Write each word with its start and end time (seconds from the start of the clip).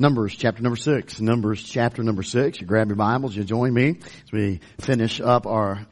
Numbers 0.00 0.34
chapter 0.34 0.62
number 0.62 0.78
six. 0.78 1.20
Numbers 1.20 1.62
chapter 1.62 2.02
number 2.02 2.22
six. 2.22 2.58
You 2.58 2.66
grab 2.66 2.88
your 2.88 2.96
Bibles, 2.96 3.36
you 3.36 3.44
join 3.44 3.74
me 3.74 3.98
as 4.00 4.32
we 4.32 4.60
finish 4.80 5.20
up 5.20 5.44
our 5.44 5.86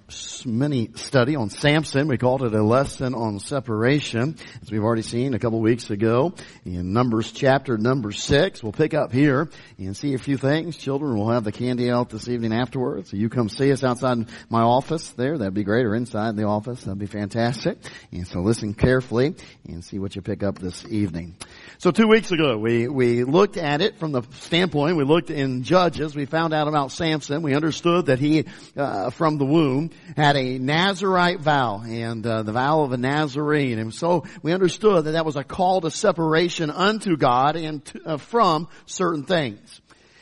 mini 0.47 0.91
study 0.95 1.37
on 1.37 1.51
Samson. 1.51 2.09
We 2.09 2.19
called 2.19 2.43
it 2.43 2.55
a 2.55 2.63
lesson 2.63 3.15
on 3.15 3.39
separation, 3.41 4.37
as 4.63 4.71
we've 4.71 4.83
already 4.83 5.03
seen 5.03 5.35
a 5.35 5.39
couple 5.39 5.61
weeks 5.61 5.91
ago 5.91 6.35
in 6.65 6.93
Numbers 6.93 7.33
chapter 7.33 7.77
number 7.77 8.13
six. 8.13 8.63
We'll 8.63 8.73
pick 8.73 8.95
up 8.95 9.13
here 9.13 9.49
and 9.77 9.97
see 9.97 10.15
a 10.15 10.19
few 10.19 10.37
things. 10.37 10.77
Children 10.77 11.19
we'll 11.19 11.31
have 11.31 11.45
the 11.45 11.53
candy 11.53 11.91
out 11.91 12.11
this 12.11 12.29
evening 12.29 12.53
afterwards. 12.53 13.11
So 13.11 13.17
you 13.17 13.29
come 13.29 13.49
see 13.49 13.71
us 13.71 13.85
outside 13.85 14.29
my 14.49 14.63
office 14.63 15.11
there. 15.11 15.37
That'd 15.37 15.55
be 15.55 15.65
great. 15.65 15.85
Or 15.85 15.95
inside 15.95 16.37
the 16.37 16.45
office. 16.45 16.85
That'd 16.85 16.99
be 16.99 17.07
fantastic. 17.07 17.79
And 18.11 18.27
so 18.27 18.41
listen 18.41 18.75
carefully 18.75 19.35
and 19.67 19.85
see 19.85 19.99
what 19.99 20.17
you 20.17 20.23
pick 20.23 20.43
up 20.43 20.59
this 20.59 20.85
evening. 20.87 21.37
So 21.79 21.91
two 21.91 22.09
weeks 22.09 22.33
ago, 22.33 22.57
we, 22.57 22.89
we 22.89 23.25
looked 23.25 23.57
at 23.57 23.81
it 23.83 23.99
from 23.99 24.13
the 24.13 24.23
standpoint, 24.33 24.97
we 24.97 25.05
looked 25.05 25.31
in 25.31 25.63
Judges, 25.63 26.17
we 26.17 26.25
found 26.25 26.53
out 26.53 26.67
about 26.67 26.91
Samson, 26.91 27.43
we 27.43 27.55
understood 27.55 28.07
that 28.07 28.19
he, 28.19 28.47
uh, 28.77 29.11
from 29.11 29.39
the 29.39 29.45
womb, 29.45 29.91
had 30.17 30.37
a 30.37 30.59
Nazarite 30.59 31.41
vow, 31.41 31.83
and 31.85 32.27
uh, 32.27 32.43
the 32.43 32.53
vow 32.53 32.83
of 32.83 32.93
a 32.93 32.97
Nazarene, 32.97 33.79
and 33.79 33.95
so 33.95 34.25
we 34.43 34.53
understood 34.53 35.05
that 35.05 35.13
that 35.13 35.25
was 35.25 35.37
a 35.37 35.45
call 35.45 35.81
to 35.83 35.91
separation 35.91 36.71
unto 36.71 37.17
God 37.17 37.57
and 37.57 37.85
to, 37.87 38.03
uh, 38.05 38.17
from 38.17 38.69
certain 38.87 39.25
things. 39.25 39.81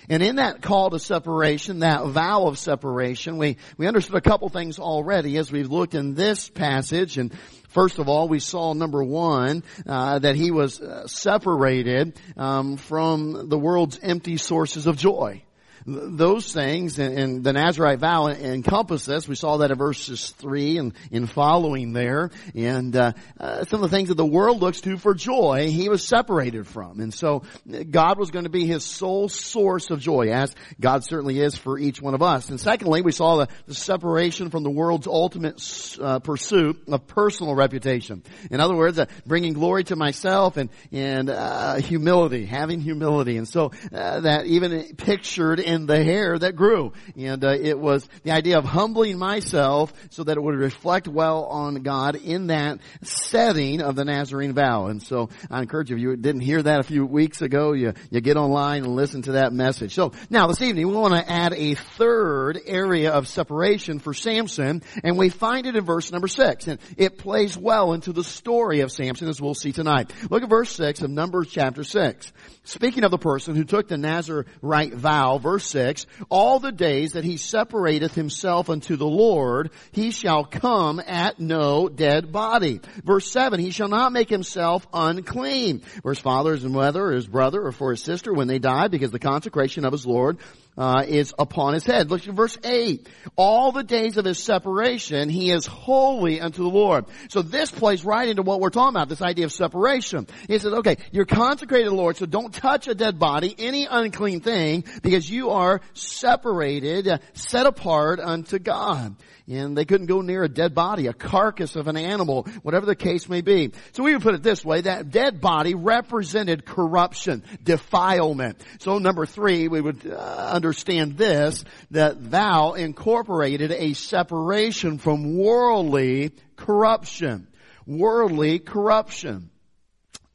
And 0.09 0.23
in 0.23 0.37
that 0.37 0.63
call 0.63 0.91
to 0.91 1.01
separation, 1.01 1.81
that 1.81 2.07
vow 2.07 2.47
of 2.47 2.59
separation, 2.59 3.39
we, 3.39 3.57
we 3.77 3.89
understood 3.89 4.15
a 4.15 4.21
couple 4.21 4.49
things 4.49 4.79
already 4.79 5.37
as 5.37 5.51
we've 5.51 5.71
looked 5.71 5.97
in 5.97 6.15
this 6.15 6.49
passage. 6.49 7.19
And 7.19 7.33
First 7.77 7.99
of 7.99 8.09
all, 8.09 8.27
we 8.27 8.39
saw 8.39 8.73
number 8.73 9.05
one 9.05 9.63
uh, 9.87 10.21
that 10.21 10.35
he 10.35 10.51
was 10.51 10.81
uh, 10.81 11.07
separated 11.09 12.19
um, 12.35 12.79
from 12.79 13.51
the 13.51 13.59
world's 13.59 13.99
empty 14.03 14.39
sources 14.39 14.87
of 14.87 14.97
joy 14.97 15.43
those 15.87 16.53
things 16.53 16.99
and, 16.99 17.45
the 17.45 17.53
Nazarite 17.53 18.01
vow 18.01 18.27
encompass 18.29 19.05
this. 19.05 19.29
We 19.29 19.37
saw 19.37 19.59
that 19.59 19.71
in 19.71 19.79
verses 19.79 20.31
three 20.31 20.79
and 20.79 20.93
in 21.11 21.27
following 21.27 21.93
there, 21.93 22.31
and 22.55 22.95
uh, 22.97 23.13
uh, 23.39 23.65
some 23.65 23.83
of 23.83 23.91
the 23.91 23.97
things 23.97 24.09
that 24.09 24.17
the 24.17 24.27
world 24.27 24.61
looks 24.61 24.81
to 24.83 24.97
for 24.97 25.15
joy, 25.15 25.69
he 25.71 25.89
was 25.89 26.07
separated 26.07 26.67
from, 26.67 27.01
and 27.01 27.15
so 27.15 27.45
God 27.91 28.19
was 28.19 28.31
going 28.31 28.45
to 28.45 28.51
be 28.51 28.67
his 28.67 28.85
sole 28.85 29.29
source 29.29 29.91
of 29.91 30.01
joy, 30.01 30.31
as 30.33 30.55
God 30.81 31.05
certainly 31.05 31.39
is 31.39 31.57
for 31.57 31.79
each 31.79 32.03
one 32.03 32.15
of 32.15 32.23
us. 32.23 32.51
And 32.51 32.61
secondly, 32.61 33.03
we 33.03 33.13
saw 33.13 33.37
the, 33.37 33.49
the 33.67 33.75
separation 33.75 34.51
from 34.51 34.65
the 34.65 34.71
world's 34.71 35.07
ultimate 35.07 35.63
uh, 36.01 36.19
pursuit 36.19 36.83
of 36.89 37.07
personal 37.07 37.55
reputation. 37.55 38.23
In 38.51 38.61
other 38.61 38.75
words, 38.75 38.99
uh, 38.99 39.07
bringing 39.25 39.53
glory 39.53 39.85
to 39.85 39.97
myself 39.97 40.57
and 40.57 40.71
and 40.91 41.31
uh, 41.31 41.77
humility, 41.77 42.45
having 42.45 42.81
humility, 42.81 43.37
and 43.37 43.47
so 43.47 43.73
uh, 43.93 44.21
that 44.21 44.47
even 44.47 44.97
pictured 44.97 45.61
in 45.61 45.76
the 45.85 46.03
hair 46.03 46.39
that 46.39 46.57
grew. 46.57 46.95
And 47.15 47.45
uh, 47.45 47.51
it 47.51 47.79
was 47.79 48.09
the 48.23 48.31
idea 48.31 48.57
of 48.57 48.65
humbling 48.65 49.19
myself 49.19 49.93
so 50.09 50.25
that 50.25 50.39
it 50.39 50.41
would 50.41 50.55
reflect 50.55 51.07
well 51.09 51.45
on 51.45 51.83
God 51.83 52.17
in 52.17 52.47
that 52.47 52.79
setting 53.03 53.83
of 53.83 53.97
the 53.97 54.07
Nazarene 54.07 54.55
vow. 54.55 54.87
And 54.87 55.03
so 55.03 55.29
I 55.51 55.61
encourage 55.61 55.91
you, 55.91 55.97
if 55.97 56.03
you 56.03 56.17
didn't 56.17 56.41
hear 56.41 56.63
that 56.63 56.81
a 56.81 56.85
few 56.85 57.05
weeks 57.05 57.43
ago, 57.43 57.73
you, 57.73 57.93
you 58.11 58.23
get 58.23 58.39
online 58.39 58.85
and 58.85 58.97
listen 58.97 59.23
to 59.23 59.33
that 59.33 59.53
message. 59.53 59.93
So 59.93 60.13
now 60.31 60.47
this 60.47 60.63
evening 60.63 60.89
we 60.89 60.95
want 60.95 61.15
to 61.15 61.31
add 61.31 61.53
a 61.53 61.75
third 61.75 62.59
area 62.65 63.11
of 63.11 63.29
separation 63.29 63.99
for 63.99 64.15
Samson 64.15 64.83
and 65.03 65.19
we 65.19 65.29
find 65.29 65.67
it 65.67 65.77
in 65.77 65.85
verse 65.85 66.13
number 66.13 66.29
six. 66.29 66.69
And 66.69 66.81
it 66.97 67.19
plays 67.19 67.59
well 67.59 67.93
into 67.93 68.13
the 68.13 68.25
story 68.25 68.81
of 68.81 68.93
Samson 68.93 69.29
as 69.29 69.41
we'll 69.41 69.55
see 69.55 69.73
tonight. 69.73 70.13
Look 70.31 70.43
at 70.43 70.49
verse 70.49 70.71
six 70.71 71.03
of 71.03 71.11
Numbers 71.11 71.49
chapter 71.51 71.85
six. 71.85 72.33
Speaking 72.65 73.05
of 73.05 73.11
the 73.11 73.19
person 73.19 73.55
who 73.55 73.65
took 73.65 73.89
the 73.89 73.97
Nazarite 73.97 74.95
vow, 74.95 75.39
verse 75.39 75.66
6, 75.67 76.07
all 76.29 76.59
the 76.59 76.73
days 76.73 77.13
that 77.13 77.25
he 77.25 77.37
separateth 77.37 78.15
himself 78.15 78.71
unto 78.71 78.97
the 78.97 79.07
Lord, 79.07 79.71
he 79.93 80.11
shall 80.11 80.45
come 80.45 81.01
at 81.07 81.39
no 81.41 81.89
dead 81.89 82.33
body. 82.33 82.81
Verse 83.05 83.31
7, 83.31 83.61
he 83.61 83.71
shall 83.71 83.89
not 83.89 84.13
make 84.13 84.29
himself 84.29 84.87
unclean 84.93 85.81
for 85.81 86.13
his 86.13 86.19
father, 86.19 86.53
his 86.53 86.65
mother, 86.65 87.07
or 87.07 87.13
his 87.13 87.27
brother, 87.27 87.67
or 87.67 87.73
for 87.73 87.91
his 87.91 88.03
sister 88.03 88.33
when 88.33 88.49
they 88.49 88.59
die, 88.59 88.89
because 88.89 89.11
the 89.11 89.19
consecration 89.19 89.85
of 89.85 89.93
his 89.93 90.07
Lord 90.07 90.39
uh, 90.77 91.05
is 91.07 91.35
upon 91.39 91.75
his 91.75 91.85
head. 91.85 92.11
Look 92.11 92.27
at 92.27 92.35
verse 92.35 92.59
8. 92.63 93.09
All 93.37 93.73
the 93.73 93.83
days 93.83 94.17
of 94.17 94.25
his 94.25 94.43
separation, 94.43 95.29
he 95.29 95.51
is 95.51 95.67
holy 95.67 96.41
unto 96.41 96.63
the 96.63 96.69
Lord. 96.69 97.07
So 97.29 97.43
this 97.43 97.71
plays 97.71 98.05
right 98.05 98.29
into 98.29 98.43
what 98.43 98.61
we're 98.61 98.71
talking 98.71 98.97
about, 98.97 99.09
this 99.09 99.23
idea 99.23 99.47
of 99.47 99.53
separation. 99.53 100.27
He 100.49 100.59
says, 100.59 100.73
okay, 100.73 100.97
you're 101.13 101.25
consecrated 101.25 101.85
to 101.85 101.91
the 101.91 101.97
Lord, 101.97 102.17
so 102.17 102.27
don't 102.27 102.53
touch 102.53 102.89
a 102.89 102.95
dead 102.95 103.19
body, 103.19 103.55
any 103.59 103.87
unclean 103.87 104.41
thing, 104.41 104.85
because 105.03 105.29
you 105.29 105.51
are 105.51 105.81
separated, 105.95 107.21
set 107.35 107.67
apart 107.67 108.21
unto 108.21 108.59
God 108.59 109.17
and 109.49 109.77
they 109.77 109.85
couldn't 109.85 110.07
go 110.07 110.21
near 110.21 110.43
a 110.43 110.49
dead 110.49 110.75
body, 110.75 111.07
a 111.07 111.13
carcass 111.13 111.77
of 111.77 111.87
an 111.87 111.97
animal, 111.97 112.45
whatever 112.63 112.87
the 112.87 112.97
case 112.97 113.29
may 113.29 113.41
be. 113.41 113.73
So 113.93 114.03
we 114.03 114.13
would 114.13 114.23
put 114.23 114.35
it 114.35 114.43
this 114.43 114.65
way, 114.65 114.81
that 114.83 115.11
dead 115.11 115.41
body 115.41 115.75
represented 115.75 116.65
corruption, 116.65 117.45
defilement. 117.63 118.61
So 118.81 118.99
number 118.99 119.27
three, 119.27 119.69
we 119.69 119.81
would 119.81 120.07
uh, 120.07 120.17
understand 120.53 121.17
this, 121.17 121.65
that 121.93 122.31
thou 122.31 122.73
incorporated 122.73 123.71
a 123.71 123.93
separation 123.93 124.99
from 124.99 125.37
worldly 125.39 126.33
corruption. 126.57 127.49
Worldly 127.87 128.59
corruption. 128.59 129.51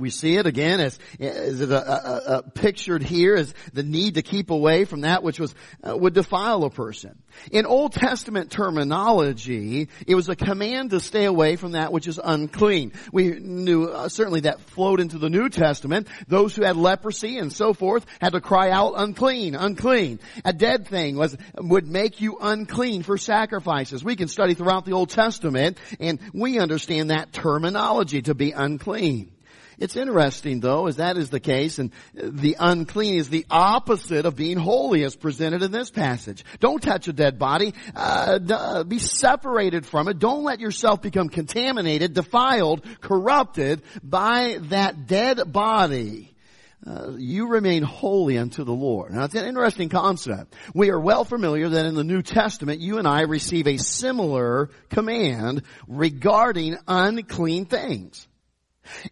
We 0.01 0.09
see 0.09 0.35
it 0.35 0.47
again 0.47 0.79
as, 0.79 0.99
as 1.19 1.61
a, 1.61 1.75
a, 1.75 2.37
a, 2.37 2.43
pictured 2.43 3.03
here 3.03 3.35
as 3.35 3.53
the 3.71 3.83
need 3.83 4.15
to 4.15 4.23
keep 4.23 4.49
away 4.49 4.85
from 4.85 5.01
that 5.01 5.21
which 5.21 5.39
was 5.39 5.53
uh, 5.87 5.95
would 5.95 6.13
defile 6.13 6.63
a 6.63 6.69
person. 6.69 7.21
In 7.51 7.65
Old 7.65 7.93
Testament 7.93 8.51
terminology, 8.51 9.87
it 10.05 10.15
was 10.15 10.27
a 10.27 10.35
command 10.35 10.89
to 10.89 10.99
stay 10.99 11.25
away 11.25 11.55
from 11.55 11.73
that 11.73 11.93
which 11.93 12.07
is 12.07 12.19
unclean. 12.21 12.93
We 13.13 13.39
knew 13.39 13.85
uh, 13.85 14.09
certainly 14.09 14.41
that 14.41 14.59
flowed 14.61 14.99
into 14.99 15.17
the 15.17 15.29
New 15.29 15.49
Testament. 15.49 16.07
Those 16.27 16.55
who 16.55 16.63
had 16.63 16.75
leprosy 16.75 17.37
and 17.37 17.53
so 17.53 17.73
forth 17.73 18.05
had 18.19 18.33
to 18.33 18.41
cry 18.41 18.71
out 18.71 18.93
unclean, 18.97 19.55
unclean. 19.55 20.19
A 20.43 20.53
dead 20.53 20.87
thing 20.87 21.15
was 21.15 21.37
would 21.55 21.87
make 21.87 22.21
you 22.21 22.37
unclean 22.41 23.03
for 23.03 23.17
sacrifices. 23.17 24.03
We 24.03 24.15
can 24.15 24.27
study 24.27 24.55
throughout 24.55 24.85
the 24.85 24.93
Old 24.93 25.09
Testament 25.09 25.77
and 25.99 26.19
we 26.33 26.59
understand 26.59 27.11
that 27.11 27.31
terminology 27.31 28.23
to 28.23 28.33
be 28.33 28.51
unclean. 28.51 29.31
It's 29.81 29.95
interesting 29.95 30.59
though, 30.59 30.85
as 30.85 30.97
that 30.97 31.17
is 31.17 31.31
the 31.31 31.39
case, 31.39 31.79
and 31.79 31.91
the 32.13 32.55
unclean 32.59 33.15
is 33.15 33.29
the 33.29 33.47
opposite 33.49 34.27
of 34.27 34.35
being 34.35 34.57
holy 34.57 35.03
as 35.03 35.15
presented 35.15 35.63
in 35.63 35.71
this 35.71 35.89
passage. 35.89 36.45
Don't 36.59 36.83
touch 36.83 37.07
a 37.07 37.13
dead 37.13 37.39
body. 37.39 37.73
Uh, 37.95 38.37
uh, 38.47 38.83
be 38.83 38.99
separated 38.99 39.87
from 39.87 40.07
it. 40.07 40.19
Don't 40.19 40.43
let 40.43 40.59
yourself 40.59 41.01
become 41.01 41.29
contaminated, 41.29 42.13
defiled, 42.13 42.85
corrupted 43.01 43.81
by 44.03 44.59
that 44.69 45.07
dead 45.07 45.51
body. 45.51 46.31
Uh, 46.85 47.13
you 47.17 47.47
remain 47.47 47.81
holy 47.81 48.37
unto 48.37 48.63
the 48.63 48.71
Lord. 48.71 49.11
Now 49.11 49.23
it's 49.23 49.33
an 49.33 49.45
interesting 49.45 49.89
concept. 49.89 50.53
We 50.75 50.91
are 50.91 50.99
well 50.99 51.25
familiar 51.25 51.69
that 51.69 51.87
in 51.87 51.95
the 51.95 52.03
New 52.03 52.21
Testament 52.21 52.81
you 52.81 52.99
and 52.99 53.07
I 53.07 53.21
receive 53.21 53.65
a 53.65 53.77
similar 53.77 54.69
command 54.89 55.63
regarding 55.87 56.77
unclean 56.87 57.65
things. 57.65 58.27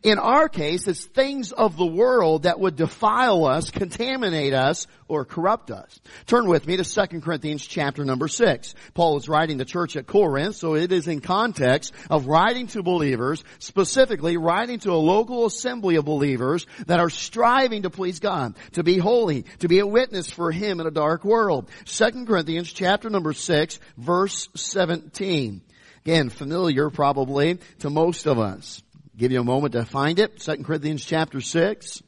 In 0.03 0.19
our 0.19 0.49
case, 0.49 0.87
it's 0.87 1.05
things 1.05 1.51
of 1.51 1.77
the 1.77 1.85
world 1.85 2.43
that 2.43 2.59
would 2.59 2.75
defile 2.75 3.45
us, 3.45 3.71
contaminate 3.71 4.53
us, 4.53 4.87
or 5.07 5.25
corrupt 5.25 5.71
us. 5.71 5.99
Turn 6.27 6.47
with 6.47 6.67
me 6.67 6.77
to 6.77 6.83
2 6.83 7.21
Corinthians 7.21 7.65
chapter 7.65 8.05
number 8.05 8.27
6. 8.27 8.75
Paul 8.93 9.17
is 9.17 9.27
writing 9.27 9.57
the 9.57 9.65
church 9.65 9.95
at 9.95 10.07
Corinth, 10.07 10.55
so 10.55 10.75
it 10.75 10.91
is 10.91 11.07
in 11.07 11.19
context 11.19 11.93
of 12.09 12.27
writing 12.27 12.67
to 12.67 12.83
believers, 12.83 13.43
specifically 13.57 14.37
writing 14.37 14.79
to 14.79 14.91
a 14.91 14.93
local 14.93 15.45
assembly 15.45 15.95
of 15.95 16.05
believers 16.05 16.67
that 16.85 16.99
are 16.99 17.09
striving 17.09 17.83
to 17.83 17.89
please 17.89 18.19
God, 18.19 18.55
to 18.73 18.83
be 18.83 18.97
holy, 18.97 19.45
to 19.59 19.67
be 19.67 19.79
a 19.79 19.87
witness 19.87 20.29
for 20.29 20.51
Him 20.51 20.79
in 20.79 20.87
a 20.87 20.91
dark 20.91 21.23
world. 21.25 21.69
2 21.85 22.25
Corinthians 22.25 22.71
chapter 22.71 23.09
number 23.09 23.33
6, 23.33 23.79
verse 23.97 24.47
17. 24.55 25.61
Again, 26.05 26.29
familiar 26.29 26.89
probably 26.89 27.59
to 27.79 27.89
most 27.89 28.25
of 28.25 28.39
us. 28.39 28.81
Give 29.19 29.33
you 29.33 29.41
a 29.41 29.43
moment 29.43 29.73
to 29.73 29.83
find 29.83 30.17
it. 30.17 30.39
2 30.39 30.63
Corinthians 30.63 31.03
chapter 31.03 31.41
6, 31.41 32.01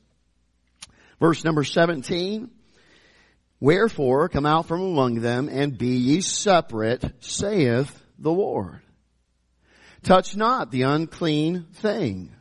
verse 1.20 1.44
number 1.44 1.66
17. 1.66 2.50
Wherefore 3.60 4.30
come 4.30 4.46
out 4.46 4.66
from 4.66 4.80
among 4.82 5.16
them 5.16 5.50
and 5.50 5.78
be 5.78 5.98
ye 5.98 6.22
separate, 6.22 7.04
saith 7.20 8.02
the 8.18 8.32
Lord. 8.32 8.80
Touch 10.04 10.38
not 10.38 10.72
the 10.72 10.84
unclean 10.84 11.66
thing. 11.74 12.34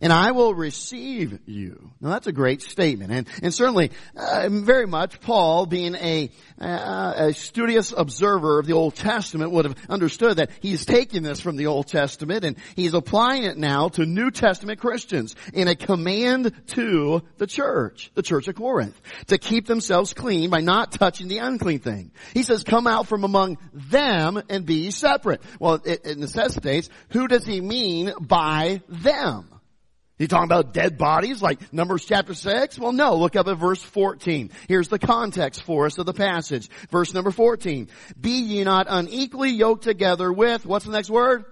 And 0.00 0.12
I 0.12 0.32
will 0.32 0.54
receive 0.54 1.38
you. 1.46 1.90
Now 2.00 2.10
that's 2.10 2.26
a 2.26 2.32
great 2.32 2.62
statement, 2.62 3.12
and 3.12 3.26
and 3.42 3.54
certainly 3.54 3.90
uh, 4.16 4.48
very 4.50 4.86
much 4.86 5.20
Paul, 5.20 5.66
being 5.66 5.94
a 5.94 6.30
uh, 6.60 7.12
a 7.16 7.32
studious 7.32 7.92
observer 7.96 8.58
of 8.58 8.66
the 8.66 8.72
Old 8.72 8.94
Testament, 8.94 9.52
would 9.52 9.64
have 9.64 9.76
understood 9.88 10.38
that 10.38 10.50
he's 10.60 10.84
taking 10.84 11.22
this 11.22 11.40
from 11.40 11.56
the 11.56 11.66
Old 11.66 11.86
Testament 11.86 12.44
and 12.44 12.56
he's 12.74 12.94
applying 12.94 13.44
it 13.44 13.56
now 13.56 13.88
to 13.90 14.06
New 14.06 14.30
Testament 14.30 14.80
Christians 14.80 15.36
in 15.52 15.68
a 15.68 15.74
command 15.74 16.52
to 16.68 17.22
the 17.36 17.46
church, 17.46 18.10
the 18.14 18.22
church 18.22 18.48
of 18.48 18.54
Corinth, 18.54 18.98
to 19.28 19.38
keep 19.38 19.66
themselves 19.66 20.14
clean 20.14 20.50
by 20.50 20.60
not 20.60 20.92
touching 20.92 21.28
the 21.28 21.38
unclean 21.38 21.80
thing. 21.80 22.10
He 22.34 22.42
says, 22.42 22.62
"Come 22.62 22.86
out 22.86 23.06
from 23.06 23.24
among 23.24 23.58
them 23.72 24.42
and 24.48 24.64
be 24.64 24.90
separate." 24.90 25.42
Well, 25.60 25.80
it, 25.84 26.06
it 26.06 26.18
necessitates 26.18 26.88
who 27.10 27.28
does 27.28 27.44
he 27.44 27.60
mean 27.60 28.12
by 28.20 28.82
them? 28.88 29.48
You 30.18 30.28
talking 30.28 30.44
about 30.44 30.72
dead 30.72 30.96
bodies 30.96 31.42
like 31.42 31.74
Numbers 31.74 32.06
chapter 32.06 32.32
6? 32.32 32.78
Well 32.78 32.92
no, 32.92 33.16
look 33.16 33.36
up 33.36 33.48
at 33.48 33.58
verse 33.58 33.82
14. 33.82 34.50
Here's 34.66 34.88
the 34.88 34.98
context 34.98 35.62
for 35.62 35.84
us 35.84 35.98
of 35.98 36.06
the 36.06 36.14
passage. 36.14 36.70
Verse 36.90 37.12
number 37.12 37.30
14. 37.30 37.88
Be 38.18 38.30
ye 38.30 38.64
not 38.64 38.86
unequally 38.88 39.50
yoked 39.50 39.84
together 39.84 40.32
with, 40.32 40.64
what's 40.64 40.86
the 40.86 40.92
next 40.92 41.10
word? 41.10 41.44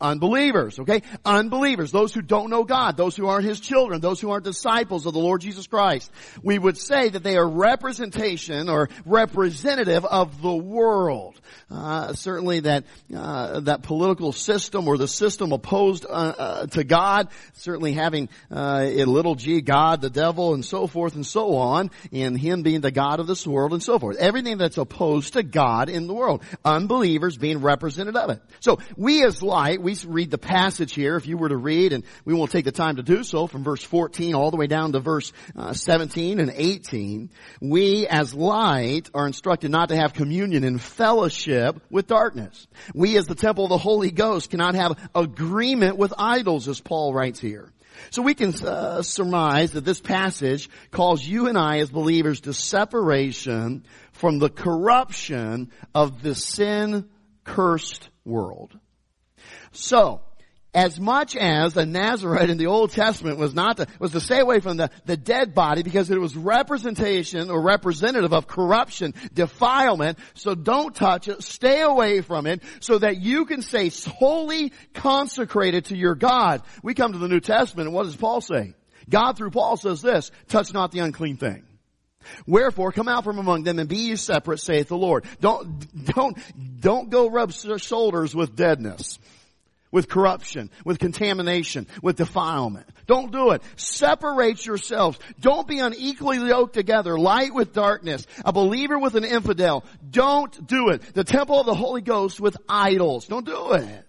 Unbelievers, 0.00 0.78
okay? 0.78 1.02
Unbelievers, 1.24 1.92
those 1.92 2.14
who 2.14 2.22
don't 2.22 2.48
know 2.48 2.64
God, 2.64 2.96
those 2.96 3.16
who 3.16 3.26
aren't 3.26 3.44
His 3.44 3.60
children, 3.60 4.00
those 4.00 4.20
who 4.20 4.30
aren't 4.30 4.44
disciples 4.44 5.04
of 5.04 5.12
the 5.12 5.18
Lord 5.18 5.42
Jesus 5.42 5.66
Christ. 5.66 6.10
We 6.42 6.58
would 6.58 6.78
say 6.78 7.10
that 7.10 7.22
they 7.22 7.36
are 7.36 7.48
representation 7.48 8.68
or 8.68 8.88
representative 9.04 10.04
of 10.04 10.40
the 10.40 10.54
world. 10.54 11.38
Uh, 11.70 12.14
certainly 12.14 12.60
that, 12.60 12.84
uh, 13.14 13.60
that 13.60 13.82
political 13.82 14.32
system 14.32 14.88
or 14.88 14.96
the 14.96 15.08
system 15.08 15.52
opposed 15.52 16.06
uh, 16.08 16.08
uh 16.10 16.66
to 16.66 16.84
God, 16.84 17.28
certainly 17.54 17.92
having 17.92 18.28
uh, 18.50 18.80
a 18.82 19.04
little 19.04 19.34
g, 19.34 19.60
God, 19.60 20.00
the 20.00 20.10
devil, 20.10 20.54
and 20.54 20.64
so 20.64 20.86
forth 20.86 21.14
and 21.14 21.26
so 21.26 21.56
on, 21.56 21.90
and 22.12 22.38
Him 22.38 22.62
being 22.62 22.80
the 22.80 22.90
God 22.90 23.20
of 23.20 23.26
this 23.26 23.46
world 23.46 23.72
and 23.72 23.82
so 23.82 23.98
forth. 23.98 24.16
Everything 24.16 24.58
that's 24.58 24.78
opposed 24.78 25.34
to 25.34 25.42
God 25.42 25.88
in 25.88 26.06
the 26.06 26.14
world. 26.14 26.42
Unbelievers 26.64 27.36
being 27.36 27.60
represented 27.60 28.16
of 28.16 28.30
it. 28.30 28.40
So, 28.60 28.78
we 28.96 29.24
as 29.24 29.42
light, 29.42 29.80
we 29.80 29.89
we 29.90 29.96
read 30.06 30.30
the 30.30 30.38
passage 30.38 30.94
here, 30.94 31.16
if 31.16 31.26
you 31.26 31.36
were 31.36 31.48
to 31.48 31.56
read, 31.56 31.92
and 31.92 32.04
we 32.24 32.34
won't 32.34 32.50
take 32.50 32.64
the 32.64 32.72
time 32.72 32.96
to 32.96 33.02
do 33.02 33.24
so, 33.24 33.46
from 33.46 33.64
verse 33.64 33.82
14 33.82 34.34
all 34.34 34.50
the 34.50 34.56
way 34.56 34.66
down 34.66 34.92
to 34.92 35.00
verse 35.00 35.32
uh, 35.56 35.72
17 35.72 36.38
and 36.38 36.52
18, 36.54 37.30
we 37.60 38.06
as 38.06 38.34
light 38.34 39.10
are 39.14 39.26
instructed 39.26 39.70
not 39.70 39.88
to 39.88 39.96
have 39.96 40.12
communion 40.12 40.64
and 40.64 40.80
fellowship 40.80 41.80
with 41.90 42.06
darkness. 42.06 42.66
We 42.94 43.16
as 43.16 43.26
the 43.26 43.34
temple 43.34 43.64
of 43.64 43.70
the 43.70 43.78
Holy 43.78 44.10
Ghost 44.10 44.50
cannot 44.50 44.74
have 44.74 45.10
agreement 45.14 45.96
with 45.96 46.14
idols, 46.16 46.68
as 46.68 46.80
Paul 46.80 47.12
writes 47.12 47.40
here. 47.40 47.72
So 48.10 48.22
we 48.22 48.34
can 48.34 48.54
uh, 48.64 49.02
surmise 49.02 49.72
that 49.72 49.84
this 49.84 50.00
passage 50.00 50.70
calls 50.90 51.24
you 51.24 51.48
and 51.48 51.58
I 51.58 51.78
as 51.78 51.90
believers 51.90 52.40
to 52.42 52.54
separation 52.54 53.84
from 54.12 54.38
the 54.38 54.48
corruption 54.48 55.70
of 55.94 56.22
the 56.22 56.34
sin 56.34 57.08
cursed 57.44 58.08
world. 58.24 58.78
So, 59.72 60.20
as 60.72 61.00
much 61.00 61.34
as 61.34 61.76
a 61.76 61.84
Nazarite 61.84 62.48
in 62.48 62.56
the 62.56 62.66
Old 62.66 62.92
Testament 62.92 63.38
was 63.38 63.54
not 63.54 63.78
to, 63.78 63.86
was 63.98 64.12
to 64.12 64.20
stay 64.20 64.38
away 64.38 64.60
from 64.60 64.76
the, 64.76 64.90
the 65.04 65.16
dead 65.16 65.54
body 65.54 65.82
because 65.82 66.10
it 66.10 66.20
was 66.20 66.36
representation 66.36 67.50
or 67.50 67.60
representative 67.60 68.32
of 68.32 68.46
corruption, 68.46 69.14
defilement. 69.34 70.18
So 70.34 70.54
don't 70.54 70.94
touch 70.94 71.26
it. 71.26 71.42
Stay 71.42 71.80
away 71.80 72.20
from 72.20 72.46
it 72.46 72.62
so 72.78 72.98
that 72.98 73.20
you 73.20 73.46
can 73.46 73.62
stay 73.62 73.90
wholly 73.90 74.72
consecrated 74.94 75.86
to 75.86 75.96
your 75.96 76.14
God. 76.14 76.62
We 76.82 76.94
come 76.94 77.12
to 77.12 77.18
the 77.18 77.28
New 77.28 77.40
Testament 77.40 77.88
and 77.88 77.94
what 77.94 78.04
does 78.04 78.16
Paul 78.16 78.40
say? 78.40 78.74
God 79.08 79.36
through 79.36 79.50
Paul 79.50 79.76
says 79.76 80.02
this, 80.02 80.30
touch 80.48 80.72
not 80.72 80.92
the 80.92 81.00
unclean 81.00 81.36
thing. 81.36 81.64
Wherefore, 82.46 82.92
come 82.92 83.08
out 83.08 83.24
from 83.24 83.38
among 83.38 83.64
them 83.64 83.78
and 83.78 83.88
be 83.88 83.96
ye 83.96 84.16
separate, 84.16 84.60
saith 84.60 84.88
the 84.88 84.96
Lord. 84.96 85.24
Don't, 85.40 86.04
don't, 86.04 86.38
don't 86.80 87.10
go 87.10 87.28
rub 87.28 87.50
shoulders 87.52 88.36
with 88.36 88.54
deadness 88.54 89.18
with 89.92 90.08
corruption, 90.08 90.70
with 90.84 90.98
contamination, 90.98 91.86
with 92.02 92.16
defilement. 92.16 92.86
Don't 93.06 93.32
do 93.32 93.50
it. 93.50 93.62
Separate 93.76 94.64
yourselves. 94.64 95.18
Don't 95.40 95.66
be 95.66 95.80
unequally 95.80 96.38
yoked 96.38 96.74
together, 96.74 97.18
light 97.18 97.52
with 97.54 97.72
darkness, 97.72 98.26
a 98.44 98.52
believer 98.52 98.98
with 98.98 99.14
an 99.16 99.24
infidel. 99.24 99.84
Don't 100.08 100.66
do 100.66 100.90
it. 100.90 101.02
The 101.14 101.24
temple 101.24 101.60
of 101.60 101.66
the 101.66 101.74
Holy 101.74 102.02
Ghost 102.02 102.40
with 102.40 102.56
idols. 102.68 103.26
Don't 103.26 103.46
do 103.46 103.72
it. 103.72 104.06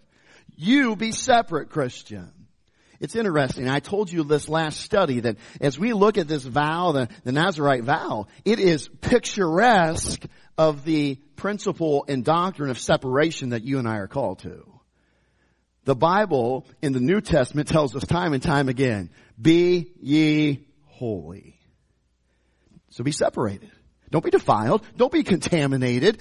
You 0.56 0.96
be 0.96 1.12
separate, 1.12 1.70
Christian. 1.70 2.32
It's 3.00 3.16
interesting. 3.16 3.68
I 3.68 3.80
told 3.80 4.12
you 4.12 4.24
this 4.24 4.48
last 4.48 4.80
study 4.80 5.22
that 5.22 5.38
as 5.60 5.80
we 5.80 5.92
look 5.94 6.20
at 6.20 6.28
this 6.28 6.44
vow, 6.44 6.92
the, 6.92 7.10
the 7.24 7.32
Nazarite 7.32 7.84
vow, 7.84 8.28
it 8.46 8.60
is 8.60 8.88
picturesque 8.88 10.24
of 10.56 10.86
the 10.86 11.16
principle 11.36 12.06
and 12.08 12.24
doctrine 12.24 12.70
of 12.70 12.78
separation 12.78 13.50
that 13.50 13.64
you 13.64 13.80
and 13.80 13.88
I 13.88 13.98
are 13.98 14.08
called 14.08 14.40
to. 14.40 14.71
The 15.84 15.96
Bible 15.96 16.68
in 16.82 16.94
the 16.94 17.00
New 17.00 17.22
Testament 17.22 17.68
tells 17.68 17.96
us 17.96 18.06
time 18.06 18.34
and 18.34 18.44
time 18.44 18.70
again, 18.70 19.10
be 19.42 19.92
ye 20.00 20.68
holy. 20.86 21.58
So 22.90 23.04
be 23.04 23.12
separated. 23.12 23.72
Don't 24.12 24.24
be 24.24 24.30
defiled. 24.30 24.84
Don't 24.98 25.12
be 25.12 25.24
contaminated. 25.24 26.20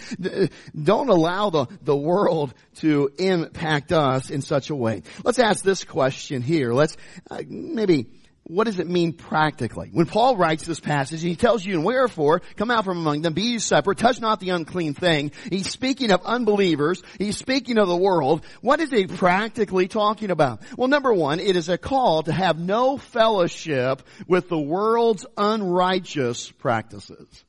Don't 0.81 1.09
allow 1.09 1.51
the, 1.51 1.67
the 1.83 1.97
world 1.97 2.55
to 2.77 3.11
impact 3.19 3.93
us 3.93 4.31
in 4.31 4.43
such 4.43 4.71
a 4.71 4.77
way. 4.77 5.03
Let's 5.25 5.41
ask 5.41 5.65
this 5.65 5.83
question 5.85 6.41
here. 6.41 6.73
Let's 6.73 6.97
uh, 7.31 7.43
maybe 7.49 8.13
what 8.51 8.65
does 8.65 8.79
it 8.79 8.89
mean 8.89 9.13
practically? 9.13 9.91
When 9.93 10.07
Paul 10.07 10.37
writes 10.37 10.65
this 10.67 10.81
passage, 10.81 11.23
he 11.23 11.37
tells 11.37 11.65
you, 11.65 11.75
and 11.75 11.85
wherefore, 11.85 12.41
come 12.57 12.71
out 12.71 12.85
from 12.85 12.99
among 12.99 13.23
them, 13.23 13.33
be 13.33 13.43
ye 13.43 13.59
separate, 13.59 13.99
touch 13.99 14.21
not 14.21 14.41
the 14.41 14.51
unclean 14.51 14.95
thing. 14.95 15.31
He's 15.49 15.71
speaking 15.71 16.11
of 16.11 16.23
unbelievers. 16.25 17.03
He's 17.19 17.37
speaking 17.37 17.79
of 17.79 17.89
the 17.89 17.97
world. 17.97 18.45
What 18.61 18.81
is 18.81 18.91
he 18.91 19.07
practically 19.07 19.89
talking 19.89 20.31
about? 20.31 20.63
Well, 20.77 20.89
number 20.89 21.13
one, 21.13 21.39
it 21.39 21.57
is 21.57 21.69
a 21.69 21.79
call 21.79 22.25
to 22.25 22.33
have 22.33 22.59
no 22.59 22.99
fellowship 22.99 24.03
with 24.27 24.49
the 24.49 24.59
world's 24.59 25.27
unrighteous 25.37 26.51
practices. 26.51 27.45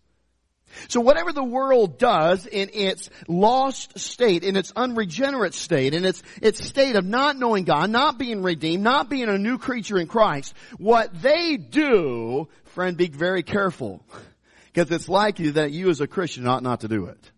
So 0.88 1.02
whatever 1.02 1.32
the 1.34 1.44
world 1.44 1.98
does 1.98 2.46
in 2.46 2.70
its 2.74 3.10
lost 3.28 4.00
state, 4.00 4.44
in 4.44 4.56
its 4.56 4.72
unregenerate 4.76 5.54
state, 5.54 5.94
in 5.94 6.06
its, 6.06 6.22
its 6.42 6.64
state 6.64 6.96
of 6.96 7.06
not 7.06 7.38
knowing 7.38 7.64
God, 7.64 7.90
not 7.90 8.18
being 8.18 8.42
redeemed, 8.44 8.84
not 8.84 9.10
being 9.10 9.30
a 9.30 9.38
new 9.38 9.58
creature 9.58 9.98
in 9.98 10.08
Christ, 10.08 10.54
what 10.78 11.22
they 11.22 11.58
do, 11.58 12.48
friend, 12.66 12.98
be 12.98 13.08
very 13.08 13.44
careful. 13.44 14.06
Because 14.74 14.90
it's 14.92 15.10
likely 15.10 15.52
that 15.52 15.72
you 15.72 15.90
as 15.90 16.00
a 16.00 16.08
Christian 16.08 16.48
ought 16.48 16.64
not 16.64 16.82
to 16.82 16.88
do 16.88 17.06
it. 17.06 17.32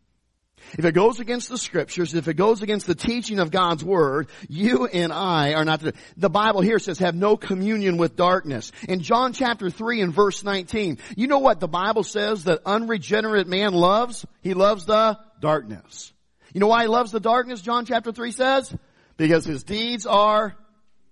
If 0.77 0.85
it 0.85 0.93
goes 0.93 1.19
against 1.19 1.49
the 1.49 1.57
scriptures, 1.57 2.13
if 2.13 2.27
it 2.27 2.35
goes 2.35 2.61
against 2.61 2.87
the 2.87 2.95
teaching 2.95 3.39
of 3.39 3.51
God's 3.51 3.83
word, 3.83 4.29
you 4.49 4.85
and 4.85 5.13
I 5.13 5.53
are 5.53 5.65
not 5.65 5.81
to, 5.81 5.93
the 6.17 6.29
Bible 6.29 6.61
here 6.61 6.79
says 6.79 6.99
have 6.99 7.15
no 7.15 7.37
communion 7.37 7.97
with 7.97 8.15
darkness. 8.15 8.71
In 8.87 9.01
John 9.01 9.33
chapter 9.33 9.69
3 9.69 10.01
and 10.01 10.13
verse 10.13 10.43
19, 10.43 10.97
you 11.15 11.27
know 11.27 11.39
what 11.39 11.59
the 11.59 11.67
Bible 11.67 12.03
says 12.03 12.45
that 12.45 12.61
unregenerate 12.65 13.47
man 13.47 13.73
loves? 13.73 14.25
He 14.41 14.53
loves 14.53 14.85
the 14.85 15.19
darkness. 15.39 16.11
You 16.53 16.59
know 16.59 16.67
why 16.67 16.83
he 16.83 16.87
loves 16.87 17.11
the 17.11 17.19
darkness, 17.19 17.61
John 17.61 17.85
chapter 17.85 18.11
3 18.11 18.31
says? 18.31 18.75
Because 19.17 19.45
his 19.45 19.63
deeds 19.63 20.05
are 20.05 20.55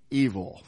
evil. 0.09 0.61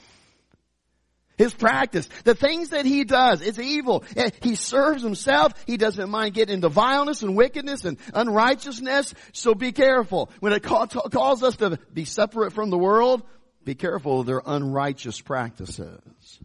His 1.38 1.54
practice, 1.54 2.08
the 2.26 2.36
things 2.36 2.70
that 2.70 2.86
he 2.86 3.04
does, 3.04 3.42
it's 3.42 3.58
evil. 3.58 4.04
Eh, 4.16 4.30
he 4.42 4.56
serves 4.56 5.02
himself. 5.02 5.54
He 5.66 5.78
doesn't 5.78 6.10
mind 6.10 6.36
getting 6.36 6.56
into 6.56 6.70
vileness 6.70 7.24
and 7.24 7.36
wickedness 7.36 7.86
and 7.86 7.98
unrighteousness. 8.14 9.16
So 9.32 9.56
be 9.56 9.72
careful. 9.72 10.30
When 10.42 10.54
it 10.54 10.62
calls 10.62 11.44
us 11.44 11.58
to 11.58 11.80
be 11.92 12.06
separate 12.06 12.54
from 12.54 12.70
the 12.70 12.78
world, 12.78 13.24
be 13.66 13.74
careful 13.74 14.20
of 14.20 14.28
their 14.28 14.42
unrighteous 14.46 15.22
practices. 15.22 16.40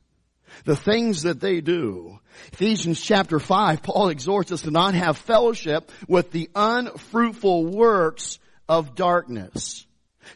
The 0.65 0.77
things 0.77 1.23
that 1.25 1.41
they 1.41 1.61
do. 1.61 2.19
Ephesians 2.53 3.01
chapter 3.01 3.39
5, 3.39 3.83
Paul 3.83 4.09
exhorts 4.09 4.53
us 4.53 4.63
to 4.63 4.71
not 4.71 4.95
have 4.95 5.19
fellowship 5.19 5.91
with 6.09 6.31
the 6.31 6.49
unfruitful 6.55 7.67
works 7.67 8.39
of 8.69 8.95
darkness. 8.95 9.87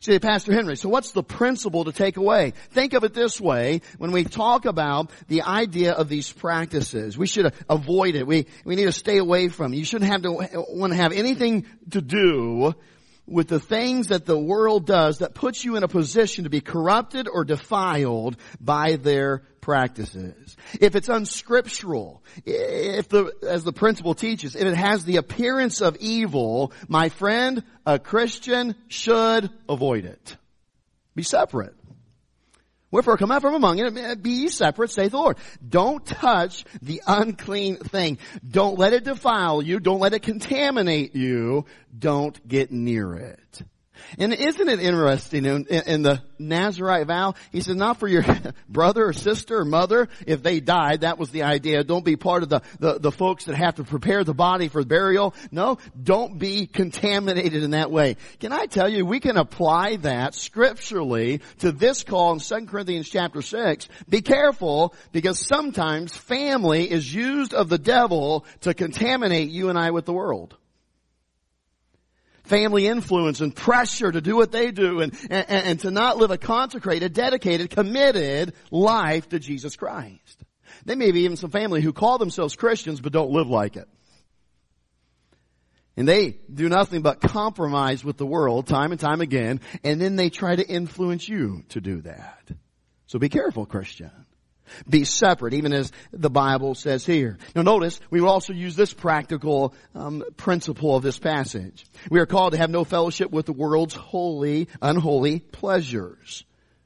Say, 0.00 0.18
Pastor 0.18 0.52
Henry, 0.52 0.76
so 0.76 0.88
what's 0.88 1.12
the 1.12 1.22
principle 1.22 1.84
to 1.84 1.92
take 1.92 2.16
away? 2.16 2.52
Think 2.70 2.92
of 2.94 3.04
it 3.04 3.14
this 3.14 3.40
way, 3.40 3.82
when 3.98 4.12
we 4.12 4.24
talk 4.24 4.64
about 4.64 5.10
the 5.28 5.42
idea 5.42 5.92
of 5.92 6.08
these 6.08 6.32
practices, 6.32 7.16
we 7.16 7.26
should 7.26 7.52
avoid 7.68 8.14
it. 8.14 8.26
We, 8.26 8.46
we 8.64 8.76
need 8.76 8.86
to 8.86 8.92
stay 8.92 9.18
away 9.18 9.48
from 9.48 9.72
it. 9.72 9.76
You 9.76 9.84
shouldn't 9.84 10.10
have 10.10 10.22
to 10.22 10.32
want 10.68 10.92
to 10.92 10.96
have 10.96 11.12
anything 11.12 11.66
to 11.90 12.00
do 12.00 12.74
with 13.32 13.48
the 13.48 13.58
things 13.58 14.08
that 14.08 14.26
the 14.26 14.38
world 14.38 14.86
does 14.86 15.18
that 15.18 15.34
puts 15.34 15.64
you 15.64 15.76
in 15.76 15.82
a 15.82 15.88
position 15.88 16.44
to 16.44 16.50
be 16.50 16.60
corrupted 16.60 17.26
or 17.26 17.44
defiled 17.44 18.36
by 18.60 18.96
their 18.96 19.42
practices. 19.60 20.56
If 20.80 20.94
it's 20.94 21.08
unscriptural, 21.08 22.22
if 22.44 23.08
the, 23.08 23.32
as 23.48 23.64
the 23.64 23.72
principle 23.72 24.14
teaches, 24.14 24.54
if 24.54 24.62
it 24.62 24.76
has 24.76 25.04
the 25.04 25.16
appearance 25.16 25.80
of 25.80 25.96
evil, 25.96 26.72
my 26.88 27.08
friend, 27.08 27.64
a 27.86 27.98
Christian 27.98 28.74
should 28.88 29.50
avoid 29.68 30.04
it. 30.04 30.36
Be 31.14 31.22
separate. 31.22 31.74
Wherefore 32.92 33.16
come 33.16 33.32
out 33.32 33.40
from 33.40 33.54
among 33.54 33.78
you, 33.78 33.90
be 34.16 34.30
ye 34.30 34.48
separate, 34.48 34.90
saith 34.90 35.12
the 35.12 35.16
Lord. 35.16 35.38
Don't 35.66 36.04
touch 36.04 36.64
the 36.82 37.02
unclean 37.06 37.76
thing. 37.76 38.18
Don't 38.46 38.78
let 38.78 38.92
it 38.92 39.02
defile 39.02 39.62
you. 39.62 39.80
Don't 39.80 39.98
let 39.98 40.12
it 40.12 40.22
contaminate 40.22 41.16
you. 41.16 41.64
Don't 41.98 42.46
get 42.46 42.70
near 42.70 43.14
it. 43.14 43.62
And 44.18 44.32
isn't 44.32 44.68
it 44.68 44.80
interesting 44.80 45.44
in, 45.44 45.66
in, 45.66 46.02
the 46.02 46.22
Nazarite 46.38 47.06
vow? 47.06 47.34
He 47.50 47.60
said, 47.60 47.76
not 47.76 47.98
for 47.98 48.08
your 48.08 48.24
brother 48.68 49.06
or 49.06 49.12
sister 49.12 49.58
or 49.58 49.64
mother. 49.64 50.08
If 50.26 50.42
they 50.42 50.60
died, 50.60 51.02
that 51.02 51.18
was 51.18 51.30
the 51.30 51.44
idea. 51.44 51.84
Don't 51.84 52.04
be 52.04 52.16
part 52.16 52.42
of 52.42 52.48
the, 52.48 52.62
the, 52.78 52.98
the 52.98 53.12
folks 53.12 53.44
that 53.46 53.54
have 53.54 53.76
to 53.76 53.84
prepare 53.84 54.24
the 54.24 54.34
body 54.34 54.68
for 54.68 54.84
burial. 54.84 55.34
No, 55.50 55.78
don't 56.00 56.38
be 56.38 56.66
contaminated 56.66 57.62
in 57.62 57.72
that 57.72 57.90
way. 57.90 58.16
Can 58.40 58.52
I 58.52 58.66
tell 58.66 58.88
you, 58.88 59.04
we 59.04 59.20
can 59.20 59.36
apply 59.36 59.96
that 59.96 60.34
scripturally 60.34 61.40
to 61.58 61.72
this 61.72 62.02
call 62.02 62.32
in 62.32 62.38
2 62.40 62.66
Corinthians 62.66 63.08
chapter 63.08 63.42
6. 63.42 63.88
Be 64.08 64.22
careful 64.22 64.94
because 65.12 65.38
sometimes 65.38 66.16
family 66.16 66.90
is 66.90 67.12
used 67.12 67.54
of 67.54 67.68
the 67.68 67.78
devil 67.78 68.44
to 68.62 68.74
contaminate 68.74 69.50
you 69.50 69.68
and 69.68 69.78
I 69.78 69.90
with 69.90 70.06
the 70.06 70.12
world 70.12 70.56
family 72.52 72.86
influence 72.86 73.40
and 73.40 73.56
pressure 73.56 74.12
to 74.12 74.20
do 74.20 74.36
what 74.36 74.52
they 74.52 74.70
do 74.70 75.00
and, 75.00 75.16
and, 75.30 75.48
and 75.48 75.80
to 75.80 75.90
not 75.90 76.18
live 76.18 76.30
a 76.30 76.36
consecrated, 76.36 77.14
dedicated, 77.14 77.70
committed 77.70 78.52
life 78.70 79.26
to 79.30 79.38
Jesus 79.38 79.74
Christ. 79.74 80.44
There 80.84 80.96
may 80.96 81.12
be 81.12 81.20
even 81.20 81.38
some 81.38 81.50
family 81.50 81.80
who 81.80 81.94
call 81.94 82.18
themselves 82.18 82.54
Christians 82.54 83.00
but 83.00 83.12
don't 83.12 83.30
live 83.30 83.48
like 83.48 83.76
it. 83.76 83.88
And 85.96 86.06
they 86.06 86.40
do 86.52 86.68
nothing 86.68 87.00
but 87.00 87.22
compromise 87.22 88.04
with 88.04 88.18
the 88.18 88.26
world 88.26 88.66
time 88.66 88.92
and 88.92 89.00
time 89.00 89.22
again, 89.22 89.60
and 89.82 89.98
then 89.98 90.16
they 90.16 90.28
try 90.28 90.54
to 90.54 90.66
influence 90.66 91.26
you 91.26 91.64
to 91.70 91.80
do 91.80 92.02
that. 92.02 92.50
So 93.06 93.18
be 93.18 93.30
careful, 93.30 93.64
Christian. 93.64 94.10
Be 94.88 95.04
separate, 95.04 95.54
even 95.54 95.72
as 95.72 95.92
the 96.12 96.30
Bible 96.30 96.74
says 96.74 97.04
here. 97.04 97.38
Now 97.54 97.62
notice, 97.62 98.00
we 98.10 98.20
will 98.20 98.28
also 98.28 98.52
use 98.52 98.76
this 98.76 98.92
practical 98.92 99.74
um, 99.94 100.22
principle 100.36 100.96
of 100.96 101.02
this 101.02 101.18
passage. 101.18 101.84
We 102.10 102.20
are 102.20 102.26
called 102.26 102.52
to 102.52 102.58
have 102.58 102.70
no 102.70 102.84
fellowship 102.84 103.30
with 103.30 103.46
the 103.46 103.52
world's 103.52 103.94
holy, 103.94 104.68
unholy 104.80 105.40
pleasures. 105.40 106.44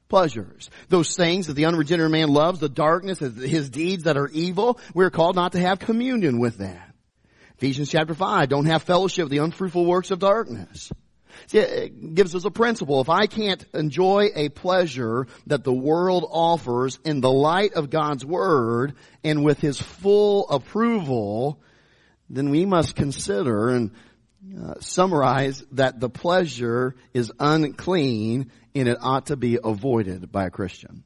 Pleasures. 0.09 0.69
Those 0.87 1.15
things 1.15 1.47
that 1.47 1.53
the 1.53 1.65
unregenerate 1.65 2.11
man 2.11 2.29
loves, 2.29 2.59
the 2.59 2.69
darkness, 2.69 3.19
his 3.19 3.69
deeds 3.69 4.03
that 4.03 4.17
are 4.17 4.29
evil, 4.29 4.79
we 4.93 5.03
are 5.03 5.09
called 5.09 5.35
not 5.35 5.51
to 5.51 5.59
have 5.59 5.79
communion 5.79 6.39
with 6.39 6.59
that. 6.59 6.93
Ephesians 7.57 7.89
chapter 7.89 8.13
5, 8.13 8.49
don't 8.49 8.67
have 8.67 8.83
fellowship 8.83 9.25
with 9.25 9.31
the 9.31 9.39
unfruitful 9.39 9.85
works 9.85 10.11
of 10.11 10.19
darkness. 10.19 10.91
See, 11.47 11.59
it 11.59 12.15
gives 12.15 12.35
us 12.35 12.45
a 12.45 12.51
principle. 12.51 13.01
If 13.01 13.09
I 13.09 13.27
can't 13.27 13.63
enjoy 13.73 14.29
a 14.35 14.49
pleasure 14.49 15.27
that 15.45 15.63
the 15.63 15.73
world 15.73 16.25
offers 16.29 16.99
in 17.05 17.21
the 17.21 17.31
light 17.31 17.73
of 17.73 17.89
God's 17.89 18.25
Word 18.25 18.95
and 19.23 19.45
with 19.45 19.59
His 19.59 19.79
full 19.79 20.49
approval, 20.49 21.61
then 22.29 22.49
we 22.49 22.65
must 22.65 22.95
consider 22.95 23.69
and 23.69 23.91
uh, 24.59 24.75
summarize 24.79 25.63
that 25.73 25.99
the 25.99 26.09
pleasure 26.09 26.95
is 27.13 27.31
unclean 27.39 28.51
and 28.75 28.87
it 28.87 28.97
ought 29.01 29.27
to 29.27 29.35
be 29.35 29.57
avoided 29.63 30.31
by 30.31 30.45
a 30.45 30.49
Christian. 30.49 31.03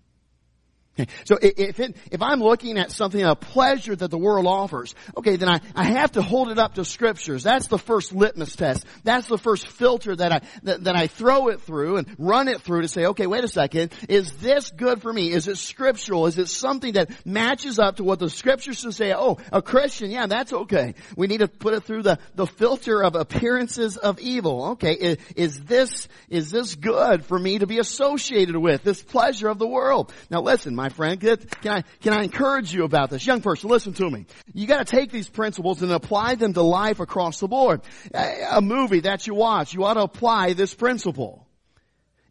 So 1.26 1.38
if 1.42 1.80
it, 1.80 1.96
if 2.12 2.22
I'm 2.22 2.42
looking 2.42 2.78
at 2.78 2.92
something, 2.92 3.24
a 3.24 3.36
pleasure 3.36 3.96
that 3.96 4.10
the 4.10 4.18
world 4.18 4.48
offers, 4.48 4.96
okay, 5.16 5.36
then 5.38 5.48
I, 5.48 5.62
I 5.76 5.84
have 5.84 6.14
to 6.14 6.22
hold 6.22 6.50
it 6.50 6.58
up 6.58 6.76
to 6.76 6.84
scriptures. 6.84 7.44
That's 7.44 7.68
the 7.68 7.78
first 7.78 8.12
litmus 8.12 8.56
test. 8.56 8.86
That's 9.04 9.28
the 9.28 9.38
first 9.38 9.68
filter 9.68 10.16
that 10.16 10.32
I, 10.32 10.42
that, 10.64 10.84
that 10.86 10.96
I 10.96 11.08
throw 11.08 11.48
it 11.50 11.62
through 11.62 11.98
and 11.98 12.16
run 12.18 12.48
it 12.48 12.62
through 12.62 12.82
to 12.82 12.88
say, 12.88 13.06
okay, 13.08 13.28
wait 13.28 13.44
a 13.44 13.48
second, 13.48 13.94
is 14.10 14.34
this 14.38 14.72
good 14.72 15.02
for 15.02 15.14
me? 15.14 15.32
Is 15.32 15.48
it 15.48 15.58
scriptural? 15.58 16.26
Is 16.28 16.38
it 16.38 16.48
something 16.48 16.94
that 16.94 17.10
matches 17.26 17.80
up 17.80 17.98
to 17.98 18.04
what 18.04 18.20
the 18.20 18.30
scriptures 18.30 18.86
say? 18.96 19.14
Oh, 19.14 19.38
a 19.52 19.62
Christian, 19.62 20.12
yeah, 20.12 20.28
that's 20.28 20.52
okay. 20.52 20.96
We 21.16 21.28
need 21.28 21.40
to 21.40 21.48
put 21.48 21.74
it 21.74 21.84
through 21.84 22.04
the, 22.04 22.20
the 22.36 22.48
filter 22.48 23.04
of 23.04 23.16
appearances 23.16 23.98
of 23.98 24.20
evil. 24.20 24.72
Okay, 24.72 24.94
is, 24.94 25.18
is 25.36 25.64
this, 25.64 26.08
is 26.30 26.52
this 26.52 26.76
good 26.76 27.26
for 27.26 27.38
me 27.38 27.60
to 27.60 27.68
be 27.68 27.80
associated 27.80 28.58
with? 28.58 28.84
This 28.84 29.02
pleasure 29.02 29.48
of 29.48 29.60
the 29.60 29.68
world? 29.68 30.14
Now 30.30 30.42
listen, 30.42 30.76
my 30.76 30.90
friend. 30.92 31.20
Can 31.20 31.38
I, 31.66 31.82
can 32.02 32.14
I 32.14 32.24
encourage 32.24 32.74
you 32.74 32.84
about 32.84 33.10
this? 33.10 33.26
Young 33.26 33.42
person, 33.42 33.70
listen 33.70 33.94
to 33.94 34.10
me. 34.10 34.26
You 34.54 34.68
gotta 34.68 34.86
take 34.86 35.12
these 35.12 35.30
principles 35.30 35.82
and 35.82 35.92
apply 35.92 36.36
them 36.36 36.54
to 36.54 36.62
life 36.62 37.00
across 37.00 37.40
the 37.40 37.48
board. 37.48 37.82
A 38.14 38.62
movie 38.62 39.02
that 39.02 39.28
you 39.28 39.34
watch, 39.34 39.74
you 39.74 39.84
ought 39.86 39.96
to 39.96 40.02
apply 40.02 40.54
this 40.54 40.74
principle. 40.74 41.48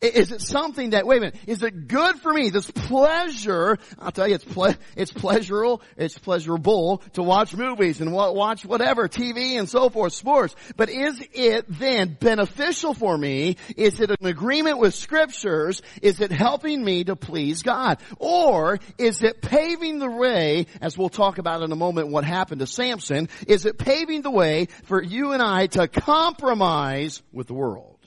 Is 0.02 0.33
it 0.33 0.40
something 0.40 0.90
that, 0.90 1.07
wait 1.07 1.19
a 1.19 1.21
minute, 1.21 1.37
is 1.47 1.62
it 1.62 1.87
good 1.87 2.21
for 2.21 2.33
me? 2.33 2.49
This 2.49 2.71
pleasure, 2.71 3.76
I'll 3.99 4.11
tell 4.11 4.26
you, 4.26 4.37
it's 4.37 4.45
ple- 4.45 4.75
it's 4.97 5.12
pleasurable, 5.12 5.83
it's 5.99 6.16
pleasurable 6.16 7.02
to 7.12 7.23
watch 7.23 7.54
movies 7.54 8.00
and 8.00 8.11
watch 8.11 8.64
whatever, 8.64 9.09
TV 9.09 9.59
and 9.59 9.69
so 9.69 9.90
forth, 9.90 10.14
sports. 10.14 10.57
But 10.75 10.88
is 10.88 11.21
it 11.35 11.66
then 11.69 12.16
beneficial 12.19 12.95
for 12.95 13.16
me? 13.19 13.59
Is 13.76 14.00
it 14.00 14.11
an 14.11 14.25
agreement 14.26 14.78
with 14.78 14.95
scriptures? 14.95 15.83
Is 16.00 16.19
it 16.21 16.33
helping 16.33 16.83
me 16.83 17.04
to 17.04 17.14
please 17.14 17.62
God? 17.62 17.99
Or 18.19 18.78
is 18.97 19.23
it 19.23 19.42
paving 19.42 19.99
the 19.99 20.11
way, 20.11 20.64
as 20.80 20.97
we'll 20.97 21.11
talk 21.11 21.37
about 21.37 21.62
in 21.62 21.73
a 21.73 21.76
moment 21.76 22.09
what 22.09 22.25
happened 22.25 22.61
to 22.61 22.66
Samson, 22.66 23.28
is 23.47 23.66
it 23.66 23.76
paving 23.76 24.23
the 24.23 24.30
way 24.30 24.69
for 24.85 25.02
you 25.02 25.33
and 25.33 25.42
I 25.42 25.66
to 25.66 25.88
compromise 25.88 27.21
with 27.35 27.49
the 27.49 27.54
world? 27.54 28.00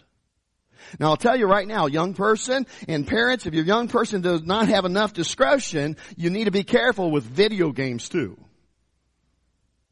Now 1.00 1.08
I'll 1.10 1.18
tell 1.18 1.38
you 1.38 1.48
right 1.48 1.68
now, 1.68 1.88
young 1.88 2.14
person 2.14 2.66
and 2.88 3.08
parents, 3.08 3.46
if 3.46 3.54
your 3.54 3.66
young 3.66 3.88
person 3.88 4.22
does 4.22 4.44
not 4.44 4.68
have 4.68 4.86
enough 4.86 5.14
discretion, 5.14 5.98
you 6.16 6.30
need 6.30 6.46
to 6.46 6.52
be 6.52 6.64
careful 6.64 7.12
with 7.12 7.24
video 7.24 7.72
games 7.72 8.10
too. 8.10 8.38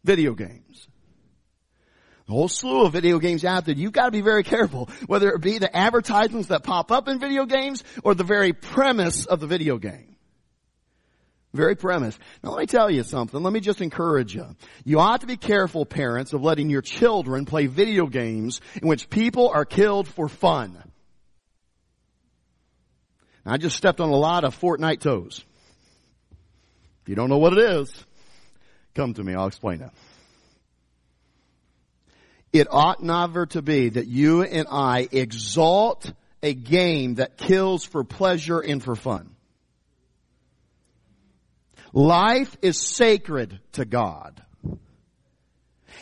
Video 0.04 0.34
games. 0.34 0.88
A 2.28 2.32
whole 2.32 2.48
slew 2.48 2.86
of 2.86 2.94
video 2.94 3.20
games 3.20 3.44
out 3.44 3.66
there. 3.66 3.76
You've 3.76 3.92
got 3.92 4.06
to 4.06 4.12
be 4.12 4.22
very 4.22 4.44
careful, 4.44 4.90
whether 5.06 5.32
it 5.32 5.42
be 5.42 5.58
the 5.58 5.76
advertisements 5.76 6.48
that 6.48 6.64
pop 6.64 6.92
up 6.92 7.08
in 7.08 7.20
video 7.20 7.46
games 7.46 7.84
or 8.04 8.16
the 8.16 8.24
very 8.24 8.54
premise 8.54 9.26
of 9.26 9.40
the 9.40 9.48
video 9.48 9.78
game. 9.78 10.16
Very 11.54 11.76
premise. 11.76 12.18
Now 12.42 12.52
let 12.52 12.60
me 12.62 12.66
tell 12.68 12.90
you 12.90 13.04
something. 13.04 13.44
Let 13.44 13.52
me 13.52 13.60
just 13.60 13.82
encourage 13.82 14.34
you. 14.34 14.56
You 14.86 15.02
ought 15.02 15.22
to 15.22 15.28
be 15.28 15.36
careful, 15.36 15.86
parents, 15.86 16.32
of 16.32 16.42
letting 16.42 16.70
your 16.70 16.82
children 16.82 17.46
play 17.46 17.66
video 17.66 18.08
games 18.08 18.62
in 18.82 18.88
which 18.88 19.10
people 19.10 19.50
are 19.50 19.66
killed 19.66 20.08
for 20.08 20.30
fun. 20.30 20.82
I 23.46 23.58
just 23.58 23.76
stepped 23.76 24.00
on 24.00 24.10
a 24.10 24.16
lot 24.16 24.44
of 24.44 24.60
Fortnite 24.60 25.00
toes. 25.00 25.44
If 27.02 27.10
you 27.10 27.16
don't 27.16 27.30
know 27.30 27.40
what 27.40 27.54
it 27.54 27.60
is, 27.60 27.92
come 28.94 29.14
to 29.16 29.24
me. 29.24 29.34
I'll 29.34 29.48
explain 29.48 29.82
it. 29.82 29.90
It 32.54 32.68
ought 32.70 33.02
never 33.02 33.46
to 33.48 33.62
be 33.62 33.90
that 33.90 34.08
you 34.08 34.44
and 34.44 34.68
I 34.70 35.08
exalt 35.12 36.12
a 36.44 36.54
game 36.54 37.16
that 37.16 37.38
kills 37.38 37.84
for 37.84 38.04
pleasure 38.04 38.60
and 38.60 38.84
for 38.84 38.96
fun. 38.96 39.36
Life 41.94 42.56
is 42.62 42.80
sacred 42.80 43.60
to 43.74 43.86
God. 43.86 44.42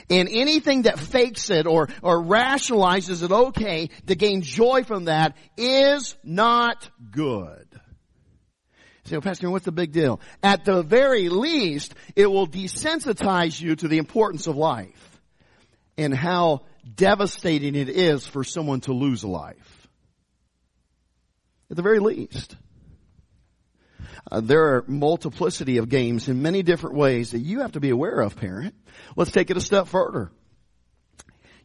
And 0.09 0.29
anything 0.29 0.83
that 0.83 0.99
fakes 0.99 1.49
it 1.49 1.67
or, 1.67 1.89
or 2.01 2.21
rationalizes 2.23 3.23
it 3.23 3.31
okay 3.31 3.89
to 4.07 4.15
gain 4.15 4.41
joy 4.41 4.83
from 4.83 5.05
that 5.05 5.35
is 5.57 6.15
not 6.23 6.89
good. 7.11 7.67
say, 9.03 9.15
well, 9.15 9.21
Pastor, 9.21 9.49
what's 9.49 9.65
the 9.65 9.71
big 9.71 9.91
deal? 9.91 10.21
At 10.43 10.65
the 10.65 10.83
very 10.83 11.29
least, 11.29 11.93
it 12.15 12.27
will 12.27 12.47
desensitize 12.47 13.59
you 13.59 13.75
to 13.75 13.87
the 13.87 13.97
importance 13.97 14.47
of 14.47 14.55
life 14.55 15.21
and 15.97 16.13
how 16.13 16.61
devastating 16.95 17.75
it 17.75 17.89
is 17.89 18.25
for 18.25 18.43
someone 18.43 18.81
to 18.81 18.93
lose 18.93 19.23
a 19.23 19.27
life. 19.27 19.87
At 21.69 21.75
the 21.75 21.83
very 21.83 21.99
least. 21.99 22.55
Uh, 24.31 24.41
there 24.41 24.75
are 24.75 24.85
multiplicity 24.87 25.77
of 25.77 25.89
games 25.89 26.27
in 26.27 26.41
many 26.41 26.61
different 26.61 26.95
ways 26.95 27.31
that 27.31 27.39
you 27.39 27.61
have 27.61 27.71
to 27.71 27.79
be 27.79 27.89
aware 27.89 28.19
of, 28.21 28.35
parent. 28.35 28.75
Let's 29.15 29.31
take 29.31 29.49
it 29.49 29.57
a 29.57 29.61
step 29.61 29.87
further. 29.87 30.31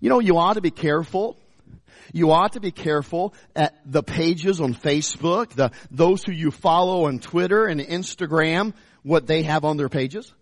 You 0.00 0.08
know, 0.08 0.20
you 0.20 0.38
ought 0.38 0.54
to 0.54 0.60
be 0.60 0.70
careful. 0.70 1.36
You 2.12 2.30
ought 2.32 2.52
to 2.52 2.60
be 2.60 2.70
careful 2.70 3.34
at 3.56 3.74
the 3.84 4.02
pages 4.02 4.60
on 4.60 4.74
Facebook, 4.74 5.50
the, 5.50 5.72
those 5.90 6.22
who 6.22 6.32
you 6.32 6.50
follow 6.50 7.06
on 7.06 7.18
Twitter 7.18 7.66
and 7.66 7.80
Instagram, 7.80 8.72
what 9.02 9.26
they 9.26 9.42
have 9.42 9.64
on 9.64 9.76
their 9.76 9.88
pages. 9.88 10.32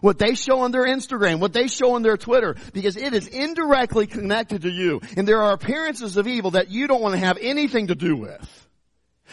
What 0.00 0.18
they 0.18 0.34
show 0.34 0.60
on 0.60 0.72
their 0.72 0.84
Instagram, 0.84 1.38
what 1.40 1.52
they 1.52 1.68
show 1.68 1.94
on 1.94 2.02
their 2.02 2.16
Twitter, 2.16 2.56
because 2.72 2.96
it 2.96 3.14
is 3.14 3.26
indirectly 3.28 4.06
connected 4.06 4.62
to 4.62 4.70
you. 4.70 5.00
And 5.16 5.26
there 5.26 5.40
are 5.40 5.52
appearances 5.52 6.16
of 6.16 6.26
evil 6.26 6.52
that 6.52 6.70
you 6.70 6.86
don't 6.86 7.00
want 7.00 7.14
to 7.14 7.20
have 7.20 7.38
anything 7.40 7.86
to 7.86 7.94
do 7.94 8.16
with. 8.16 8.65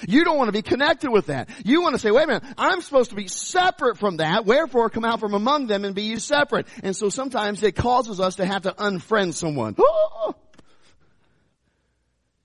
You 0.08 0.24
don't 0.24 0.38
want 0.38 0.48
to 0.48 0.54
be 0.54 0.62
connected 0.62 1.10
with 1.12 1.28
that. 1.28 1.50
You 1.64 1.82
want 1.82 1.96
to 1.96 2.00
say, 2.00 2.12
wait 2.12 2.24
a 2.24 2.28
minute, 2.28 2.44
I'm 2.58 2.82
supposed 2.82 3.12
to 3.12 3.16
be 3.16 3.28
separate 3.28 3.98
from 3.98 4.18
that, 4.18 4.46
wherefore 4.46 4.90
come 4.90 5.06
out 5.06 5.20
from 5.20 5.34
among 5.34 5.68
them 5.68 5.86
and 5.86 5.96
be 5.96 6.04
you 6.04 6.20
separate. 6.20 6.68
And 6.84 6.96
so 6.96 7.10
sometimes 7.10 7.64
it 7.64 7.76
causes 7.76 8.20
us 8.20 8.36
to 8.36 8.46
have 8.46 8.64
to 8.64 8.72
unfriend 8.72 9.34
someone. 9.34 9.76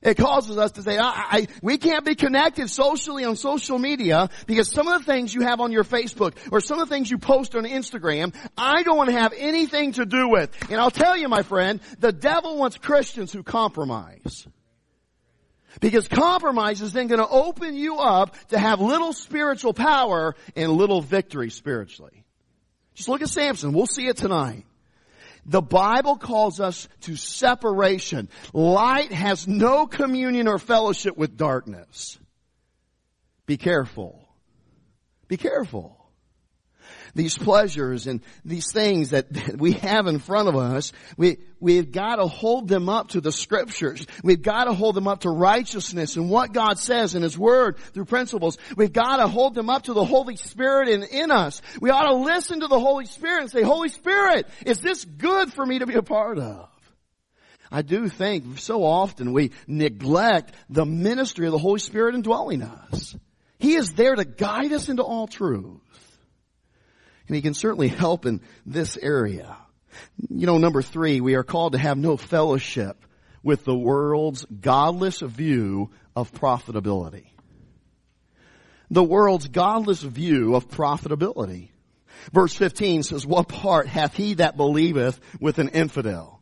It 0.00 0.16
causes 0.16 0.56
us 0.58 0.72
to 0.72 0.82
say, 0.82 0.96
I, 0.96 1.26
I, 1.30 1.46
we 1.60 1.76
can't 1.76 2.04
be 2.04 2.14
connected 2.14 2.70
socially 2.70 3.24
on 3.24 3.34
social 3.34 3.80
media 3.80 4.30
because 4.46 4.70
some 4.70 4.86
of 4.86 5.00
the 5.00 5.12
things 5.12 5.34
you 5.34 5.40
have 5.40 5.60
on 5.60 5.72
your 5.72 5.82
Facebook 5.82 6.36
or 6.52 6.60
some 6.60 6.78
of 6.78 6.88
the 6.88 6.94
things 6.94 7.10
you 7.10 7.18
post 7.18 7.56
on 7.56 7.64
Instagram, 7.64 8.32
I 8.56 8.84
don't 8.84 8.96
want 8.96 9.10
to 9.10 9.16
have 9.16 9.34
anything 9.36 9.92
to 9.92 10.06
do 10.06 10.28
with. 10.28 10.50
And 10.70 10.80
I'll 10.80 10.92
tell 10.92 11.16
you, 11.16 11.28
my 11.28 11.42
friend, 11.42 11.80
the 11.98 12.12
devil 12.12 12.56
wants 12.56 12.78
Christians 12.78 13.32
who 13.32 13.42
compromise. 13.42 14.46
Because 15.80 16.08
compromise 16.08 16.80
is 16.82 16.92
then 16.92 17.06
going 17.06 17.20
to 17.20 17.28
open 17.28 17.76
you 17.76 17.98
up 17.98 18.34
to 18.48 18.58
have 18.58 18.80
little 18.80 19.12
spiritual 19.12 19.72
power 19.72 20.34
and 20.56 20.72
little 20.72 21.00
victory 21.00 21.50
spiritually. 21.50 22.24
Just 22.94 23.08
look 23.08 23.22
at 23.22 23.28
Samson. 23.28 23.72
We'll 23.72 23.86
see 23.86 24.08
it 24.08 24.16
tonight. 24.16 24.64
The 25.46 25.62
Bible 25.62 26.16
calls 26.16 26.60
us 26.60 26.88
to 27.02 27.16
separation. 27.16 28.28
Light 28.52 29.12
has 29.12 29.48
no 29.48 29.86
communion 29.86 30.46
or 30.48 30.58
fellowship 30.58 31.16
with 31.16 31.36
darkness. 31.36 32.18
Be 33.46 33.56
careful. 33.56 34.28
Be 35.26 35.36
careful. 35.36 35.97
These 37.14 37.36
pleasures 37.38 38.06
and 38.06 38.20
these 38.44 38.72
things 38.72 39.10
that 39.10 39.56
we 39.58 39.72
have 39.72 40.06
in 40.06 40.18
front 40.18 40.48
of 40.48 40.56
us, 40.56 40.92
we, 41.16 41.38
we've 41.60 41.90
got 41.90 42.16
to 42.16 42.26
hold 42.26 42.68
them 42.68 42.88
up 42.88 43.08
to 43.08 43.20
the 43.20 43.32
scriptures. 43.32 44.06
We've 44.22 44.42
got 44.42 44.64
to 44.64 44.72
hold 44.72 44.94
them 44.94 45.08
up 45.08 45.20
to 45.20 45.30
righteousness 45.30 46.16
and 46.16 46.30
what 46.30 46.52
God 46.52 46.78
says 46.78 47.14
in 47.14 47.22
His 47.22 47.38
Word 47.38 47.78
through 47.78 48.06
principles. 48.06 48.58
We've 48.76 48.92
got 48.92 49.16
to 49.16 49.28
hold 49.28 49.54
them 49.54 49.70
up 49.70 49.84
to 49.84 49.92
the 49.92 50.04
Holy 50.04 50.36
Spirit 50.36 50.88
in, 50.88 51.02
in 51.02 51.30
us. 51.30 51.62
We 51.80 51.90
ought 51.90 52.08
to 52.08 52.14
listen 52.14 52.60
to 52.60 52.68
the 52.68 52.80
Holy 52.80 53.06
Spirit 53.06 53.42
and 53.42 53.50
say, 53.50 53.62
Holy 53.62 53.88
Spirit, 53.88 54.46
is 54.64 54.80
this 54.80 55.04
good 55.04 55.52
for 55.52 55.64
me 55.64 55.80
to 55.80 55.86
be 55.86 55.94
a 55.94 56.02
part 56.02 56.38
of? 56.38 56.68
I 57.70 57.82
do 57.82 58.08
think 58.08 58.58
so 58.58 58.82
often 58.82 59.32
we 59.32 59.52
neglect 59.66 60.54
the 60.70 60.86
ministry 60.86 61.46
of 61.46 61.52
the 61.52 61.58
Holy 61.58 61.80
Spirit 61.80 62.14
indwelling 62.14 62.62
us. 62.62 63.14
He 63.58 63.74
is 63.74 63.92
there 63.92 64.14
to 64.14 64.24
guide 64.24 64.72
us 64.72 64.88
into 64.88 65.02
all 65.02 65.26
truth. 65.26 65.80
And 67.28 67.36
he 67.36 67.42
can 67.42 67.54
certainly 67.54 67.88
help 67.88 68.26
in 68.26 68.40
this 68.66 68.96
area. 68.96 69.56
You 70.28 70.46
know, 70.46 70.58
number 70.58 70.82
three, 70.82 71.20
we 71.20 71.34
are 71.34 71.44
called 71.44 71.72
to 71.72 71.78
have 71.78 71.98
no 71.98 72.16
fellowship 72.16 73.04
with 73.42 73.64
the 73.64 73.76
world's 73.76 74.44
godless 74.46 75.20
view 75.20 75.90
of 76.16 76.32
profitability. 76.32 77.26
The 78.90 79.04
world's 79.04 79.48
godless 79.48 80.02
view 80.02 80.54
of 80.54 80.68
profitability. 80.68 81.68
Verse 82.32 82.54
15 82.54 83.02
says, 83.02 83.26
what 83.26 83.48
part 83.48 83.86
hath 83.86 84.14
he 84.16 84.34
that 84.34 84.56
believeth 84.56 85.20
with 85.40 85.58
an 85.58 85.68
infidel? 85.68 86.37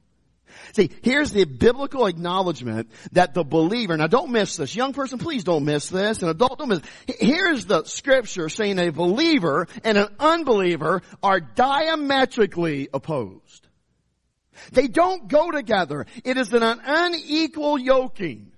See, 0.77 0.91
here's 1.01 1.33
the 1.33 1.45
biblical 1.45 2.05
acknowledgement 2.05 2.91
that 3.13 3.33
the 3.33 3.43
believer, 3.43 3.97
now 3.97 4.09
don't 4.09 4.31
miss 4.31 4.57
this. 4.57 4.77
Young 4.77 4.93
person, 4.93 5.19
please 5.19 5.43
don't 5.43 5.65
miss 5.65 5.89
this. 5.89 6.23
An 6.23 6.29
adult, 6.29 6.59
don't 6.59 6.69
miss 6.69 6.83
Here's 7.07 7.65
the 7.65 7.85
scripture 7.85 8.51
saying 8.51 8.79
a 8.79 8.91
believer 8.91 9.69
and 9.85 9.97
an 9.97 10.09
unbeliever 10.21 11.01
are 11.23 11.41
diametrically 11.41 12.91
opposed. 12.93 13.67
They 14.71 14.87
don't 14.87 15.29
go 15.29 15.51
together. 15.51 16.05
It 16.25 16.37
is 16.37 16.53
an 16.53 16.63
unequal 16.63 17.79
yoking. 17.79 18.53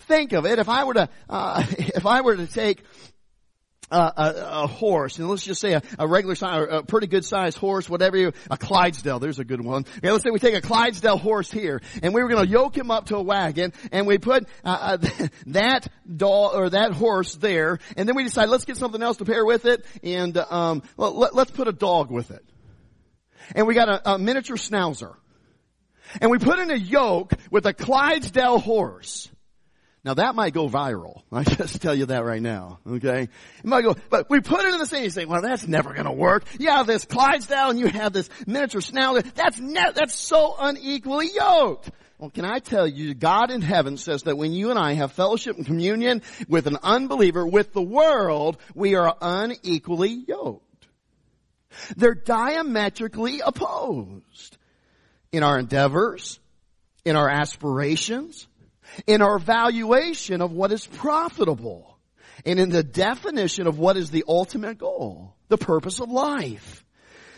Think 0.00 0.34
of 0.34 0.44
it. 0.44 0.58
If 0.58 0.68
I 0.68 0.84
were 0.84 0.94
to, 0.94 1.08
uh, 1.30 1.64
if 1.70 2.04
I 2.04 2.20
were 2.20 2.36
to 2.36 2.46
take 2.46 2.84
a, 3.90 4.62
a, 4.62 4.66
horse, 4.66 5.18
and 5.18 5.28
let's 5.28 5.44
just 5.44 5.60
say 5.60 5.74
a, 5.74 5.82
a 5.98 6.06
regular 6.06 6.34
size, 6.34 6.66
a 6.70 6.82
pretty 6.82 7.06
good 7.06 7.24
sized 7.24 7.58
horse, 7.58 7.88
whatever 7.88 8.16
you, 8.16 8.32
a 8.50 8.56
Clydesdale, 8.56 9.18
there's 9.18 9.38
a 9.38 9.44
good 9.44 9.60
one. 9.60 9.84
Okay, 9.98 10.10
let's 10.10 10.24
say 10.24 10.30
we 10.30 10.38
take 10.38 10.54
a 10.54 10.60
Clydesdale 10.60 11.18
horse 11.18 11.50
here, 11.50 11.80
and 12.02 12.14
we 12.14 12.22
were 12.22 12.30
to 12.30 12.46
yoke 12.46 12.76
him 12.76 12.90
up 12.90 13.06
to 13.06 13.16
a 13.16 13.22
wagon, 13.22 13.72
and 13.92 14.06
we 14.06 14.18
put 14.18 14.46
uh, 14.64 14.98
uh, 15.02 15.28
that 15.46 15.88
dog 16.16 16.54
or 16.54 16.70
that 16.70 16.92
horse 16.92 17.34
there, 17.36 17.78
and 17.96 18.08
then 18.08 18.16
we 18.16 18.24
decide 18.24 18.48
let's 18.48 18.64
get 18.64 18.76
something 18.76 19.02
else 19.02 19.18
to 19.18 19.24
pair 19.24 19.44
with 19.44 19.64
it, 19.66 19.84
and 20.02 20.36
um, 20.36 20.82
let, 20.96 21.34
us 21.34 21.50
put 21.50 21.68
a 21.68 21.72
dog 21.72 22.10
with 22.10 22.30
it, 22.30 22.44
and 23.54 23.66
we 23.66 23.74
got 23.74 23.88
a, 23.88 24.12
a 24.14 24.18
miniature 24.18 24.56
schnauzer, 24.56 25.14
and 26.20 26.30
we 26.30 26.38
put 26.38 26.58
in 26.58 26.70
a 26.70 26.76
yoke 26.76 27.32
with 27.50 27.66
a 27.66 27.72
Clydesdale 27.72 28.58
horse. 28.58 29.30
Now 30.04 30.14
that 30.14 30.34
might 30.34 30.52
go 30.52 30.68
viral. 30.68 31.22
I 31.32 31.44
just 31.44 31.80
tell 31.80 31.94
you 31.94 32.06
that 32.06 32.24
right 32.24 32.42
now. 32.42 32.78
Okay? 32.86 33.22
It 33.22 33.64
might 33.64 33.82
go, 33.82 33.96
but 34.10 34.28
we 34.28 34.40
put 34.40 34.64
it 34.64 34.72
in 34.74 34.78
the 34.78 34.86
same, 34.86 35.04
you 35.04 35.10
say, 35.10 35.24
well 35.24 35.42
that's 35.42 35.66
never 35.66 35.94
gonna 35.94 36.12
work. 36.12 36.44
Have 36.60 36.86
this 36.86 37.04
Clydesdale 37.04 37.70
and 37.70 37.78
you 37.78 37.86
have 37.86 38.12
this 38.12 38.28
miniature 38.46 38.80
schnauzer. 38.80 39.32
That's 39.34 39.58
ne- 39.58 39.92
that's 39.94 40.14
so 40.14 40.56
unequally 40.58 41.30
yoked. 41.34 41.90
Well, 42.18 42.30
can 42.30 42.44
I 42.44 42.58
tell 42.58 42.86
you, 42.86 43.14
God 43.14 43.50
in 43.50 43.60
heaven 43.60 43.96
says 43.96 44.22
that 44.22 44.36
when 44.36 44.52
you 44.52 44.70
and 44.70 44.78
I 44.78 44.92
have 44.94 45.12
fellowship 45.12 45.56
and 45.56 45.66
communion 45.66 46.22
with 46.48 46.66
an 46.66 46.78
unbeliever, 46.82 47.46
with 47.46 47.72
the 47.72 47.82
world, 47.82 48.56
we 48.74 48.94
are 48.94 49.16
unequally 49.20 50.24
yoked. 50.26 50.86
They're 51.96 52.14
diametrically 52.14 53.40
opposed 53.40 54.56
in 55.32 55.42
our 55.42 55.58
endeavors, 55.58 56.38
in 57.04 57.16
our 57.16 57.28
aspirations, 57.28 58.46
in 59.06 59.22
our 59.22 59.38
valuation 59.38 60.40
of 60.40 60.52
what 60.52 60.72
is 60.72 60.86
profitable 60.86 61.98
and 62.44 62.58
in 62.58 62.70
the 62.70 62.82
definition 62.82 63.66
of 63.66 63.78
what 63.78 63.96
is 63.96 64.10
the 64.10 64.24
ultimate 64.26 64.78
goal, 64.78 65.34
the 65.48 65.58
purpose 65.58 66.00
of 66.00 66.10
life. 66.10 66.84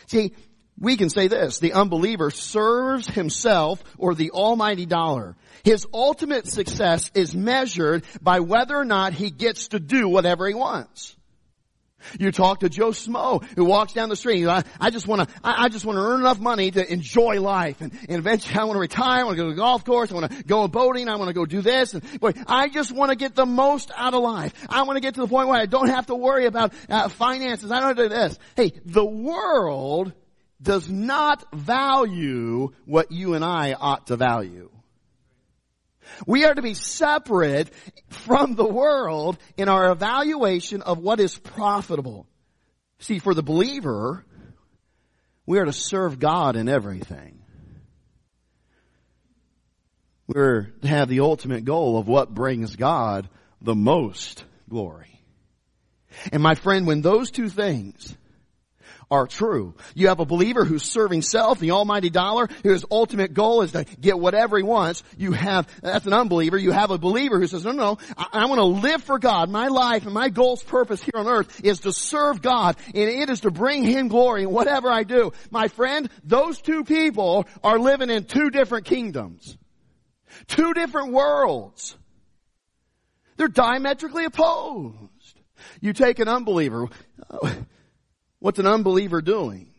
See, 0.07 0.33
we 0.79 0.95
can 0.95 1.09
say 1.09 1.27
this, 1.27 1.59
the 1.59 1.73
unbeliever 1.73 2.29
serves 2.29 3.07
himself 3.07 3.83
or 3.97 4.13
the 4.13 4.31
almighty 4.31 4.85
dollar. 4.85 5.35
His 5.63 5.87
ultimate 5.91 6.47
success 6.47 7.09
is 7.13 7.35
measured 7.35 8.03
by 8.21 8.41
whether 8.41 8.77
or 8.77 8.85
not 8.85 9.13
he 9.13 9.31
gets 9.31 9.69
to 9.69 9.79
do 9.79 10.07
whatever 10.07 10.47
he 10.47 10.53
wants. 10.53 11.16
You 12.19 12.31
talk 12.31 12.61
to 12.61 12.69
Joe 12.69 12.89
Smo, 12.89 13.43
who 13.55 13.65
walks 13.65 13.93
down 13.93 14.09
the 14.09 14.15
street. 14.15 14.47
I, 14.47 14.63
I 14.79 14.89
just 14.89 15.07
want 15.07 15.27
to, 15.27 15.35
I, 15.43 15.65
I, 15.65 15.69
just 15.69 15.85
want 15.85 15.97
to 15.97 16.01
earn 16.01 16.21
enough 16.21 16.39
money 16.39 16.71
to 16.71 16.91
enjoy 16.91 17.41
life, 17.41 17.81
and, 17.81 17.91
and 18.07 18.19
eventually 18.19 18.57
I 18.57 18.63
want 18.63 18.75
to 18.75 18.81
retire. 18.81 19.21
I 19.21 19.23
want 19.23 19.37
to 19.37 19.43
go 19.43 19.49
to 19.49 19.55
the 19.55 19.61
golf 19.61 19.83
course. 19.83 20.11
I 20.11 20.15
want 20.15 20.31
to 20.31 20.43
go 20.43 20.67
boating. 20.67 21.09
I 21.09 21.15
want 21.15 21.29
to 21.29 21.33
go 21.33 21.45
do 21.45 21.61
this, 21.61 21.93
and 21.93 22.19
boy, 22.19 22.33
I 22.47 22.69
just 22.69 22.91
want 22.91 23.09
to 23.11 23.15
get 23.15 23.35
the 23.35 23.45
most 23.45 23.91
out 23.95 24.13
of 24.13 24.21
life. 24.21 24.53
I 24.69 24.83
want 24.83 24.97
to 24.97 25.01
get 25.01 25.15
to 25.15 25.21
the 25.21 25.27
point 25.27 25.49
where 25.49 25.59
I 25.59 25.65
don't 25.65 25.89
have 25.89 26.07
to 26.07 26.15
worry 26.15 26.45
about 26.45 26.73
uh, 26.89 27.09
finances. 27.09 27.71
I 27.71 27.79
don't 27.79 27.97
do 27.97 28.09
this. 28.09 28.37
Hey, 28.55 28.73
the 28.85 29.05
world 29.05 30.13
does 30.61 30.89
not 30.89 31.45
value 31.53 32.71
what 32.85 33.11
you 33.11 33.33
and 33.33 33.43
I 33.43 33.73
ought 33.73 34.07
to 34.07 34.17
value. 34.17 34.71
We 36.25 36.45
are 36.45 36.53
to 36.53 36.61
be 36.61 36.73
separate 36.73 37.69
from 38.09 38.55
the 38.55 38.67
world 38.67 39.37
in 39.57 39.69
our 39.69 39.91
evaluation 39.91 40.81
of 40.81 40.99
what 40.99 41.19
is 41.19 41.37
profitable. 41.37 42.27
See, 42.99 43.19
for 43.19 43.33
the 43.33 43.43
believer, 43.43 44.25
we 45.45 45.59
are 45.59 45.65
to 45.65 45.73
serve 45.73 46.19
God 46.19 46.55
in 46.55 46.67
everything. 46.67 47.39
We're 50.27 50.73
to 50.81 50.87
have 50.87 51.07
the 51.07 51.21
ultimate 51.21 51.63
goal 51.63 51.97
of 51.97 52.07
what 52.07 52.33
brings 52.33 52.75
God 52.75 53.29
the 53.61 53.75
most 53.75 54.43
glory. 54.69 55.21
And 56.31 56.43
my 56.43 56.55
friend, 56.55 56.85
when 56.85 57.01
those 57.01 57.31
two 57.31 57.49
things 57.49 58.15
are 59.09 59.25
true. 59.25 59.73
You 59.95 60.09
have 60.09 60.19
a 60.19 60.25
believer 60.25 60.65
who's 60.65 60.83
serving 60.83 61.21
self, 61.21 61.59
the 61.59 61.71
almighty 61.71 62.09
dollar, 62.09 62.47
whose 62.63 62.83
ultimate 62.91 63.33
goal 63.33 63.61
is 63.61 63.71
to 63.71 63.85
get 63.99 64.19
whatever 64.19 64.57
he 64.57 64.63
wants. 64.63 65.03
You 65.17 65.31
have, 65.31 65.67
that's 65.81 66.05
an 66.05 66.13
unbeliever. 66.13 66.57
You 66.57 66.71
have 66.71 66.91
a 66.91 66.97
believer 66.97 67.39
who 67.39 67.47
says, 67.47 67.63
no, 67.63 67.71
no, 67.71 67.97
I, 68.17 68.27
I 68.33 68.45
want 68.47 68.59
to 68.59 68.65
live 68.65 69.03
for 69.03 69.17
God. 69.17 69.49
My 69.49 69.67
life 69.67 70.05
and 70.05 70.13
my 70.13 70.29
goal's 70.29 70.63
purpose 70.63 71.01
here 71.01 71.13
on 71.15 71.27
earth 71.27 71.63
is 71.63 71.81
to 71.81 71.93
serve 71.93 72.41
God 72.41 72.75
and 72.87 73.09
it 73.09 73.29
is 73.29 73.41
to 73.41 73.51
bring 73.51 73.83
Him 73.83 74.09
glory 74.09 74.43
in 74.43 74.51
whatever 74.51 74.91
I 74.91 75.03
do. 75.03 75.31
My 75.51 75.69
friend, 75.69 76.09
those 76.23 76.59
two 76.61 76.83
people 76.83 77.47
are 77.63 77.79
living 77.79 78.09
in 78.09 78.25
two 78.25 78.49
different 78.49 78.85
kingdoms. 78.85 79.57
Two 80.47 80.73
different 80.73 81.13
worlds. 81.13 81.97
They're 83.37 83.47
diametrically 83.47 84.25
opposed. 84.25 85.39
You 85.79 85.93
take 85.93 86.19
an 86.19 86.27
unbeliever. 86.27 86.89
What's 88.39 88.59
an 88.59 88.67
unbeliever 88.67 89.21
doing? 89.21 89.71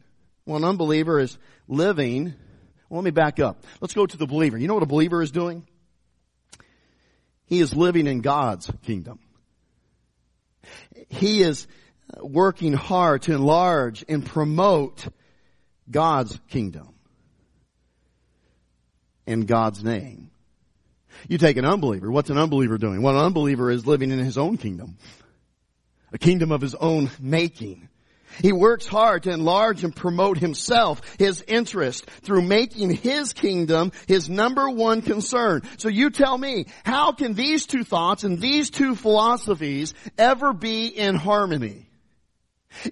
Well, 0.47 0.57
an 0.57 0.65
unbeliever 0.65 1.21
is 1.21 1.39
living. 1.69 2.35
Well, 2.89 3.01
let 3.01 3.05
me 3.05 3.11
back 3.11 3.39
up. 3.39 3.65
Let's 3.81 3.95
go 3.95 4.07
to 4.07 4.17
the 4.17 4.27
believer. 4.27 4.59
You 4.59 4.67
know 4.67 4.75
what 4.75 4.83
a 4.83 4.87
believer 4.87 5.23
is 5.23 5.31
doing? 5.31 5.67
He 7.47 7.61
is 7.61 7.75
living 7.75 8.07
in 8.07 8.21
God's 8.21 8.71
kingdom. 8.83 9.21
He 11.09 11.43
is 11.43 11.67
working 12.21 12.73
hard 12.73 13.23
to 13.23 13.33
enlarge 13.33 14.05
and 14.09 14.25
promote 14.25 15.07
God's 15.91 16.39
kingdom 16.49 16.95
in 19.27 19.47
God's 19.47 19.85
name. 19.85 20.31
You 21.29 21.39
take 21.39 21.57
an 21.57 21.65
unbeliever. 21.65 22.11
What's 22.11 22.31
an 22.31 22.39
unbeliever 22.39 22.79
doing? 22.79 23.03
Well, 23.03 23.19
an 23.19 23.25
unbeliever 23.25 23.71
is 23.71 23.87
living 23.87 24.11
in 24.11 24.19
his 24.19 24.39
own 24.39 24.57
kingdom. 24.57 24.97
A 26.13 26.19
kingdom 26.19 26.53
of 26.53 26.61
his 26.61 26.75
own 26.75 27.11
making. 27.21 27.89
He 28.41 28.53
works 28.53 28.87
hard 28.87 29.25
to 29.25 29.31
enlarge 29.31 29.85
and 29.85 29.95
promote 29.95 30.39
himself, 30.39 31.01
his 31.19 31.43
interest, 31.47 32.07
through 32.23 32.43
making 32.43 32.91
his 32.91 33.33
kingdom 33.33 33.93
his 34.07 34.29
number 34.29 34.69
one 34.71 35.03
concern. 35.03 35.63
So 35.79 35.89
you 35.89 36.11
tell 36.11 36.37
me, 36.37 36.67
how 36.85 37.13
can 37.13 37.35
these 37.35 37.67
two 37.67 37.85
thoughts 37.85 38.25
and 38.25 38.41
these 38.41 38.71
two 38.71 38.95
philosophies 38.95 39.95
ever 40.17 40.53
be 40.53 40.87
in 40.87 41.15
harmony? 41.15 41.89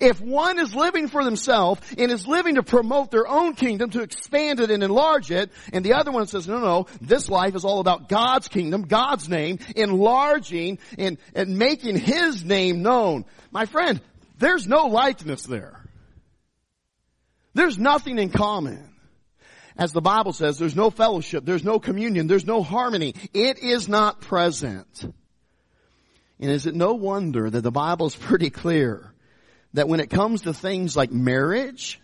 If 0.01 0.21
one 0.21 0.59
is 0.59 0.75
living 0.75 1.09
for 1.09 1.23
themselves 1.23 1.81
and 1.97 2.11
is 2.11 2.27
living 2.27 2.57
to 2.57 2.63
promote 2.63 3.11
their 3.11 3.27
own 3.27 3.55
kingdom, 3.55 3.91
to 3.91 4.03
expand 4.03 4.59
it 4.61 4.71
and 4.71 4.83
enlarge 4.83 5.31
it, 5.31 5.51
and 5.73 5.85
the 5.85 5.95
other 5.95 6.11
one 6.11 6.27
says, 6.27 6.49
no, 6.49 6.59
no, 6.59 6.87
this 7.01 7.29
life 7.29 7.55
is 7.55 7.65
all 7.65 7.81
about 7.81 8.09
God's 8.09 8.49
kingdom, 8.49 8.83
God's 8.83 9.29
name, 9.29 9.59
enlarging 9.77 10.79
and, 10.99 11.19
and 11.35 11.59
making 11.59 11.99
His 11.99 12.45
name 12.45 12.83
known. 12.83 13.27
My 13.51 13.67
friend, 13.67 14.01
there's 14.39 14.67
no 14.67 14.87
likeness 14.87 15.43
there. 15.43 15.81
There's 17.55 17.79
nothing 17.79 18.19
in 18.19 18.31
common. 18.31 18.93
As 19.79 19.93
the 19.93 20.01
Bible 20.01 20.33
says, 20.33 20.59
there's 20.59 20.77
no 20.77 20.91
fellowship, 20.91 21.45
there's 21.45 21.65
no 21.65 21.79
communion, 21.79 22.27
there's 22.27 22.47
no 22.47 22.63
harmony. 22.63 23.15
It 23.35 23.59
is 23.59 23.89
not 23.89 24.21
present. 24.21 25.05
And 26.39 26.51
is 26.51 26.67
it 26.67 26.75
no 26.75 26.95
wonder 26.95 27.49
that 27.49 27.61
the 27.61 27.71
Bible 27.71 28.07
is 28.07 28.17
pretty 28.17 28.51
clear 28.51 29.13
that 29.75 29.89
when 29.89 30.01
it 30.01 30.11
comes 30.11 30.43
to 30.43 30.55
things 30.55 30.97
like 30.97 31.11
marriage, 31.11 32.01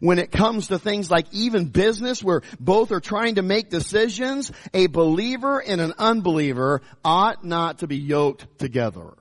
when 0.00 0.18
it 0.18 0.30
comes 0.30 0.68
to 0.68 0.78
things 0.78 1.10
like 1.10 1.26
even 1.32 1.66
business 1.66 2.22
where 2.22 2.42
both 2.60 2.92
are 2.92 3.00
trying 3.00 3.36
to 3.36 3.42
make 3.42 3.70
decisions, 3.70 4.52
a 4.74 4.86
believer 4.86 5.60
and 5.60 5.80
an 5.80 5.94
unbeliever 5.98 6.82
ought 7.04 7.44
not 7.44 7.78
to 7.78 7.86
be 7.86 7.96
yoked 7.96 8.58
together. 8.58 9.14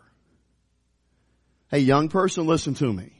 Hey, 1.69 1.80
young 1.80 2.10
person, 2.10 2.45
listen 2.45 2.75
to 2.75 2.91
me. 2.91 3.12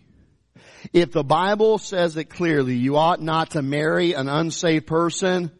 If 0.94 1.12
the 1.12 1.24
Bible 1.24 1.78
says 1.80 2.16
it 2.18 2.26
clearly, 2.26 2.76
you 2.76 2.98
ought 2.98 3.22
not 3.22 3.52
to 3.52 3.62
marry 3.62 4.14
an 4.14 4.30
unsaved 4.30 4.88
person, 4.88 5.52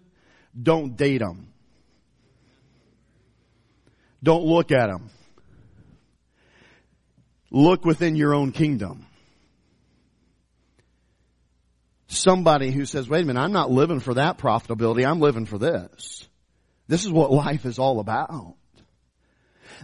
don't 0.60 0.96
date 0.96 1.20
them. 1.20 1.52
Don't 4.24 4.46
look 4.46 4.72
at 4.72 4.88
them. 4.88 5.10
Look 7.52 7.86
within 7.86 8.16
your 8.16 8.34
own 8.34 8.52
kingdom. 8.52 9.06
Somebody 12.08 12.72
who 12.72 12.86
says, 12.86 13.08
wait 13.08 13.24
a 13.24 13.26
minute, 13.26 13.40
I'm 13.40 13.52
not 13.52 13.70
living 13.70 14.00
for 14.00 14.16
that 14.16 14.38
profitability, 14.38 15.06
I'm 15.06 15.20
living 15.20 15.46
for 15.46 15.58
this. 15.58 16.28
This 16.88 17.06
is 17.06 17.12
what 17.12 17.32
life 17.46 17.66
is 17.66 17.80
all 17.80 18.00
about. 18.00 18.57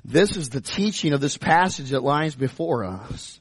This 0.04 0.36
is 0.38 0.50
the 0.50 0.62
teaching 0.62 1.14
of 1.14 1.22
this 1.22 1.38
passage 1.38 1.92
that 1.92 2.04
lies 2.04 2.36
before 2.36 2.84
us. 2.84 3.40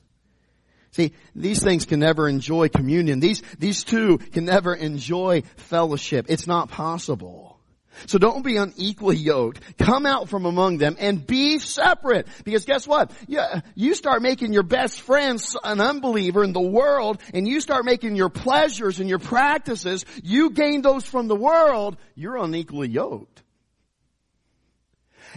See, 0.92 1.12
these 1.34 1.62
things 1.62 1.86
can 1.86 2.00
never 2.00 2.28
enjoy 2.28 2.68
communion. 2.68 3.20
These, 3.20 3.42
these 3.58 3.82
two 3.82 4.18
can 4.18 4.44
never 4.44 4.74
enjoy 4.74 5.42
fellowship. 5.56 6.26
It's 6.28 6.46
not 6.46 6.68
possible. 6.68 7.58
So 8.06 8.18
don't 8.18 8.44
be 8.44 8.56
unequally 8.56 9.16
yoked. 9.16 9.60
Come 9.78 10.06
out 10.06 10.28
from 10.28 10.44
among 10.44 10.78
them 10.78 10.96
and 10.98 11.26
be 11.26 11.58
separate. 11.58 12.26
Because 12.44 12.64
guess 12.64 12.86
what? 12.86 13.10
Yeah, 13.26 13.60
you 13.74 13.94
start 13.94 14.22
making 14.22 14.52
your 14.52 14.62
best 14.62 15.00
friends 15.00 15.56
an 15.62 15.80
unbeliever 15.80 16.44
in 16.44 16.52
the 16.52 16.60
world 16.60 17.20
and 17.32 17.46
you 17.46 17.60
start 17.60 17.84
making 17.84 18.16
your 18.16 18.30
pleasures 18.30 19.00
and 19.00 19.08
your 19.08 19.18
practices, 19.18 20.04
you 20.22 20.50
gain 20.50 20.82
those 20.82 21.04
from 21.04 21.28
the 21.28 21.36
world, 21.36 21.96
you're 22.14 22.36
unequally 22.36 22.88
yoked 22.88 23.41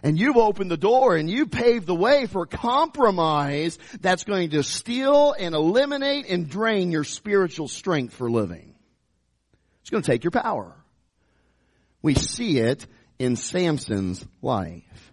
and 0.04 0.20
you've 0.20 0.38
opened 0.38 0.72
the 0.72 0.78
door 0.78 1.16
and 1.16 1.30
you 1.30 1.48
paved 1.48 1.88
the 1.88 1.96
way 1.96 2.26
for 2.26 2.46
compromise 2.46 3.78
that's 4.02 4.24
going 4.24 4.52
to 4.52 4.64
steal 4.64 5.34
and 5.38 5.56
eliminate 5.56 6.28
and 6.30 6.50
drain 6.50 6.92
your 6.92 7.04
spiritual 7.04 7.68
strength 7.68 8.14
for 8.14 8.30
living. 8.30 8.76
It's 9.82 9.90
going 9.90 10.04
to 10.04 10.12
take 10.12 10.24
your 10.24 10.32
power. 10.32 10.76
We 12.02 12.16
see 12.16 12.60
it 12.60 12.86
in 13.20 13.36
Samson's 13.36 14.26
life. 14.42 15.05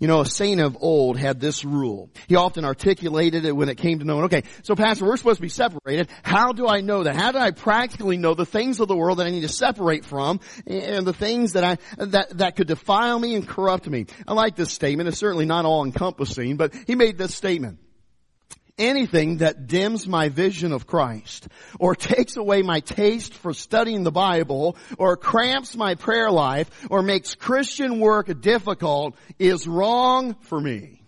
You 0.00 0.06
know, 0.06 0.22
a 0.22 0.26
saint 0.26 0.62
of 0.62 0.78
old 0.80 1.18
had 1.18 1.40
this 1.40 1.62
rule. 1.62 2.08
He 2.26 2.34
often 2.34 2.64
articulated 2.64 3.44
it 3.44 3.54
when 3.54 3.68
it 3.68 3.76
came 3.76 3.98
to 3.98 4.04
knowing, 4.06 4.24
okay, 4.24 4.44
so 4.62 4.74
pastor, 4.74 5.04
we're 5.04 5.18
supposed 5.18 5.36
to 5.36 5.42
be 5.42 5.50
separated. 5.50 6.08
How 6.22 6.52
do 6.52 6.66
I 6.66 6.80
know 6.80 7.04
that? 7.04 7.14
How 7.14 7.32
do 7.32 7.38
I 7.38 7.50
practically 7.50 8.16
know 8.16 8.32
the 8.32 8.46
things 8.46 8.80
of 8.80 8.88
the 8.88 8.96
world 8.96 9.18
that 9.18 9.26
I 9.26 9.30
need 9.30 9.42
to 9.42 9.48
separate 9.48 10.06
from 10.06 10.40
and 10.66 11.06
the 11.06 11.12
things 11.12 11.52
that 11.52 11.64
I, 11.64 11.78
that, 12.02 12.38
that 12.38 12.56
could 12.56 12.66
defile 12.66 13.18
me 13.18 13.34
and 13.34 13.46
corrupt 13.46 13.86
me? 13.86 14.06
I 14.26 14.32
like 14.32 14.56
this 14.56 14.72
statement. 14.72 15.08
It's 15.08 15.18
certainly 15.18 15.44
not 15.44 15.66
all 15.66 15.84
encompassing, 15.84 16.56
but 16.56 16.74
he 16.86 16.94
made 16.94 17.18
this 17.18 17.34
statement 17.34 17.78
anything 18.80 19.38
that 19.38 19.66
dims 19.66 20.08
my 20.08 20.28
vision 20.28 20.72
of 20.72 20.86
Christ 20.86 21.46
or 21.78 21.94
takes 21.94 22.36
away 22.36 22.62
my 22.62 22.80
taste 22.80 23.34
for 23.34 23.54
studying 23.54 24.02
the 24.02 24.10
Bible 24.10 24.76
or 24.98 25.16
cramps 25.16 25.76
my 25.76 25.94
prayer 25.94 26.30
life 26.30 26.86
or 26.90 27.02
makes 27.02 27.34
Christian 27.34 28.00
work 28.00 28.40
difficult 28.40 29.14
is 29.38 29.68
wrong 29.68 30.34
for 30.40 30.60
me. 30.60 31.02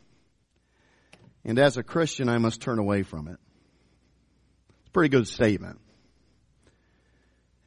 And 1.45 1.59
as 1.59 1.77
a 1.77 1.83
Christian, 1.83 2.29
I 2.29 2.39
must 2.39 2.61
turn 2.61 2.79
away 2.79 3.03
from 3.03 3.27
it. 3.27 3.39
It's 4.81 4.89
a 4.89 4.93
pretty 4.93 5.09
good 5.09 5.27
statement. 5.27 5.81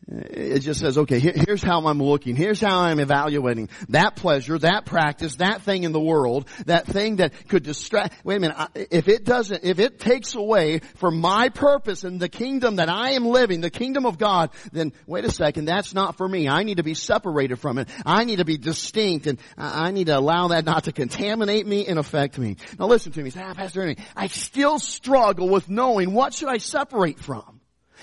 It 0.07 0.59
just 0.59 0.81
says, 0.81 0.99
okay, 0.99 1.17
here's 1.19 1.63
how 1.63 1.87
I'm 1.87 1.97
looking. 1.97 2.35
Here's 2.35 2.61
how 2.61 2.81
I'm 2.81 2.99
evaluating 2.99 3.69
that 3.89 4.15
pleasure, 4.15 4.59
that 4.59 4.85
practice, 4.85 5.37
that 5.37 5.63
thing 5.63 5.83
in 5.83 5.93
the 5.93 5.99
world, 5.99 6.47
that 6.67 6.85
thing 6.85 7.15
that 7.15 7.47
could 7.47 7.63
distract. 7.63 8.23
Wait 8.23 8.35
a 8.35 8.39
minute. 8.39 8.69
If 8.91 9.07
it 9.07 9.23
doesn't, 9.23 9.63
if 9.63 9.79
it 9.79 9.99
takes 9.99 10.35
away 10.35 10.81
from 10.97 11.19
my 11.19 11.49
purpose 11.49 12.03
and 12.03 12.19
the 12.19 12.29
kingdom 12.29 12.75
that 12.75 12.87
I 12.87 13.11
am 13.11 13.25
living, 13.25 13.61
the 13.61 13.71
kingdom 13.71 14.05
of 14.05 14.19
God, 14.19 14.51
then 14.71 14.93
wait 15.07 15.25
a 15.25 15.31
second, 15.31 15.65
that's 15.65 15.95
not 15.95 16.17
for 16.17 16.27
me. 16.27 16.47
I 16.47 16.61
need 16.61 16.77
to 16.77 16.83
be 16.83 16.93
separated 16.93 17.55
from 17.55 17.79
it. 17.79 17.89
I 18.05 18.25
need 18.25 18.37
to 18.37 18.45
be 18.45 18.57
distinct 18.57 19.25
and 19.25 19.39
I 19.57 19.89
need 19.89 20.05
to 20.05 20.17
allow 20.17 20.49
that 20.49 20.65
not 20.65 20.83
to 20.83 20.91
contaminate 20.91 21.65
me 21.65 21.87
and 21.87 21.97
affect 21.97 22.37
me. 22.37 22.57
Now 22.77 22.85
listen 22.85 23.11
to 23.13 23.23
me. 23.23 23.31
Say, 23.31 23.41
ah, 23.43 23.55
Pastor 23.55 23.79
Henry, 23.79 23.97
I 24.15 24.27
still 24.27 24.77
struggle 24.77 25.49
with 25.49 25.67
knowing 25.67 26.13
what 26.13 26.35
should 26.35 26.49
I 26.49 26.57
separate 26.57 27.19
from. 27.19 27.54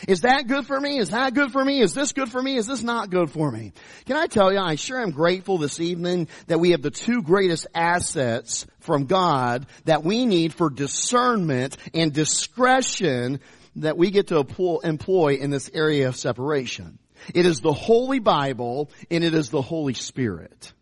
Is 0.09 0.23
that 0.23 0.47
good 0.47 0.67
for 0.67 0.81
me? 0.81 0.99
Is 0.99 1.11
that 1.11 1.35
good 1.35 1.53
for 1.53 1.65
me? 1.65 1.81
Is 1.81 1.95
this 1.95 2.13
good 2.13 2.31
for 2.31 2.43
me? 2.43 2.57
Is 2.57 2.67
this 2.67 2.83
not 2.83 3.11
good 3.11 3.31
for 3.31 3.51
me? 3.51 3.73
Can 4.07 4.17
I 4.17 4.27
tell 4.27 4.53
you, 4.53 4.59
I 4.59 4.75
sure 4.75 5.01
am 5.01 5.11
grateful 5.11 5.59
this 5.59 5.81
evening 5.81 6.29
that 6.49 6.59
we 6.59 6.71
have 6.71 6.83
the 6.83 6.91
two 6.91 7.23
greatest 7.23 7.67
assets 7.75 8.67
from 8.81 9.07
God 9.07 9.67
that 9.85 10.03
we 10.03 10.27
need 10.27 10.53
for 10.55 10.71
discernment 10.71 11.77
and 11.95 12.13
discretion 12.13 13.41
that 13.77 13.97
we 13.97 14.11
get 14.11 14.29
to 14.29 14.45
employ 14.85 15.35
in 15.35 15.51
this 15.51 15.71
area 15.73 16.09
of 16.09 16.17
separation. 16.17 16.99
It 17.35 17.47
is 17.47 17.61
the 17.61 17.73
Holy 17.73 18.19
Bible 18.19 18.91
and 19.11 19.23
it 19.23 19.35
is 19.35 19.51
the 19.51 19.63
Holy 19.63 19.95
Spirit. 19.95 20.73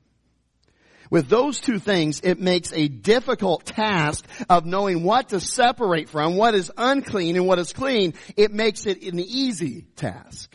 With 1.10 1.28
those 1.28 1.60
two 1.60 1.80
things, 1.80 2.20
it 2.22 2.38
makes 2.38 2.72
a 2.72 2.86
difficult 2.86 3.64
task 3.66 4.24
of 4.48 4.64
knowing 4.64 5.02
what 5.02 5.30
to 5.30 5.40
separate 5.40 6.08
from, 6.08 6.36
what 6.36 6.54
is 6.54 6.70
unclean 6.76 7.36
and 7.36 7.46
what 7.46 7.58
is 7.58 7.72
clean. 7.72 8.14
It 8.36 8.52
makes 8.52 8.86
it 8.86 9.02
an 9.02 9.18
easy 9.18 9.82
task. 9.96 10.54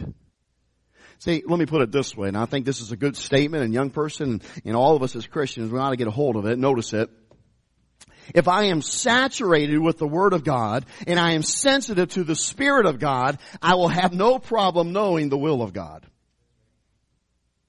See, 1.19 1.43
let 1.45 1.59
me 1.59 1.65
put 1.65 1.81
it 1.81 1.91
this 1.91 2.15
way, 2.15 2.29
and 2.29 2.37
I 2.37 2.45
think 2.45 2.65
this 2.65 2.81
is 2.81 2.91
a 2.91 2.97
good 2.97 3.17
statement, 3.17 3.63
and 3.63 3.73
young 3.73 3.89
person, 3.89 4.41
and 4.63 4.75
all 4.75 4.95
of 4.95 5.03
us 5.03 5.15
as 5.15 5.27
Christians, 5.27 5.71
we 5.71 5.79
ought 5.79 5.89
to 5.89 5.95
get 5.97 6.07
a 6.07 6.11
hold 6.11 6.35
of 6.35 6.45
it, 6.45 6.57
notice 6.57 6.93
it. 6.93 7.09
If 8.33 8.47
I 8.47 8.65
am 8.65 8.81
saturated 8.81 9.79
with 9.79 9.97
the 9.97 10.07
Word 10.07 10.33
of 10.33 10.43
God, 10.43 10.85
and 11.05 11.19
I 11.19 11.33
am 11.33 11.43
sensitive 11.43 12.09
to 12.09 12.23
the 12.23 12.35
Spirit 12.35 12.85
of 12.85 12.99
God, 12.99 13.39
I 13.61 13.75
will 13.75 13.87
have 13.87 14.13
no 14.13 14.39
problem 14.39 14.93
knowing 14.93 15.29
the 15.29 15.37
will 15.37 15.61
of 15.61 15.73
God. 15.73 16.05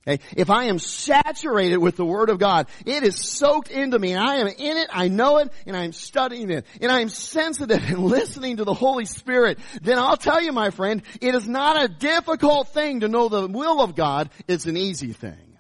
Okay? 0.07 0.23
If 0.37 0.51
I 0.51 0.65
am 0.65 0.79
saturated 0.79 1.79
with 1.79 1.97
the 1.97 2.05
Word 2.05 2.31
of 2.31 2.39
God, 2.39 2.69
it 2.85 3.03
is 3.03 3.17
soaked 3.17 3.71
into 3.71 3.99
me 3.99 4.13
and 4.13 4.21
I 4.21 4.37
am 4.37 4.47
in 4.47 4.77
it, 4.77 4.89
I 4.91 5.09
know 5.09 5.39
it, 5.39 5.51
and 5.67 5.77
I'm 5.77 5.93
studying 5.93 6.51
it, 6.51 6.65
and 6.81 6.93
I 6.93 7.01
am 7.01 7.09
sensitive 7.09 7.83
and 7.83 7.99
listening 8.05 8.59
to 8.59 8.65
the 8.65 8.75
Holy 8.75 9.05
Spirit, 9.05 9.59
then 9.83 9.99
I'll 9.99 10.17
tell 10.17 10.41
you 10.41 10.53
my 10.53 10.71
friend, 10.71 11.03
it 11.21 11.35
is 11.35 11.49
not 11.49 11.83
a 11.83 11.89
difficult 11.89 12.69
thing 12.69 13.01
to 13.01 13.09
know 13.09 13.29
the 13.29 13.49
will 13.49 13.81
of 13.81 13.95
God, 13.95 14.31
it's 14.47 14.67
an 14.67 14.77
easy 14.77 15.13
thing. 15.13 15.59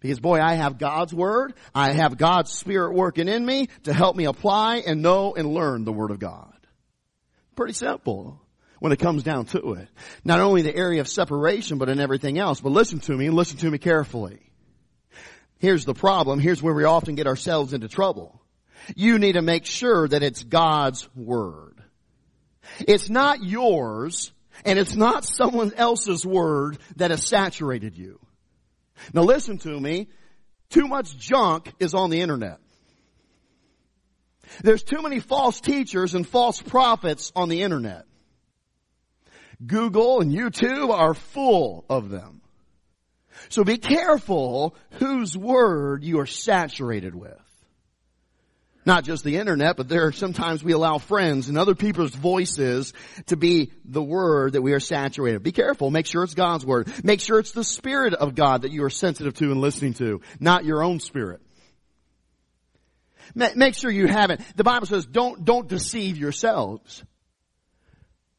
Because 0.00 0.18
boy, 0.18 0.40
I 0.40 0.54
have 0.54 0.78
God's 0.78 1.14
Word, 1.14 1.54
I 1.72 1.92
have 1.92 2.18
God's 2.18 2.50
Spirit 2.50 2.94
working 2.94 3.28
in 3.28 3.46
me 3.46 3.68
to 3.84 3.92
help 3.92 4.16
me 4.16 4.24
apply 4.24 4.78
and 4.78 5.00
know 5.00 5.34
and 5.36 5.54
learn 5.54 5.84
the 5.84 5.92
Word 5.92 6.10
of 6.10 6.18
God. 6.18 6.52
Pretty 7.54 7.74
simple 7.74 8.41
when 8.82 8.90
it 8.90 8.98
comes 8.98 9.22
down 9.22 9.44
to 9.44 9.74
it. 9.74 9.86
Not 10.24 10.40
only 10.40 10.62
the 10.62 10.74
area 10.74 11.00
of 11.00 11.06
separation, 11.06 11.78
but 11.78 11.88
in 11.88 12.00
everything 12.00 12.36
else. 12.36 12.60
But 12.60 12.72
listen 12.72 12.98
to 12.98 13.16
me 13.16 13.26
and 13.26 13.36
listen 13.36 13.58
to 13.58 13.70
me 13.70 13.78
carefully. 13.78 14.40
Here's 15.60 15.84
the 15.84 15.94
problem. 15.94 16.40
Here's 16.40 16.60
where 16.60 16.74
we 16.74 16.82
often 16.82 17.14
get 17.14 17.28
ourselves 17.28 17.74
into 17.74 17.86
trouble. 17.86 18.42
You 18.96 19.20
need 19.20 19.34
to 19.34 19.40
make 19.40 19.66
sure 19.66 20.08
that 20.08 20.24
it's 20.24 20.42
God's 20.42 21.08
Word. 21.14 21.80
It's 22.80 23.08
not 23.08 23.40
yours 23.40 24.32
and 24.64 24.80
it's 24.80 24.96
not 24.96 25.24
someone 25.24 25.72
else's 25.76 26.26
Word 26.26 26.76
that 26.96 27.12
has 27.12 27.24
saturated 27.24 27.96
you. 27.96 28.18
Now 29.14 29.22
listen 29.22 29.58
to 29.58 29.78
me. 29.78 30.08
Too 30.70 30.88
much 30.88 31.16
junk 31.16 31.72
is 31.78 31.94
on 31.94 32.10
the 32.10 32.20
internet. 32.20 32.58
There's 34.64 34.82
too 34.82 35.02
many 35.02 35.20
false 35.20 35.60
teachers 35.60 36.16
and 36.16 36.26
false 36.26 36.60
prophets 36.60 37.30
on 37.36 37.48
the 37.48 37.62
internet. 37.62 38.06
Google 39.64 40.20
and 40.20 40.32
YouTube 40.32 40.90
are 40.90 41.14
full 41.14 41.84
of 41.88 42.10
them. 42.10 42.40
So 43.48 43.64
be 43.64 43.78
careful 43.78 44.74
whose 44.92 45.36
word 45.36 46.04
you 46.04 46.20
are 46.20 46.26
saturated 46.26 47.14
with. 47.14 47.38
Not 48.84 49.04
just 49.04 49.22
the 49.22 49.36
internet, 49.36 49.76
but 49.76 49.88
there 49.88 50.06
are 50.06 50.12
sometimes 50.12 50.64
we 50.64 50.72
allow 50.72 50.98
friends 50.98 51.48
and 51.48 51.56
other 51.56 51.76
people's 51.76 52.14
voices 52.14 52.92
to 53.26 53.36
be 53.36 53.70
the 53.84 54.02
word 54.02 54.54
that 54.54 54.62
we 54.62 54.72
are 54.72 54.80
saturated. 54.80 55.42
Be 55.42 55.52
careful. 55.52 55.90
Make 55.90 56.06
sure 56.06 56.24
it's 56.24 56.34
God's 56.34 56.66
word. 56.66 56.92
Make 57.04 57.20
sure 57.20 57.38
it's 57.38 57.52
the 57.52 57.62
spirit 57.62 58.12
of 58.14 58.34
God 58.34 58.62
that 58.62 58.72
you 58.72 58.82
are 58.82 58.90
sensitive 58.90 59.34
to 59.34 59.52
and 59.52 59.60
listening 59.60 59.94
to, 59.94 60.20
not 60.40 60.64
your 60.64 60.82
own 60.82 60.98
spirit. 60.98 61.40
Make 63.34 63.76
sure 63.76 63.90
you 63.90 64.08
haven't. 64.08 64.40
The 64.56 64.64
Bible 64.64 64.86
says 64.86 65.06
don't, 65.06 65.44
don't 65.44 65.68
deceive 65.68 66.18
yourselves. 66.18 67.04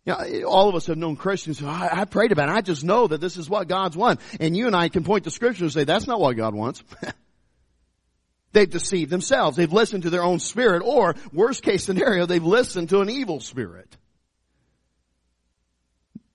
You 0.05 0.13
know, 0.13 0.47
all 0.47 0.67
of 0.67 0.75
us 0.75 0.87
have 0.87 0.97
known 0.97 1.15
Christians 1.15 1.59
who 1.59 1.67
I, 1.67 1.89
I 2.01 2.05
prayed 2.05 2.31
about 2.31 2.49
it. 2.49 2.53
I 2.53 2.61
just 2.61 2.83
know 2.83 3.07
that 3.07 3.21
this 3.21 3.37
is 3.37 3.49
what 3.49 3.67
God's 3.67 3.95
want. 3.95 4.19
And 4.39 4.55
you 4.55 4.67
and 4.67 4.75
I 4.75 4.89
can 4.89 5.03
point 5.03 5.23
to 5.23 5.31
scripture 5.31 5.63
and 5.63 5.71
say, 5.71 5.85
that's 5.85 6.07
not 6.07 6.19
what 6.19 6.35
God 6.35 6.53
wants. 6.53 6.83
they've 8.51 8.69
deceived 8.69 9.09
themselves. 9.09 9.55
They've 9.55 9.71
listened 9.71 10.03
to 10.03 10.09
their 10.09 10.23
own 10.23 10.39
spirit 10.39 10.81
or 10.83 11.15
worst 11.31 11.63
case 11.63 11.85
scenario, 11.85 12.25
they've 12.25 12.43
listened 12.43 12.89
to 12.89 12.99
an 13.01 13.09
evil 13.09 13.39
spirit. 13.39 13.95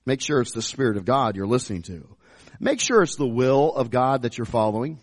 Make 0.07 0.23
sure 0.23 0.41
it's 0.41 0.53
the 0.53 0.63
spirit 0.63 0.97
of 0.97 1.05
God 1.05 1.37
you're 1.37 1.47
listening 1.47 1.83
to. 1.83 2.09
Make 2.61 2.81
sure 2.81 3.03
it's 3.03 3.17
the 3.17 3.29
will 3.29 3.75
of 3.75 3.91
God 3.91 4.23
that 4.23 4.39
you're 4.39 4.47
following. 4.47 4.99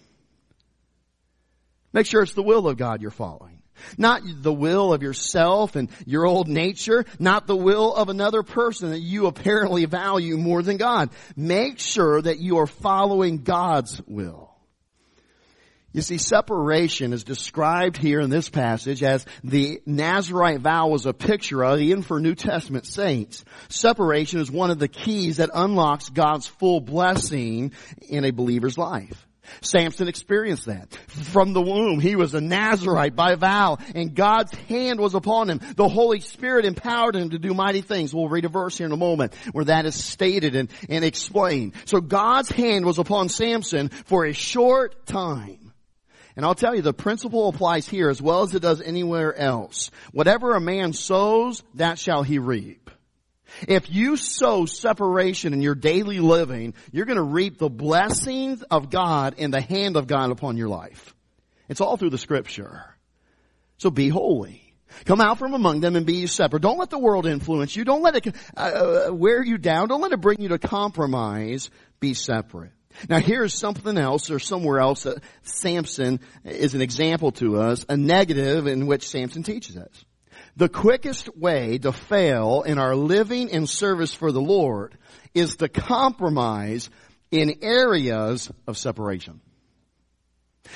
Make 1.93 2.07
sure 2.07 2.23
it's 2.23 2.33
the 2.33 2.43
will 2.43 2.67
of 2.67 2.77
God 2.77 3.03
you're 3.03 3.11
following. 3.11 3.54
Not 3.97 4.21
the 4.25 4.53
will 4.53 4.93
of 4.93 5.03
yourself 5.03 5.75
and 5.75 5.89
your 6.05 6.25
old 6.25 6.47
nature, 6.47 7.05
not 7.19 7.47
the 7.47 7.55
will 7.55 7.93
of 7.93 8.09
another 8.09 8.43
person 8.43 8.91
that 8.91 8.99
you 8.99 9.27
apparently 9.27 9.85
value 9.85 10.37
more 10.37 10.61
than 10.61 10.77
God. 10.77 11.09
Make 11.35 11.79
sure 11.79 12.21
that 12.21 12.39
you 12.39 12.57
are 12.57 12.67
following 12.67 13.43
God's 13.43 14.01
will. 14.07 14.55
You 15.95 16.01
see, 16.01 16.17
separation 16.17 17.13
is 17.13 17.23
described 17.23 17.95
here 17.95 18.19
in 18.19 18.29
this 18.29 18.49
passage 18.49 19.01
as 19.01 19.25
the 19.45 19.81
Nazarite 19.85 20.59
vow 20.59 20.89
was 20.89 21.05
a 21.05 21.13
picture 21.13 21.63
of, 21.63 21.79
even 21.79 22.03
for 22.03 22.19
New 22.19 22.35
Testament 22.35 22.85
saints. 22.85 23.45
Separation 23.69 24.41
is 24.41 24.51
one 24.51 24.71
of 24.71 24.77
the 24.77 24.89
keys 24.89 25.37
that 25.37 25.51
unlocks 25.53 26.09
God's 26.09 26.47
full 26.47 26.81
blessing 26.81 27.71
in 28.09 28.25
a 28.25 28.31
believer's 28.31 28.77
life. 28.77 29.25
Samson 29.61 30.07
experienced 30.07 30.65
that. 30.65 30.93
From 31.07 31.53
the 31.53 31.61
womb, 31.61 31.99
he 31.99 32.15
was 32.15 32.33
a 32.33 32.41
Nazarite 32.41 33.15
by 33.15 33.35
vow, 33.35 33.77
and 33.93 34.15
God's 34.15 34.53
hand 34.53 34.99
was 34.99 35.15
upon 35.15 35.49
him. 35.49 35.59
The 35.75 35.87
Holy 35.87 36.19
Spirit 36.19 36.65
empowered 36.65 37.15
him 37.15 37.31
to 37.31 37.39
do 37.39 37.53
mighty 37.53 37.81
things. 37.81 38.13
We'll 38.13 38.29
read 38.29 38.45
a 38.45 38.49
verse 38.49 38.77
here 38.77 38.87
in 38.87 38.93
a 38.93 38.97
moment 38.97 39.33
where 39.51 39.65
that 39.65 39.85
is 39.85 39.95
stated 39.95 40.55
and, 40.55 40.69
and 40.89 41.03
explained. 41.03 41.73
So 41.85 42.01
God's 42.01 42.51
hand 42.51 42.85
was 42.85 42.99
upon 42.99 43.29
Samson 43.29 43.89
for 43.89 44.25
a 44.25 44.33
short 44.33 45.05
time. 45.05 45.73
And 46.35 46.45
I'll 46.45 46.55
tell 46.55 46.75
you, 46.75 46.81
the 46.81 46.93
principle 46.93 47.47
applies 47.47 47.87
here 47.87 48.09
as 48.09 48.21
well 48.21 48.41
as 48.41 48.53
it 48.53 48.61
does 48.61 48.81
anywhere 48.81 49.33
else. 49.33 49.89
Whatever 50.11 50.53
a 50.53 50.61
man 50.61 50.91
sows, 50.91 51.63
that 51.75 51.97
shall 51.97 52.23
he 52.23 52.39
reap. 52.39 52.89
If 53.67 53.91
you 53.91 54.17
sow 54.17 54.65
separation 54.65 55.53
in 55.53 55.61
your 55.61 55.75
daily 55.75 56.19
living, 56.19 56.73
you're 56.91 57.05
going 57.05 57.17
to 57.17 57.23
reap 57.23 57.57
the 57.57 57.69
blessings 57.69 58.63
of 58.63 58.89
God 58.89 59.35
and 59.37 59.53
the 59.53 59.61
hand 59.61 59.97
of 59.97 60.07
God 60.07 60.31
upon 60.31 60.57
your 60.57 60.69
life. 60.69 61.15
It's 61.69 61.81
all 61.81 61.97
through 61.97 62.11
the 62.11 62.17
scripture. 62.17 62.83
So 63.77 63.89
be 63.89 64.09
holy. 64.09 64.61
Come 65.05 65.19
out 65.19 65.39
from 65.39 65.53
among 65.53 65.81
them 65.81 65.95
and 65.95 66.05
be 66.05 66.25
separate. 66.27 66.61
Don't 66.61 66.77
let 66.77 66.89
the 66.89 66.99
world 66.99 67.25
influence 67.25 67.75
you. 67.75 67.83
Don't 67.83 68.01
let 68.01 68.15
it 68.15 68.35
uh, 68.55 69.07
uh, 69.09 69.13
wear 69.13 69.43
you 69.43 69.57
down. 69.57 69.89
Don't 69.89 70.01
let 70.01 70.13
it 70.13 70.21
bring 70.21 70.39
you 70.39 70.49
to 70.49 70.59
compromise. 70.59 71.69
Be 71.99 72.13
separate. 72.13 72.71
Now 73.09 73.19
here's 73.19 73.53
something 73.53 73.97
else 73.97 74.31
or 74.31 74.39
somewhere 74.39 74.79
else 74.79 75.03
that 75.03 75.21
Samson 75.41 76.21
is 76.45 76.75
an 76.75 76.81
example 76.81 77.31
to 77.33 77.57
us, 77.57 77.85
a 77.89 77.97
negative 77.97 78.67
in 78.67 78.87
which 78.87 79.07
Samson 79.07 79.43
teaches 79.43 79.75
us. 79.75 80.05
The 80.57 80.69
quickest 80.69 81.35
way 81.35 81.77
to 81.79 81.91
fail 81.91 82.63
in 82.65 82.77
our 82.77 82.95
living 82.95 83.51
and 83.51 83.69
service 83.69 84.13
for 84.13 84.31
the 84.31 84.41
Lord 84.41 84.97
is 85.33 85.57
to 85.57 85.67
compromise 85.67 86.89
in 87.29 87.59
areas 87.61 88.49
of 88.65 88.77
separation. 88.77 89.41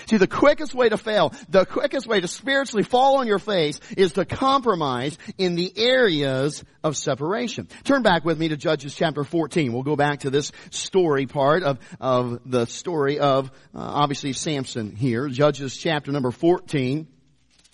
See, 0.08 0.18
the 0.18 0.28
quickest 0.28 0.76
way 0.76 0.90
to 0.90 0.98
fail, 0.98 1.34
the 1.50 1.66
quickest 1.66 2.08
way 2.08 2.22
to 2.22 2.28
spiritually 2.28 2.84
fall 2.84 3.18
on 3.18 3.28
your 3.28 3.40
face 3.40 3.80
is 3.98 4.14
to 4.14 4.26
compromise 4.26 5.18
in 5.38 5.56
the 5.56 5.72
areas 5.78 6.64
of 6.84 6.96
separation. 6.96 7.68
Turn 7.84 8.04
back 8.04 8.24
with 8.24 8.38
me 8.38 8.50
to 8.50 8.58
Judges 8.58 8.94
chapter 8.94 9.24
14. 9.24 9.74
We'll 9.74 9.84
go 9.84 9.96
back 9.96 10.22
to 10.22 10.30
this 10.30 10.52
story 10.70 11.26
part 11.26 11.64
of, 11.64 11.80
of 12.00 12.40
the 12.46 12.66
story 12.66 13.20
of, 13.20 13.50
uh, 13.74 13.80
obviously 13.80 14.34
Samson 14.34 14.96
here. 14.96 15.28
Judges 15.28 15.76
chapter 15.76 16.12
number 16.12 16.32
14. 16.32 17.08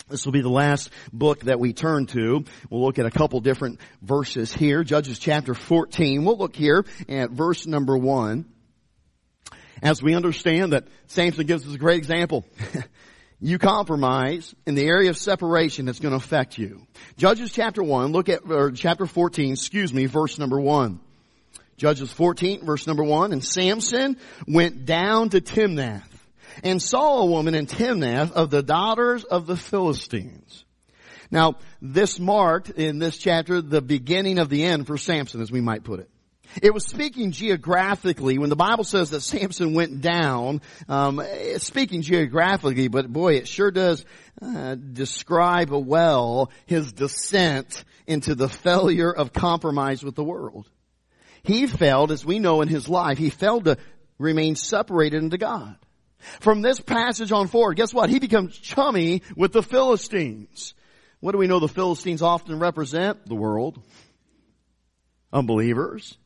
This 0.07 0.23
will 0.23 0.33
be 0.33 0.41
the 0.41 0.49
last 0.49 0.91
book 1.11 1.41
that 1.41 1.59
we 1.59 1.73
turn 1.73 2.05
to. 2.07 2.45
We'll 2.69 2.83
look 2.83 2.99
at 2.99 3.07
a 3.07 3.11
couple 3.11 3.39
different 3.39 3.79
verses 4.03 4.53
here. 4.53 4.83
Judges 4.83 5.17
chapter 5.17 5.55
14. 5.55 6.23
We'll 6.23 6.37
look 6.37 6.55
here 6.55 6.85
at 7.09 7.31
verse 7.31 7.65
number 7.65 7.97
1. 7.97 8.45
As 9.81 10.03
we 10.03 10.13
understand 10.13 10.73
that 10.73 10.87
Samson 11.07 11.47
gives 11.47 11.67
us 11.67 11.73
a 11.73 11.79
great 11.79 11.97
example. 11.97 12.45
you 13.41 13.57
compromise 13.57 14.53
in 14.67 14.75
the 14.75 14.85
area 14.85 15.09
of 15.09 15.17
separation 15.17 15.87
that's 15.87 15.99
going 15.99 16.11
to 16.11 16.17
affect 16.17 16.59
you. 16.59 16.85
Judges 17.17 17.51
chapter 17.51 17.81
1, 17.81 18.11
look 18.11 18.29
at, 18.29 18.41
or 18.47 18.71
chapter 18.71 19.07
14, 19.07 19.53
excuse 19.53 19.91
me, 19.91 20.05
verse 20.05 20.37
number 20.37 20.59
1. 20.59 20.99
Judges 21.77 22.11
14, 22.11 22.63
verse 22.63 22.85
number 22.85 23.03
1, 23.03 23.33
and 23.33 23.43
Samson 23.43 24.17
went 24.47 24.85
down 24.85 25.29
to 25.29 25.41
Timnath 25.41 26.14
and 26.63 26.81
saw 26.81 27.19
a 27.19 27.25
woman 27.25 27.55
in 27.55 27.65
Timnath 27.65 28.31
of 28.31 28.49
the 28.49 28.63
daughters 28.63 29.23
of 29.23 29.47
the 29.47 29.57
Philistines. 29.57 30.65
Now, 31.31 31.55
this 31.81 32.19
marked 32.19 32.69
in 32.69 32.99
this 32.99 33.17
chapter 33.17 33.61
the 33.61 33.81
beginning 33.81 34.37
of 34.37 34.49
the 34.49 34.63
end 34.63 34.87
for 34.87 34.97
Samson, 34.97 35.41
as 35.41 35.51
we 35.51 35.61
might 35.61 35.83
put 35.83 35.99
it. 35.99 36.09
It 36.61 36.73
was 36.73 36.85
speaking 36.85 37.31
geographically 37.31 38.37
when 38.37 38.49
the 38.49 38.55
Bible 38.55 38.83
says 38.83 39.09
that 39.09 39.21
Samson 39.21 39.73
went 39.73 40.01
down. 40.01 40.61
Um, 40.87 41.21
speaking 41.57 42.01
geographically, 42.01 42.87
but 42.87 43.11
boy, 43.11 43.33
it 43.35 43.47
sure 43.47 43.71
does 43.71 44.05
uh, 44.41 44.75
describe 44.75 45.71
well 45.71 46.51
his 46.65 46.93
descent 46.93 47.83
into 48.07 48.35
the 48.35 48.47
failure 48.47 49.11
of 49.11 49.33
compromise 49.33 50.03
with 50.03 50.15
the 50.15 50.23
world. 50.23 50.69
He 51.43 51.67
failed, 51.67 52.11
as 52.11 52.25
we 52.25 52.39
know 52.39 52.61
in 52.61 52.67
his 52.67 52.87
life, 52.87 53.17
he 53.17 53.29
failed 53.29 53.65
to 53.65 53.77
remain 54.17 54.55
separated 54.55 55.21
into 55.21 55.37
God. 55.37 55.75
From 56.39 56.61
this 56.61 56.79
passage 56.79 57.31
on 57.31 57.47
forward, 57.47 57.75
guess 57.75 57.93
what? 57.93 58.09
He 58.09 58.19
becomes 58.19 58.57
chummy 58.57 59.21
with 59.35 59.53
the 59.53 59.63
Philistines. 59.63 60.73
What 61.19 61.31
do 61.31 61.37
we 61.37 61.47
know 61.47 61.59
the 61.59 61.67
Philistines 61.67 62.21
often 62.21 62.59
represent? 62.59 63.25
The 63.27 63.35
world. 63.35 63.81
Unbelievers. 65.31 66.17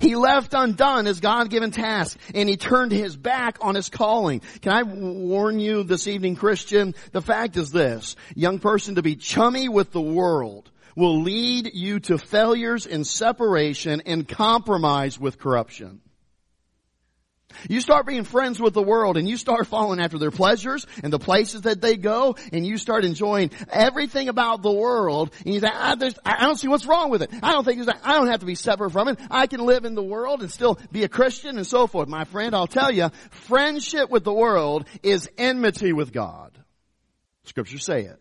He 0.00 0.16
left 0.16 0.54
undone 0.54 1.06
his 1.06 1.20
God-given 1.20 1.70
task 1.70 2.18
and 2.34 2.48
he 2.48 2.56
turned 2.56 2.92
his 2.92 3.16
back 3.16 3.58
on 3.60 3.74
his 3.74 3.88
calling. 3.88 4.40
Can 4.62 4.72
I 4.72 4.82
warn 4.82 5.60
you 5.60 5.82
this 5.84 6.08
evening, 6.08 6.36
Christian? 6.36 6.94
The 7.12 7.22
fact 7.22 7.56
is 7.56 7.70
this, 7.70 8.16
young 8.34 8.58
person 8.58 8.96
to 8.96 9.02
be 9.02 9.16
chummy 9.16 9.68
with 9.68 9.92
the 9.92 10.00
world 10.00 10.70
will 10.96 11.20
lead 11.22 11.70
you 11.74 12.00
to 12.00 12.18
failures 12.18 12.86
in 12.86 13.04
separation 13.04 14.02
and 14.06 14.26
compromise 14.26 15.20
with 15.20 15.38
corruption. 15.38 16.00
You 17.68 17.80
start 17.80 18.06
being 18.06 18.24
friends 18.24 18.60
with 18.60 18.74
the 18.74 18.82
world 18.82 19.16
and 19.16 19.28
you 19.28 19.36
start 19.36 19.66
following 19.66 20.00
after 20.00 20.18
their 20.18 20.30
pleasures 20.30 20.86
and 21.02 21.12
the 21.12 21.18
places 21.18 21.62
that 21.62 21.80
they 21.80 21.96
go 21.96 22.36
and 22.52 22.66
you 22.66 22.76
start 22.76 23.04
enjoying 23.04 23.50
everything 23.70 24.28
about 24.28 24.62
the 24.62 24.72
world 24.72 25.32
and 25.44 25.54
you 25.54 25.60
say, 25.60 25.70
ah, 25.72 25.96
I, 26.00 26.12
I 26.24 26.44
don't 26.44 26.56
see 26.56 26.68
what's 26.68 26.86
wrong 26.86 27.10
with 27.10 27.22
it. 27.22 27.30
I 27.42 27.52
don't 27.52 27.64
think 27.64 27.86
I 27.88 28.12
don't 28.14 28.28
have 28.28 28.40
to 28.40 28.46
be 28.46 28.54
separate 28.54 28.90
from 28.90 29.08
it. 29.08 29.18
I 29.30 29.46
can 29.46 29.60
live 29.60 29.84
in 29.84 29.94
the 29.94 30.02
world 30.02 30.42
and 30.42 30.50
still 30.50 30.78
be 30.90 31.04
a 31.04 31.08
Christian 31.08 31.56
and 31.56 31.66
so 31.66 31.86
forth. 31.86 32.08
My 32.08 32.24
friend, 32.24 32.54
I'll 32.54 32.66
tell 32.66 32.90
you, 32.90 33.10
friendship 33.30 34.10
with 34.10 34.24
the 34.24 34.32
world 34.32 34.86
is 35.02 35.28
enmity 35.38 35.92
with 35.92 36.12
God. 36.12 36.52
Scriptures 37.44 37.84
say 37.84 38.02
it. 38.02 38.20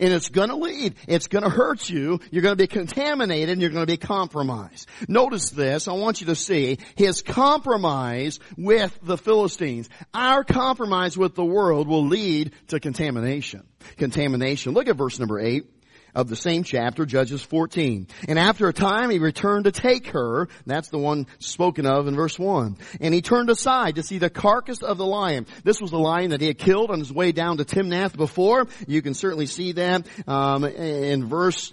And 0.00 0.12
it's 0.12 0.28
gonna 0.28 0.56
lead. 0.56 0.94
It's 1.06 1.28
gonna 1.28 1.50
hurt 1.50 1.88
you. 1.88 2.20
You're 2.30 2.42
gonna 2.42 2.56
be 2.56 2.66
contaminated 2.66 3.50
and 3.50 3.60
you're 3.60 3.70
gonna 3.70 3.86
be 3.86 3.96
compromised. 3.96 4.88
Notice 5.08 5.50
this. 5.50 5.88
I 5.88 5.92
want 5.92 6.20
you 6.20 6.28
to 6.28 6.36
see 6.36 6.78
his 6.96 7.22
compromise 7.22 8.40
with 8.56 8.98
the 9.02 9.18
Philistines. 9.18 9.88
Our 10.12 10.44
compromise 10.44 11.16
with 11.16 11.34
the 11.34 11.44
world 11.44 11.88
will 11.88 12.06
lead 12.06 12.52
to 12.68 12.80
contamination. 12.80 13.64
Contamination. 13.96 14.72
Look 14.72 14.88
at 14.88 14.96
verse 14.96 15.18
number 15.18 15.38
eight. 15.38 15.66
Of 16.14 16.28
the 16.28 16.36
same 16.36 16.62
chapter, 16.62 17.06
Judges 17.06 17.42
14. 17.42 18.08
And 18.28 18.38
after 18.38 18.68
a 18.68 18.72
time 18.72 19.10
he 19.10 19.18
returned 19.18 19.64
to 19.64 19.72
take 19.72 20.08
her, 20.08 20.48
that's 20.66 20.88
the 20.88 20.98
one 20.98 21.26
spoken 21.38 21.86
of 21.86 22.06
in 22.06 22.14
verse 22.14 22.38
1. 22.38 22.76
And 23.00 23.14
he 23.14 23.22
turned 23.22 23.50
aside 23.50 23.96
to 23.96 24.02
see 24.02 24.18
the 24.18 24.30
carcass 24.30 24.82
of 24.82 24.98
the 24.98 25.06
lion. 25.06 25.46
This 25.64 25.80
was 25.80 25.90
the 25.90 25.98
lion 25.98 26.30
that 26.30 26.40
he 26.40 26.46
had 26.46 26.58
killed 26.58 26.90
on 26.90 26.98
his 26.98 27.12
way 27.12 27.32
down 27.32 27.58
to 27.58 27.64
Timnath 27.64 28.16
before. 28.16 28.66
You 28.86 29.02
can 29.02 29.14
certainly 29.14 29.46
see 29.46 29.72
that 29.72 30.06
um, 30.26 30.64
in 30.64 31.26
verse 31.26 31.72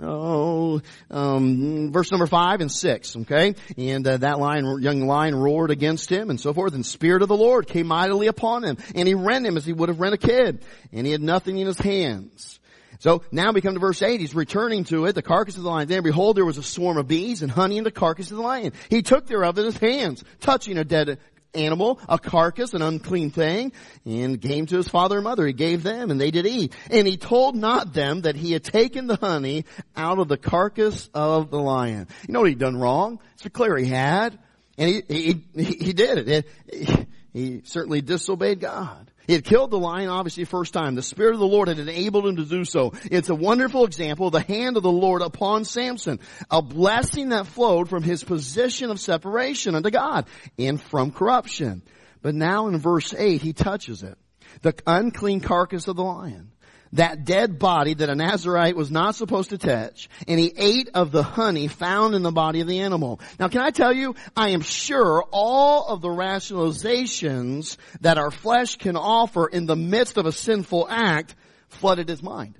oh, 0.00 0.80
um, 1.10 1.92
verse 1.92 2.10
number 2.10 2.26
five 2.26 2.60
and 2.60 2.70
six, 2.70 3.16
okay? 3.16 3.54
And 3.76 4.06
uh, 4.06 4.18
that 4.18 4.38
lion, 4.38 4.80
young 4.80 5.06
lion 5.06 5.34
roared 5.34 5.70
against 5.70 6.10
him 6.10 6.30
and 6.30 6.40
so 6.40 6.52
forth, 6.52 6.74
and 6.74 6.84
Spirit 6.84 7.22
of 7.22 7.28
the 7.28 7.36
Lord 7.36 7.66
came 7.66 7.86
mightily 7.86 8.26
upon 8.26 8.64
him, 8.64 8.78
and 8.94 9.06
he 9.06 9.14
rent 9.14 9.46
him 9.46 9.56
as 9.56 9.64
he 9.64 9.72
would 9.72 9.88
have 9.88 10.00
rent 10.00 10.14
a 10.14 10.18
kid, 10.18 10.64
and 10.92 11.06
he 11.06 11.12
had 11.12 11.22
nothing 11.22 11.58
in 11.58 11.66
his 11.66 11.78
hands. 11.78 12.58
So 13.04 13.20
now 13.30 13.52
we 13.52 13.60
come 13.60 13.74
to 13.74 13.80
verse 13.80 14.00
8. 14.00 14.18
He's 14.18 14.34
returning 14.34 14.84
to 14.84 15.04
it, 15.04 15.14
the 15.14 15.20
carcass 15.20 15.58
of 15.58 15.62
the 15.62 15.68
lion. 15.68 15.88
There, 15.88 16.00
behold, 16.00 16.38
there 16.38 16.44
was 16.46 16.56
a 16.56 16.62
swarm 16.62 16.96
of 16.96 17.06
bees 17.06 17.42
and 17.42 17.52
honey 17.52 17.76
in 17.76 17.84
the 17.84 17.90
carcass 17.90 18.30
of 18.30 18.38
the 18.38 18.42
lion. 18.42 18.72
He 18.88 19.02
took 19.02 19.26
thereof 19.26 19.58
in 19.58 19.66
his 19.66 19.76
hands, 19.76 20.24
touching 20.40 20.78
a 20.78 20.84
dead 20.84 21.18
animal, 21.52 22.00
a 22.08 22.18
carcass, 22.18 22.72
an 22.72 22.80
unclean 22.80 23.28
thing, 23.28 23.72
and 24.06 24.40
gave 24.40 24.68
to 24.68 24.78
his 24.78 24.88
father 24.88 25.16
and 25.16 25.24
mother. 25.24 25.46
He 25.46 25.52
gave 25.52 25.82
them, 25.82 26.10
and 26.10 26.18
they 26.18 26.30
did 26.30 26.46
eat. 26.46 26.72
And 26.90 27.06
he 27.06 27.18
told 27.18 27.54
not 27.54 27.92
them 27.92 28.22
that 28.22 28.36
he 28.36 28.52
had 28.52 28.64
taken 28.64 29.06
the 29.06 29.16
honey 29.16 29.66
out 29.94 30.18
of 30.18 30.28
the 30.28 30.38
carcass 30.38 31.10
of 31.12 31.50
the 31.50 31.60
lion. 31.60 32.08
You 32.26 32.32
know 32.32 32.40
what 32.40 32.48
he'd 32.48 32.58
done 32.58 32.78
wrong? 32.78 33.20
It's 33.34 33.46
clear 33.50 33.76
he 33.76 33.84
had. 33.84 34.38
And 34.78 34.88
he, 34.88 35.42
he, 35.54 35.64
he 35.64 35.92
did 35.92 36.26
it. 36.26 36.46
He, 36.72 37.06
he 37.34 37.62
certainly 37.66 38.00
disobeyed 38.00 38.60
God. 38.60 39.10
He 39.26 39.32
had 39.32 39.44
killed 39.44 39.70
the 39.70 39.78
lion 39.78 40.08
obviously 40.08 40.44
first 40.44 40.72
time. 40.72 40.94
The 40.94 41.02
Spirit 41.02 41.34
of 41.34 41.40
the 41.40 41.46
Lord 41.46 41.68
had 41.68 41.78
enabled 41.78 42.26
him 42.26 42.36
to 42.36 42.44
do 42.44 42.64
so. 42.64 42.92
It's 43.04 43.28
a 43.28 43.34
wonderful 43.34 43.84
example 43.84 44.26
of 44.26 44.32
the 44.32 44.40
hand 44.40 44.76
of 44.76 44.82
the 44.82 44.92
Lord 44.92 45.22
upon 45.22 45.64
Samson. 45.64 46.20
A 46.50 46.62
blessing 46.62 47.30
that 47.30 47.46
flowed 47.46 47.88
from 47.88 48.02
his 48.02 48.22
position 48.24 48.90
of 48.90 49.00
separation 49.00 49.74
unto 49.74 49.90
God 49.90 50.26
and 50.58 50.80
from 50.80 51.10
corruption. 51.10 51.82
But 52.22 52.34
now 52.34 52.68
in 52.68 52.78
verse 52.78 53.14
8, 53.14 53.42
he 53.42 53.52
touches 53.52 54.02
it. 54.02 54.18
The 54.62 54.74
unclean 54.86 55.40
carcass 55.40 55.88
of 55.88 55.96
the 55.96 56.04
lion 56.04 56.52
that 56.94 57.24
dead 57.24 57.58
body 57.58 57.94
that 57.94 58.08
a 58.08 58.14
Nazarite 58.14 58.76
was 58.76 58.90
not 58.90 59.14
supposed 59.14 59.50
to 59.50 59.58
touch, 59.58 60.08
and 60.26 60.40
he 60.40 60.52
ate 60.56 60.90
of 60.94 61.12
the 61.12 61.22
honey 61.22 61.68
found 61.68 62.14
in 62.14 62.22
the 62.22 62.32
body 62.32 62.60
of 62.60 62.66
the 62.66 62.80
animal. 62.80 63.20
Now 63.38 63.48
can 63.48 63.60
I 63.60 63.70
tell 63.70 63.92
you, 63.92 64.14
I 64.36 64.50
am 64.50 64.62
sure 64.62 65.24
all 65.30 65.88
of 65.88 66.00
the 66.00 66.08
rationalizations 66.08 67.76
that 68.00 68.18
our 68.18 68.30
flesh 68.30 68.76
can 68.76 68.96
offer 68.96 69.46
in 69.46 69.66
the 69.66 69.76
midst 69.76 70.16
of 70.16 70.26
a 70.26 70.32
sinful 70.32 70.86
act 70.88 71.34
flooded 71.68 72.08
his 72.08 72.22
mind. 72.22 72.58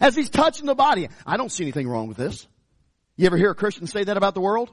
As 0.00 0.14
he's 0.14 0.30
touching 0.30 0.66
the 0.66 0.74
body, 0.74 1.08
I 1.26 1.36
don't 1.36 1.50
see 1.50 1.64
anything 1.64 1.88
wrong 1.88 2.08
with 2.08 2.16
this. 2.16 2.46
You 3.16 3.26
ever 3.26 3.36
hear 3.36 3.50
a 3.50 3.54
Christian 3.54 3.86
say 3.86 4.04
that 4.04 4.16
about 4.16 4.34
the 4.34 4.40
world? 4.40 4.72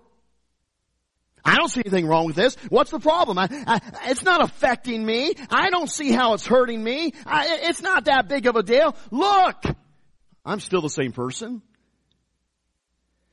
I 1.50 1.56
don't 1.56 1.68
see 1.68 1.82
anything 1.84 2.06
wrong 2.06 2.28
with 2.28 2.36
this. 2.36 2.56
What's 2.70 2.92
the 2.92 3.00
problem? 3.00 3.40
I, 3.40 3.48
I, 3.52 3.80
it's 4.12 4.22
not 4.22 4.44
affecting 4.44 5.04
me. 5.04 5.34
I 5.50 5.72
don't 5.72 5.90
see 5.90 6.12
how 6.12 6.36
it's 6.36 6.46
hurting 6.46 6.84
me. 6.84 7.14
I, 7.26 7.62
it's 7.64 7.82
not 7.82 8.06
that 8.06 8.28
big 8.28 8.46
of 8.46 8.56
a 8.56 8.62
deal. 8.62 8.96
Look! 9.10 9.64
I'm 10.46 10.60
still 10.60 10.82
the 10.82 10.92
same 10.92 11.12
person. 11.12 11.64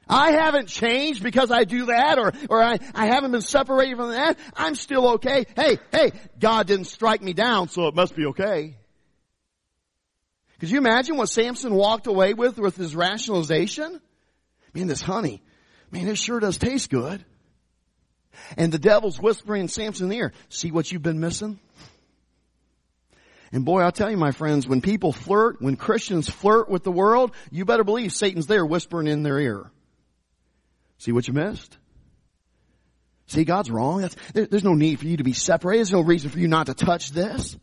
I 0.09 0.31
haven't 0.31 0.69
changed 0.69 1.23
because 1.23 1.51
I 1.51 1.65
do 1.65 1.87
that 1.87 2.19
or, 2.19 2.33
or 2.49 2.63
I, 2.63 2.79
I 2.95 3.07
haven't 3.07 3.33
been 3.33 3.43
separated 3.43 3.97
from 3.97 4.13
that. 4.13 4.39
I'm 4.57 4.77
still 4.77 5.15
okay. 5.15 5.45
Hey, 5.55 5.79
hey, 5.93 6.13
God 6.39 6.69
didn't 6.69 6.87
strike 6.87 7.21
me 7.21 7.35
down, 7.35 7.69
so 7.69 7.87
it 7.87 7.95
must 7.95 8.17
be 8.17 8.27
okay. 8.27 8.79
Could 10.61 10.71
you 10.71 10.79
imagine 10.79 11.19
what 11.19 11.29
Samson 11.29 11.75
walked 11.75 12.07
away 12.07 12.33
with 12.33 12.57
with 12.59 12.77
his 12.77 12.97
rationalization? 12.97 14.01
Man, 14.73 14.87
this 14.87 15.03
honey, 15.03 15.43
man, 15.91 16.09
it 16.09 16.17
sure 16.17 16.41
does 16.41 16.57
taste 16.57 16.89
good. 16.89 17.23
And 18.57 18.73
the 18.73 18.79
devil's 18.79 19.21
whispering 19.21 19.63
in 19.63 19.69
Samson's 19.69 20.13
ear, 20.13 20.33
see 20.49 20.71
what 20.71 20.91
you've 20.91 21.03
been 21.03 21.21
missing? 21.21 21.59
And 23.53 23.65
boy, 23.65 23.81
I'll 23.81 23.93
tell 23.93 24.11
you, 24.11 24.17
my 24.17 24.33
friends, 24.33 24.67
when 24.67 24.81
people 24.81 25.13
flirt, 25.13 25.63
when 25.63 25.77
Christians 25.77 26.29
flirt 26.29 26.69
with 26.69 26.83
the 26.83 26.91
world, 26.91 27.33
you 27.51 27.65
better 27.65 27.85
believe 27.85 28.13
Satan's 28.13 28.47
there 28.47 28.67
whispering 28.67 29.07
in 29.07 29.23
their 29.23 29.39
ear. 29.39 29.71
See 30.99 31.13
what 31.13 31.29
you 31.29 31.35
missed? 31.35 31.77
See, 33.29 33.45
God's 33.45 33.71
wrong. 33.71 34.09
There, 34.35 34.47
there's 34.47 34.65
no 34.65 34.75
need 34.75 34.99
for 34.99 35.07
you 35.07 35.17
to 35.19 35.25
be 35.25 35.33
separated. 35.33 35.81
There's 35.81 35.93
no 35.93 36.01
reason 36.01 36.31
for 36.31 36.39
you 36.39 36.49
not 36.49 36.67
to 36.67 36.75
touch 36.75 37.11
this. 37.11 37.57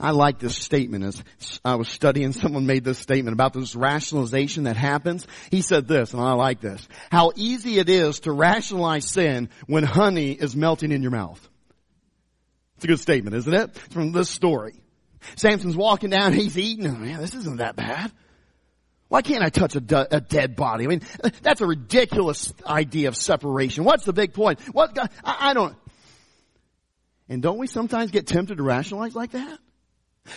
I 0.00 0.12
like 0.12 0.38
this 0.38 0.56
statement 0.56 1.04
as 1.04 1.22
I 1.62 1.74
was 1.74 1.88
studying, 1.88 2.32
someone 2.32 2.66
made 2.66 2.84
this 2.84 2.98
statement 2.98 3.34
about 3.34 3.52
this 3.52 3.76
rationalization 3.76 4.64
that 4.64 4.76
happens. 4.76 5.26
He 5.50 5.60
said 5.60 5.86
this, 5.86 6.14
and 6.14 6.22
I 6.22 6.32
like 6.32 6.60
this. 6.60 6.86
How 7.12 7.32
easy 7.36 7.78
it 7.78 7.88
is 7.88 8.20
to 8.20 8.32
rationalize 8.32 9.04
sin 9.04 9.50
when 9.66 9.84
honey 9.84 10.32
is 10.32 10.56
melting 10.56 10.90
in 10.90 11.02
your 11.02 11.10
mouth. 11.10 11.46
It's 12.76 12.84
a 12.84 12.88
good 12.88 13.00
statement, 13.00 13.36
isn't 13.36 13.52
it? 13.52 13.70
It's 13.76 13.94
from 13.94 14.12
this 14.12 14.30
story. 14.30 14.80
Samson's 15.36 15.76
walking 15.76 16.08
down, 16.08 16.32
he's 16.32 16.56
eating, 16.56 16.86
oh, 16.86 16.92
man, 16.92 17.20
this 17.20 17.34
isn't 17.34 17.58
that 17.58 17.76
bad. 17.76 18.10
Why 19.08 19.22
can't 19.22 19.42
I 19.42 19.50
touch 19.50 19.74
a, 19.74 19.80
de- 19.80 20.16
a, 20.16 20.20
dead 20.20 20.54
body? 20.56 20.84
I 20.84 20.86
mean, 20.86 21.02
that's 21.42 21.60
a 21.60 21.66
ridiculous 21.66 22.54
idea 22.64 23.08
of 23.08 23.16
separation. 23.16 23.84
What's 23.84 24.04
the 24.04 24.12
big 24.12 24.32
point? 24.32 24.60
What, 24.72 24.96
I, 24.98 25.50
I 25.50 25.52
don't, 25.52 25.76
and 27.28 27.42
don't 27.42 27.58
we 27.58 27.66
sometimes 27.66 28.12
get 28.12 28.26
tempted 28.26 28.56
to 28.56 28.62
rationalize 28.62 29.14
like 29.14 29.32
that? 29.32 29.58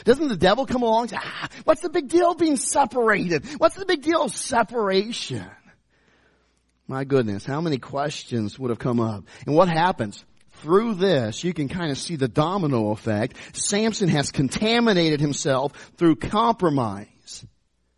Doesn't 0.04 0.28
the 0.28 0.38
devil 0.38 0.66
come 0.66 0.82
along 0.82 1.04
and 1.04 1.10
say, 1.12 1.18
ah, 1.20 1.50
what's 1.66 1.82
the 1.82 1.90
big 1.90 2.08
deal 2.08 2.36
being 2.36 2.58
separated? 2.58 3.46
What's 3.58 3.76
the 3.76 3.86
big 3.86 4.02
deal 4.02 4.30
separation? 4.30 5.46
My 6.88 7.04
goodness, 7.04 7.46
how 7.46 7.62
many 7.62 7.78
questions 7.78 8.60
would 8.60 8.70
have 8.70 8.80
come 8.80 9.00
up? 9.00 9.26
And 9.46 9.56
what 9.56 9.70
happens? 9.70 10.24
Through 10.62 10.96
this, 10.96 11.44
you 11.44 11.54
can 11.54 11.68
kind 11.68 11.92
of 11.92 11.98
see 11.98 12.16
the 12.16 12.28
domino 12.28 12.92
effect. 12.92 13.36
Samson 13.54 14.10
has 14.10 14.32
contaminated 14.32 15.20
himself 15.20 15.74
through 15.98 16.16
compromise. 16.18 17.46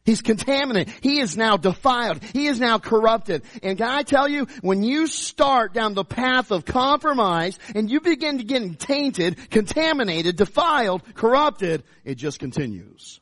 He's 0.05 0.21
contaminated. 0.21 0.93
He 1.01 1.19
is 1.19 1.35
now 1.35 1.57
defiled. 1.57 2.23
He 2.23 2.45
is 2.45 2.59
now 2.59 2.77
corrupted. 2.77 3.41
And 3.63 3.77
can 3.77 3.87
I 3.87 4.03
tell 4.03 4.27
you, 4.27 4.47
when 4.61 4.83
you 4.83 5.07
start 5.07 5.73
down 5.73 5.95
the 5.95 6.05
path 6.05 6.51
of 6.51 6.63
compromise 6.63 7.57
and 7.73 7.89
you 7.89 7.99
begin 7.99 8.37
to 8.37 8.43
get 8.43 8.79
tainted, 8.79 9.49
contaminated, 9.49 10.35
defiled, 10.35 11.01
corrupted, 11.15 11.83
it 12.03 12.15
just 12.15 12.37
continues. 12.37 13.19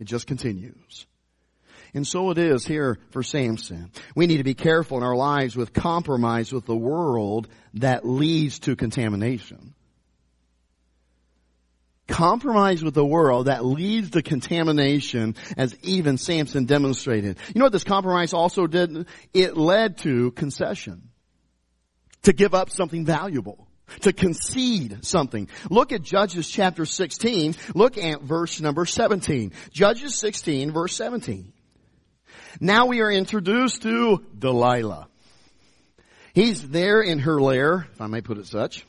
It 0.00 0.04
just 0.04 0.26
continues. 0.26 1.06
And 1.94 2.06
so 2.06 2.30
it 2.30 2.38
is 2.38 2.64
here 2.64 2.98
for 3.10 3.22
Samson. 3.22 3.92
We 4.16 4.26
need 4.26 4.38
to 4.38 4.44
be 4.44 4.54
careful 4.54 4.96
in 4.96 5.04
our 5.04 5.16
lives 5.16 5.56
with 5.56 5.72
compromise 5.72 6.52
with 6.52 6.66
the 6.66 6.76
world 6.76 7.46
that 7.74 8.04
leads 8.04 8.58
to 8.60 8.74
contamination 8.74 9.74
compromise 12.10 12.82
with 12.82 12.94
the 12.94 13.04
world 13.04 13.46
that 13.46 13.64
leads 13.64 14.10
to 14.10 14.22
contamination 14.22 15.36
as 15.56 15.74
even 15.82 16.18
Samson 16.18 16.66
demonstrated. 16.66 17.38
You 17.54 17.60
know 17.60 17.66
what 17.66 17.72
this 17.72 17.84
compromise 17.84 18.34
also 18.34 18.66
did? 18.66 19.06
It 19.32 19.56
led 19.56 19.98
to 19.98 20.32
concession. 20.32 21.08
To 22.24 22.34
give 22.34 22.54
up 22.54 22.68
something 22.68 23.06
valuable. 23.06 23.66
To 24.02 24.12
concede 24.12 25.04
something. 25.04 25.48
Look 25.70 25.92
at 25.92 26.02
Judges 26.02 26.48
chapter 26.48 26.84
16. 26.84 27.56
Look 27.74 27.96
at 27.96 28.20
verse 28.20 28.60
number 28.60 28.84
17. 28.84 29.52
Judges 29.72 30.16
16 30.16 30.72
verse 30.72 30.94
17. 30.94 31.52
Now 32.60 32.86
we 32.86 33.00
are 33.00 33.10
introduced 33.10 33.82
to 33.82 34.24
Delilah. 34.36 35.08
He's 36.34 36.68
there 36.68 37.00
in 37.00 37.20
her 37.20 37.40
lair, 37.40 37.86
if 37.92 38.00
I 38.00 38.06
may 38.06 38.20
put 38.20 38.38
it 38.38 38.46
such. 38.46 38.84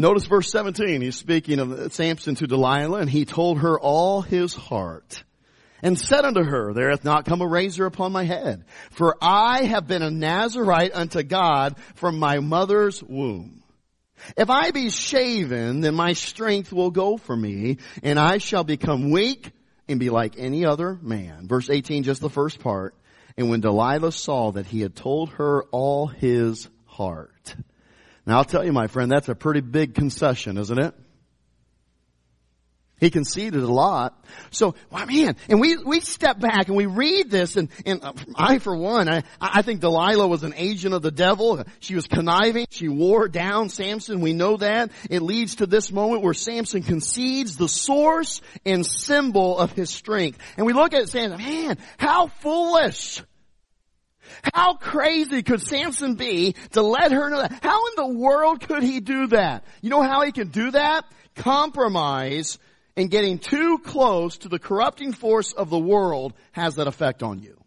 Notice 0.00 0.24
verse 0.24 0.50
17. 0.50 1.02
He's 1.02 1.16
speaking 1.16 1.58
of 1.58 1.92
Samson 1.92 2.34
to 2.36 2.46
Delilah 2.46 3.00
and 3.00 3.10
he 3.10 3.26
told 3.26 3.58
her 3.58 3.78
all 3.78 4.22
his 4.22 4.54
heart 4.54 5.22
and 5.82 5.98
said 5.98 6.24
unto 6.24 6.42
her, 6.42 6.72
there 6.72 6.88
hath 6.88 7.04
not 7.04 7.26
come 7.26 7.42
a 7.42 7.46
razor 7.46 7.84
upon 7.84 8.10
my 8.10 8.24
head, 8.24 8.64
for 8.92 9.18
I 9.20 9.64
have 9.64 9.86
been 9.86 10.00
a 10.00 10.10
Nazarite 10.10 10.92
unto 10.94 11.22
God 11.22 11.76
from 11.96 12.18
my 12.18 12.38
mother's 12.38 13.02
womb. 13.02 13.62
If 14.38 14.48
I 14.48 14.70
be 14.70 14.88
shaven, 14.88 15.82
then 15.82 15.94
my 15.94 16.14
strength 16.14 16.72
will 16.72 16.90
go 16.90 17.18
from 17.18 17.42
me, 17.42 17.76
and 18.02 18.18
I 18.18 18.38
shall 18.38 18.64
become 18.64 19.10
weak 19.10 19.52
and 19.86 20.00
be 20.00 20.08
like 20.08 20.34
any 20.38 20.64
other 20.64 20.98
man. 21.02 21.46
Verse 21.46 21.68
18, 21.68 22.04
just 22.04 22.22
the 22.22 22.30
first 22.30 22.58
part. 22.60 22.94
And 23.36 23.50
when 23.50 23.60
Delilah 23.60 24.12
saw 24.12 24.52
that 24.52 24.66
he 24.66 24.80
had 24.80 24.96
told 24.96 25.30
her 25.32 25.64
all 25.64 26.06
his 26.06 26.68
heart, 26.86 27.54
now 28.30 28.38
I'll 28.38 28.44
tell 28.44 28.64
you, 28.64 28.72
my 28.72 28.86
friend, 28.86 29.10
that's 29.10 29.28
a 29.28 29.34
pretty 29.34 29.60
big 29.60 29.94
concession, 29.94 30.56
isn't 30.56 30.78
it? 30.78 30.94
He 33.00 33.10
conceded 33.10 33.60
a 33.60 33.72
lot. 33.72 34.24
So, 34.52 34.76
well, 34.88 35.04
man, 35.06 35.34
and 35.48 35.58
we, 35.58 35.78
we 35.78 35.98
step 35.98 36.38
back 36.38 36.68
and 36.68 36.76
we 36.76 36.86
read 36.86 37.28
this 37.28 37.56
and, 37.56 37.70
and 37.84 38.04
uh, 38.04 38.12
I, 38.36 38.60
for 38.60 38.76
one, 38.76 39.08
I, 39.08 39.24
I 39.40 39.62
think 39.62 39.80
Delilah 39.80 40.28
was 40.28 40.44
an 40.44 40.54
agent 40.56 40.94
of 40.94 41.02
the 41.02 41.10
devil. 41.10 41.64
She 41.80 41.96
was 41.96 42.06
conniving. 42.06 42.66
She 42.70 42.86
wore 42.86 43.26
down 43.26 43.68
Samson. 43.68 44.20
We 44.20 44.32
know 44.32 44.58
that. 44.58 44.92
It 45.10 45.22
leads 45.22 45.56
to 45.56 45.66
this 45.66 45.90
moment 45.90 46.22
where 46.22 46.34
Samson 46.34 46.84
concedes 46.84 47.56
the 47.56 47.68
source 47.68 48.42
and 48.64 48.86
symbol 48.86 49.58
of 49.58 49.72
his 49.72 49.90
strength. 49.90 50.38
And 50.56 50.66
we 50.66 50.72
look 50.72 50.94
at 50.94 51.02
it 51.02 51.08
saying, 51.08 51.30
man, 51.30 51.78
how 51.98 52.28
foolish. 52.28 53.24
How 54.54 54.74
crazy 54.74 55.42
could 55.42 55.62
Samson 55.62 56.14
be 56.14 56.54
to 56.72 56.82
let 56.82 57.12
her 57.12 57.30
know 57.30 57.38
that? 57.42 57.60
How 57.62 57.86
in 57.86 57.92
the 57.96 58.18
world 58.18 58.66
could 58.66 58.82
he 58.82 59.00
do 59.00 59.28
that? 59.28 59.64
You 59.80 59.90
know 59.90 60.02
how 60.02 60.22
he 60.22 60.32
can 60.32 60.48
do 60.48 60.70
that? 60.70 61.04
Compromise 61.36 62.58
and 62.96 63.10
getting 63.10 63.38
too 63.38 63.78
close 63.78 64.38
to 64.38 64.48
the 64.48 64.58
corrupting 64.58 65.12
force 65.12 65.52
of 65.52 65.70
the 65.70 65.78
world 65.78 66.32
has 66.52 66.76
that 66.76 66.86
effect 66.86 67.22
on 67.22 67.40
you. 67.40 67.59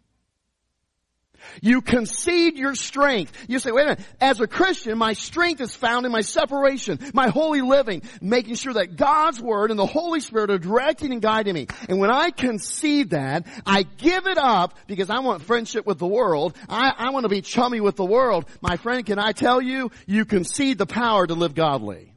You 1.60 1.80
concede 1.80 2.56
your 2.56 2.74
strength. 2.74 3.32
You 3.48 3.58
say, 3.58 3.70
wait 3.70 3.82
a 3.82 3.86
minute, 3.86 4.00
as 4.20 4.40
a 4.40 4.46
Christian, 4.46 4.98
my 4.98 5.12
strength 5.12 5.60
is 5.60 5.74
found 5.74 6.06
in 6.06 6.12
my 6.12 6.20
separation, 6.20 6.98
my 7.12 7.28
holy 7.28 7.60
living, 7.60 8.02
making 8.20 8.54
sure 8.54 8.74
that 8.74 8.96
God's 8.96 9.40
Word 9.40 9.70
and 9.70 9.78
the 9.78 9.86
Holy 9.86 10.20
Spirit 10.20 10.50
are 10.50 10.58
directing 10.58 11.12
and 11.12 11.22
guiding 11.22 11.54
me. 11.54 11.66
And 11.88 11.98
when 11.98 12.10
I 12.10 12.30
concede 12.30 13.10
that, 13.10 13.46
I 13.66 13.82
give 13.82 14.26
it 14.26 14.38
up 14.38 14.76
because 14.86 15.10
I 15.10 15.20
want 15.20 15.42
friendship 15.42 15.86
with 15.86 15.98
the 15.98 16.06
world. 16.06 16.56
I, 16.68 16.92
I 16.96 17.10
want 17.10 17.24
to 17.24 17.28
be 17.28 17.42
chummy 17.42 17.80
with 17.80 17.96
the 17.96 18.04
world. 18.04 18.46
My 18.60 18.76
friend, 18.76 19.04
can 19.04 19.18
I 19.18 19.32
tell 19.32 19.60
you, 19.60 19.90
you 20.06 20.24
concede 20.24 20.78
the 20.78 20.86
power 20.86 21.26
to 21.26 21.34
live 21.34 21.54
godly. 21.54 22.14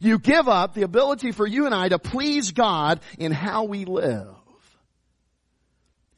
You 0.00 0.18
give 0.18 0.48
up 0.48 0.74
the 0.74 0.82
ability 0.82 1.32
for 1.32 1.46
you 1.46 1.66
and 1.66 1.74
I 1.74 1.88
to 1.88 1.98
please 1.98 2.52
God 2.52 3.00
in 3.18 3.32
how 3.32 3.64
we 3.64 3.84
live. 3.84 4.28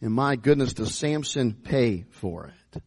And 0.03 0.13
my 0.13 0.35
goodness, 0.35 0.75
does 0.75 0.95
Samson 0.95 1.55
pay 1.55 2.05
for 2.11 2.49
it? 2.49 2.83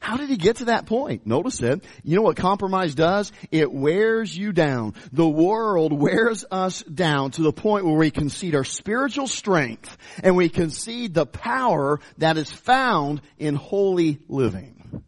How 0.00 0.16
did 0.16 0.28
he 0.28 0.36
get 0.36 0.56
to 0.56 0.66
that 0.66 0.86
point? 0.86 1.26
Notice 1.26 1.62
it. 1.62 1.82
You 2.04 2.16
know 2.16 2.22
what 2.22 2.36
compromise 2.36 2.94
does? 2.94 3.32
It 3.50 3.72
wears 3.72 4.36
you 4.36 4.52
down. 4.52 4.94
The 5.12 5.28
world 5.28 5.92
wears 5.92 6.44
us 6.50 6.82
down 6.82 7.30
to 7.32 7.42
the 7.42 7.52
point 7.52 7.86
where 7.86 7.96
we 7.96 8.10
concede 8.10 8.54
our 8.54 8.64
spiritual 8.64 9.26
strength 9.26 9.96
and 10.22 10.36
we 10.36 10.48
concede 10.48 11.14
the 11.14 11.26
power 11.26 12.00
that 12.18 12.36
is 12.36 12.52
found 12.52 13.20
in 13.38 13.54
holy 13.54 14.18
living. 14.28 15.02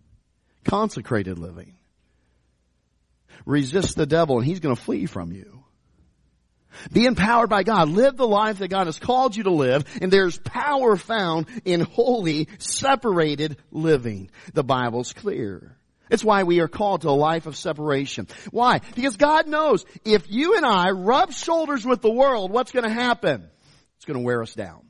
Consecrated 0.65 1.39
living. 1.39 1.75
Resist 3.45 3.97
the 3.97 4.07
devil 4.07 4.39
and 4.39 4.47
he's 4.47 4.61
going 4.61 4.75
to 4.75 4.83
flee 4.83 5.07
from 5.07 5.33
you. 5.33 5.58
Be 6.93 7.07
empowered 7.07 7.51
by 7.51 7.63
God. 7.63 7.89
Live 7.89 8.17
the 8.17 8.27
life 8.27 8.59
that 8.59 8.69
God 8.69 8.87
has 8.87 8.99
called 8.99 9.37
you 9.37 9.45
to 9.45 9.51
live, 9.51 9.85
and 10.01 10.13
there's 10.13 10.39
power 10.39 10.97
found 10.97 11.47
in 11.65 11.81
holy, 11.81 12.49
separated 12.59 13.57
living. 13.71 14.31
The 14.55 14.65
Bible's 14.65 15.13
clear. 15.13 15.77
It's 16.11 16.25
why 16.25 16.45
we 16.45 16.61
are 16.61 16.69
called 16.69 17.03
to 17.03 17.09
a 17.09 17.11
life 17.11 17.47
of 17.47 17.57
separation. 17.57 18.29
Why? 18.51 18.81
Because 18.95 19.17
God 19.17 19.47
knows 19.47 19.85
if 20.05 20.31
you 20.31 20.57
and 20.57 20.65
I 20.65 20.91
rub 20.91 21.33
shoulders 21.33 21.85
with 21.85 22.01
the 22.01 22.11
world, 22.11 22.51
what's 22.51 22.73
going 22.73 22.85
to 22.85 22.91
happen? 22.91 23.49
It's 23.97 24.05
going 24.05 24.19
to 24.19 24.25
wear 24.25 24.43
us 24.43 24.55
down. 24.55 24.88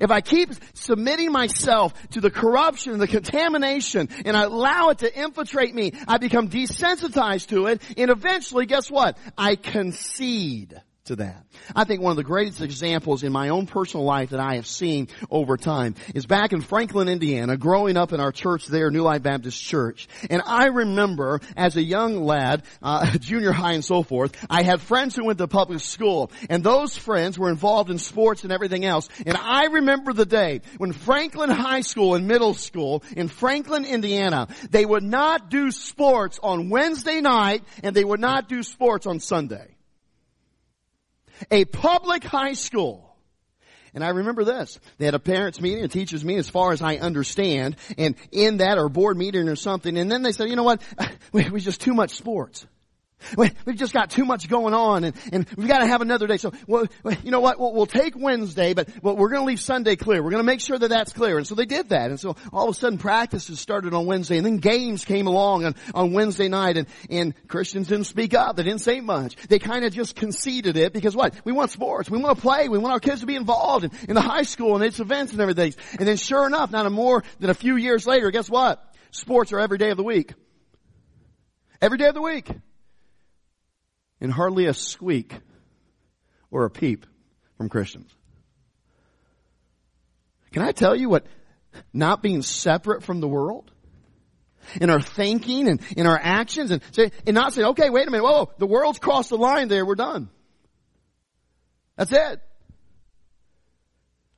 If 0.00 0.10
I 0.10 0.20
keep 0.20 0.50
submitting 0.74 1.32
myself 1.32 1.94
to 2.10 2.20
the 2.20 2.30
corruption 2.30 2.92
and 2.92 3.00
the 3.00 3.08
contamination 3.08 4.08
and 4.24 4.36
I 4.36 4.42
allow 4.44 4.90
it 4.90 4.98
to 4.98 5.20
infiltrate 5.20 5.74
me, 5.74 5.92
I 6.06 6.18
become 6.18 6.48
desensitized 6.48 7.48
to 7.48 7.66
it 7.66 7.82
and 7.96 8.10
eventually 8.10 8.66
guess 8.66 8.90
what? 8.90 9.18
I 9.36 9.56
concede 9.56 10.80
to 11.06 11.16
that. 11.16 11.44
I 11.74 11.82
think 11.82 12.00
one 12.00 12.12
of 12.12 12.16
the 12.16 12.22
greatest 12.22 12.60
examples 12.60 13.24
in 13.24 13.32
my 13.32 13.48
own 13.48 13.66
personal 13.66 14.06
life 14.06 14.30
that 14.30 14.38
I 14.38 14.54
have 14.54 14.68
seen 14.68 15.08
over 15.30 15.56
time 15.56 15.96
is 16.14 16.26
back 16.26 16.52
in 16.52 16.60
Franklin, 16.60 17.08
Indiana, 17.08 17.56
growing 17.56 17.96
up 17.96 18.12
in 18.12 18.20
our 18.20 18.30
church 18.30 18.68
there, 18.68 18.88
New 18.90 19.02
Life 19.02 19.24
Baptist 19.24 19.60
Church. 19.60 20.08
And 20.30 20.42
I 20.46 20.66
remember 20.66 21.40
as 21.56 21.76
a 21.76 21.82
young 21.82 22.22
lad, 22.22 22.62
uh, 22.82 23.10
junior 23.18 23.50
high 23.50 23.72
and 23.72 23.84
so 23.84 24.04
forth, 24.04 24.36
I 24.48 24.62
had 24.62 24.80
friends 24.80 25.16
who 25.16 25.24
went 25.24 25.38
to 25.38 25.48
public 25.48 25.80
school 25.80 26.30
and 26.48 26.62
those 26.62 26.96
friends 26.96 27.36
were 27.36 27.50
involved 27.50 27.90
in 27.90 27.98
sports 27.98 28.44
and 28.44 28.52
everything 28.52 28.84
else. 28.84 29.08
And 29.26 29.36
I 29.36 29.66
remember 29.66 30.12
the 30.12 30.26
day 30.26 30.60
when 30.78 30.92
Franklin 30.92 31.50
High 31.50 31.80
School 31.80 32.14
and 32.14 32.28
middle 32.28 32.54
school 32.54 33.02
in 33.16 33.26
Franklin, 33.26 33.84
Indiana, 33.84 34.46
they 34.70 34.86
would 34.86 35.02
not 35.02 35.50
do 35.50 35.72
sports 35.72 36.38
on 36.40 36.70
Wednesday 36.70 37.20
night 37.20 37.64
and 37.82 37.96
they 37.96 38.04
would 38.04 38.20
not 38.20 38.48
do 38.48 38.62
sports 38.62 39.06
on 39.06 39.18
Sunday 39.18 39.71
a 41.50 41.64
public 41.64 42.24
high 42.24 42.54
school. 42.54 43.08
And 43.94 44.02
I 44.02 44.08
remember 44.08 44.44
this. 44.44 44.78
They 44.98 45.04
had 45.04 45.14
a 45.14 45.18
parents 45.18 45.60
meeting, 45.60 45.84
a 45.84 45.88
teachers 45.88 46.24
meeting, 46.24 46.38
as 46.38 46.48
far 46.48 46.72
as 46.72 46.80
I 46.80 46.96
understand, 46.96 47.76
and 47.98 48.14
in 48.30 48.58
that 48.58 48.78
or 48.78 48.88
board 48.88 49.18
meeting 49.18 49.48
or 49.48 49.56
something, 49.56 49.98
and 49.98 50.10
then 50.10 50.22
they 50.22 50.32
said, 50.32 50.48
you 50.48 50.56
know 50.56 50.62
what, 50.62 50.82
we, 51.32 51.48
we 51.50 51.60
just 51.60 51.80
too 51.80 51.92
much 51.92 52.10
sports. 52.12 52.66
We, 53.36 53.50
have 53.66 53.76
just 53.76 53.92
got 53.92 54.10
too 54.10 54.24
much 54.24 54.48
going 54.48 54.74
on 54.74 55.04
and, 55.04 55.16
and 55.32 55.46
we've 55.56 55.68
got 55.68 55.80
to 55.80 55.86
have 55.86 56.02
another 56.02 56.26
day. 56.26 56.36
So, 56.36 56.52
well, 56.66 56.86
you 57.22 57.30
know 57.30 57.40
what? 57.40 57.58
We'll, 57.58 57.72
we'll 57.72 57.86
take 57.86 58.16
Wednesday, 58.16 58.74
but 58.74 58.88
well, 59.02 59.16
we're 59.16 59.30
going 59.30 59.42
to 59.42 59.46
leave 59.46 59.60
Sunday 59.60 59.96
clear. 59.96 60.22
We're 60.22 60.30
going 60.30 60.42
to 60.42 60.46
make 60.46 60.60
sure 60.60 60.78
that 60.78 60.88
that's 60.88 61.12
clear. 61.12 61.38
And 61.38 61.46
so 61.46 61.54
they 61.54 61.66
did 61.66 61.90
that. 61.90 62.10
And 62.10 62.18
so 62.18 62.36
all 62.52 62.68
of 62.68 62.76
a 62.76 62.78
sudden 62.78 62.98
practices 62.98 63.60
started 63.60 63.94
on 63.94 64.06
Wednesday 64.06 64.36
and 64.36 64.46
then 64.46 64.58
games 64.58 65.04
came 65.04 65.26
along 65.26 65.64
on, 65.64 65.74
on 65.94 66.12
Wednesday 66.12 66.48
night 66.48 66.76
and, 66.76 66.86
and 67.10 67.34
Christians 67.48 67.88
didn't 67.88 68.04
speak 68.04 68.34
up. 68.34 68.56
They 68.56 68.64
didn't 68.64 68.80
say 68.80 69.00
much. 69.00 69.36
They 69.48 69.58
kind 69.58 69.84
of 69.84 69.92
just 69.92 70.16
conceded 70.16 70.76
it 70.76 70.92
because 70.92 71.16
what? 71.16 71.34
We 71.44 71.52
want 71.52 71.70
sports. 71.70 72.10
We 72.10 72.18
want 72.18 72.36
to 72.36 72.42
play. 72.42 72.68
We 72.68 72.78
want 72.78 72.92
our 72.92 73.00
kids 73.00 73.20
to 73.20 73.26
be 73.26 73.36
involved 73.36 73.84
in, 73.84 73.90
in 74.08 74.14
the 74.14 74.20
high 74.20 74.42
school 74.42 74.74
and 74.74 74.84
its 74.84 75.00
events 75.00 75.32
and 75.32 75.40
everything. 75.40 75.74
And 75.98 76.06
then 76.06 76.16
sure 76.16 76.46
enough, 76.46 76.70
not 76.70 76.86
a 76.86 76.90
more 76.90 77.22
than 77.40 77.50
a 77.50 77.54
few 77.54 77.76
years 77.76 78.06
later, 78.06 78.30
guess 78.30 78.48
what? 78.48 78.82
Sports 79.10 79.52
are 79.52 79.60
every 79.60 79.78
day 79.78 79.90
of 79.90 79.96
the 79.96 80.02
week. 80.02 80.32
Every 81.80 81.98
day 81.98 82.06
of 82.06 82.14
the 82.14 82.22
week 82.22 82.48
and 84.22 84.32
hardly 84.32 84.66
a 84.66 84.72
squeak 84.72 85.34
or 86.50 86.64
a 86.64 86.70
peep 86.70 87.04
from 87.58 87.68
Christians. 87.68 88.10
Can 90.52 90.62
I 90.62 90.72
tell 90.72 90.94
you 90.94 91.08
what 91.08 91.26
not 91.92 92.22
being 92.22 92.42
separate 92.42 93.02
from 93.02 93.20
the 93.20 93.28
world 93.28 93.70
in 94.80 94.90
our 94.90 95.00
thinking 95.00 95.68
and 95.68 95.80
in 95.96 96.06
our 96.06 96.18
actions 96.22 96.70
and 96.70 96.82
say, 96.92 97.10
and 97.26 97.34
not 97.34 97.52
say, 97.52 97.64
okay, 97.64 97.90
wait 97.90 98.06
a 98.06 98.10
minute, 98.10 98.22
whoa, 98.22 98.50
the 98.58 98.66
world's 98.66 99.00
crossed 99.00 99.30
the 99.30 99.36
line 99.36 99.66
there, 99.68 99.84
we're 99.84 99.96
done. 99.96 100.30
That's 101.96 102.12
it. 102.12 102.40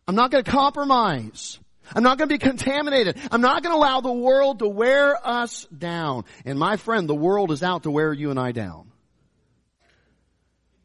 I'm 0.08 0.14
not 0.14 0.30
going 0.30 0.44
to 0.44 0.50
compromise. 0.50 1.58
I'm 1.94 2.02
not 2.02 2.16
going 2.16 2.28
to 2.28 2.34
be 2.34 2.38
contaminated. 2.38 3.18
I'm 3.30 3.42
not 3.42 3.62
going 3.62 3.74
to 3.74 3.78
allow 3.78 4.00
the 4.00 4.12
world 4.12 4.60
to 4.60 4.68
wear 4.68 5.14
us 5.26 5.66
down. 5.76 6.24
And 6.46 6.58
my 6.58 6.78
friend, 6.78 7.06
the 7.06 7.14
world 7.14 7.50
is 7.52 7.62
out 7.62 7.82
to 7.82 7.90
wear 7.90 8.12
you 8.12 8.30
and 8.30 8.38
I 8.38 8.52
down. 8.52 8.90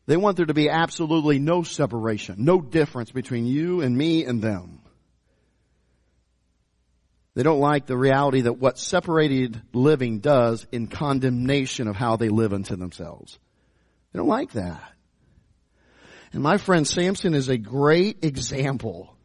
They 0.09 0.17
want 0.17 0.37
there 0.37 0.47
to 0.47 0.55
be 0.55 0.69
absolutely 0.69 1.37
no 1.37 1.61
separation, 1.61 2.37
no 2.39 2.61
difference 2.61 3.11
between 3.11 3.45
you 3.45 3.81
and 3.81 3.95
me 3.95 4.25
and 4.25 4.41
them. 4.41 4.81
They 7.35 7.43
don't 7.43 7.59
like 7.59 7.85
the 7.85 7.95
reality 7.95 8.41
that 8.41 8.57
what 8.57 8.79
separated 8.79 9.61
living 9.71 10.17
does 10.17 10.65
in 10.71 10.87
condemnation 10.87 11.87
of 11.87 11.95
how 11.95 12.15
they 12.15 12.29
live 12.29 12.53
unto 12.53 12.75
themselves. 12.75 13.37
They 14.11 14.17
don't 14.17 14.27
like 14.27 14.53
that. 14.53 14.81
And 16.33 16.41
my 16.41 16.57
friend 16.57 16.87
Samson 16.87 17.35
is 17.35 17.47
a 17.47 17.59
great 17.59 18.25
example 18.25 19.15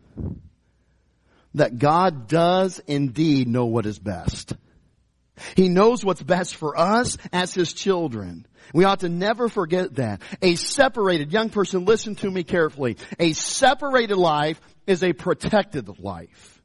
that 1.55 1.79
God 1.79 2.29
does 2.29 2.79
indeed 2.81 3.49
know 3.49 3.65
what 3.65 3.87
is 3.87 3.99
best. 3.99 4.53
He 5.57 5.69
knows 5.69 6.05
what's 6.05 6.23
best 6.23 6.57
for 6.57 6.79
us 6.79 7.19
as 7.33 7.55
His 7.55 7.73
children. 7.73 8.47
We 8.73 8.85
ought 8.85 9.01
to 9.01 9.09
never 9.09 9.49
forget 9.49 9.97
that. 9.97 10.23
A 10.41 10.55
separated, 10.55 11.33
young 11.33 11.51
person, 11.51 11.85
listen 11.85 12.15
to 12.17 12.31
me 12.31 12.45
carefully. 12.45 12.97
A 13.19 13.33
separated 13.33 14.17
life 14.17 14.61
is 14.87 15.03
a 15.03 15.13
protected 15.13 15.99
life. 15.99 16.63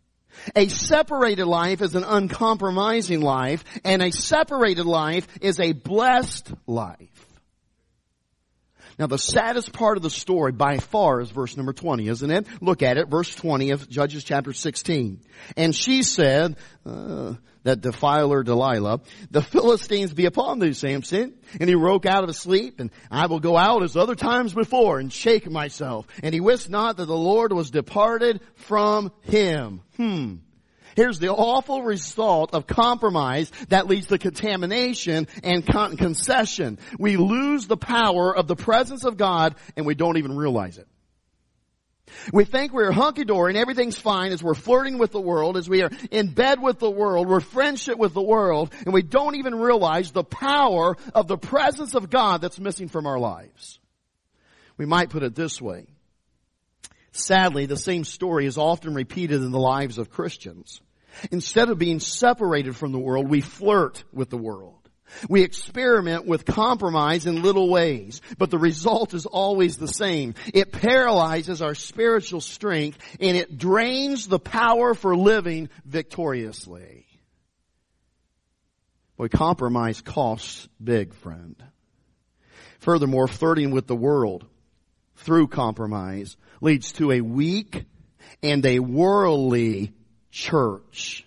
A 0.56 0.68
separated 0.70 1.46
life 1.46 1.82
is 1.82 1.96
an 1.96 2.04
uncompromising 2.04 3.22
life, 3.22 3.64
and 3.84 4.02
a 4.02 4.12
separated 4.12 4.86
life 4.86 5.28
is 5.42 5.60
a 5.60 5.74
blessed 5.74 6.52
life. 6.66 7.26
Now 8.98 9.08
the 9.08 9.18
saddest 9.18 9.72
part 9.72 9.96
of 9.96 10.04
the 10.04 10.10
story 10.10 10.52
by 10.52 10.78
far 10.78 11.22
is 11.22 11.32
verse 11.32 11.56
number 11.56 11.72
20, 11.72 12.08
isn't 12.10 12.32
it? 12.32 12.48
Look 12.62 12.84
at 12.84 12.98
it, 12.98 13.08
verse 13.08 13.34
20 13.34 13.72
of 13.72 13.90
Judges 13.90 14.26
chapter 14.26 14.52
16. 14.52 15.22
And 15.56 15.74
she 15.74 16.04
said, 16.04 16.58
uh, 16.86 17.36
that 17.64 17.82
defiler 17.82 18.44
Delilah, 18.44 19.02
the 19.32 19.42
Philistines 19.42 20.14
be 20.14 20.26
upon 20.26 20.60
thee, 20.60 20.74
Samson. 20.74 21.34
And 21.60 21.70
he 21.70 21.76
woke 21.76 22.06
out 22.06 22.24
of 22.24 22.36
sleep, 22.36 22.80
and 22.80 22.92
I 23.12 23.26
will 23.28 23.40
go 23.40 23.58
out 23.58 23.84
as 23.84 23.98
other 23.98 24.16
times 24.16 24.54
before 24.54 25.00
and 25.00 25.12
shake 25.12 25.50
myself. 25.50 26.08
And 26.24 26.34
he 26.34 26.40
wist 26.40 26.70
not 26.70 26.98
that 26.98 27.06
the 27.06 27.18
Lord 27.18 27.52
was 27.54 27.72
departed 27.72 28.42
from 28.56 29.12
him. 29.22 29.82
Hmm. 29.98 30.36
Here's 30.96 31.20
the 31.20 31.30
awful 31.30 31.84
result 31.84 32.54
of 32.54 32.68
compromise 32.68 33.52
that 33.70 33.88
leads 33.88 34.08
to 34.08 34.18
contamination 34.18 35.28
and 35.44 35.66
con- 35.66 35.98
concession. 35.98 36.78
We 36.98 37.16
lose 37.16 37.68
the 37.68 37.78
power 37.78 38.36
of 38.36 38.48
the 38.48 38.56
presence 38.56 39.06
of 39.06 39.16
God 39.16 39.56
and 39.78 39.86
we 39.86 39.96
don't 39.96 40.18
even 40.18 40.36
realize 40.36 40.78
it. 40.78 40.88
We 42.34 42.46
think 42.46 42.74
we're 42.74 42.92
hunky-dory 42.92 43.52
and 43.52 43.58
everything's 43.58 43.98
fine 43.98 44.32
as 44.32 44.44
we're 44.44 44.56
flirting 44.56 44.98
with 44.98 45.12
the 45.12 45.22
world, 45.22 45.58
as 45.58 45.70
we 45.70 45.82
are 45.82 45.92
in 46.12 46.34
bed 46.34 46.62
with 46.62 46.80
the 46.80 46.90
world, 46.90 47.28
we're 47.28 47.40
friendship 47.40 47.98
with 47.98 48.14
the 48.14 48.22
world, 48.22 48.74
and 48.86 48.94
we 48.94 49.02
don't 49.02 49.36
even 49.36 49.56
realize 49.56 50.12
the 50.12 50.24
power 50.24 50.98
of 51.14 51.28
the 51.28 51.38
presence 51.38 51.96
of 51.96 52.10
God 52.10 52.42
that's 52.42 52.60
missing 52.60 52.88
from 52.88 53.06
our 53.06 53.20
lives. 53.20 53.80
We 54.78 54.86
might 54.86 55.10
put 55.10 55.24
it 55.24 55.36
this 55.36 55.62
way. 55.62 55.88
Sadly, 57.12 57.66
the 57.66 57.78
same 57.78 58.04
story 58.04 58.46
is 58.46 58.58
often 58.58 58.94
repeated 58.94 59.42
in 59.42 59.52
the 59.52 59.60
lives 59.60 59.98
of 59.98 60.10
Christians. 60.10 60.80
Instead 61.32 61.70
of 61.70 61.78
being 61.78 62.00
separated 62.00 62.76
from 62.76 62.92
the 62.92 63.00
world, 63.00 63.30
we 63.30 63.42
flirt 63.42 64.04
with 64.14 64.30
the 64.30 64.38
world. 64.38 64.79
We 65.28 65.44
experiment 65.44 66.26
with 66.26 66.46
compromise 66.46 67.26
in 67.26 67.42
little 67.42 67.70
ways, 67.70 68.22
but 68.38 68.50
the 68.50 68.58
result 68.58 69.14
is 69.14 69.26
always 69.26 69.78
the 69.78 69.88
same. 69.88 70.36
It 70.54 70.72
paralyzes 70.72 71.62
our 71.62 71.76
spiritual 71.76 72.42
strength 72.42 72.98
and 73.20 73.36
it 73.36 73.58
drains 73.58 74.28
the 74.28 74.40
power 74.40 74.94
for 74.94 75.16
living 75.16 75.70
victoriously. 75.86 77.06
Boy, 79.18 79.28
compromise 79.28 80.02
costs 80.02 80.70
big, 80.82 81.14
friend. 81.14 81.62
Furthermore, 82.80 83.28
flirting 83.28 83.72
with 83.72 83.88
the 83.88 83.96
world 83.96 84.46
through 85.18 85.48
compromise 85.48 86.38
leads 86.62 86.94
to 86.94 87.12
a 87.12 87.20
weak 87.20 87.86
and 88.42 88.66
a 88.66 88.80
worldly 88.80 89.92
church 90.32 91.26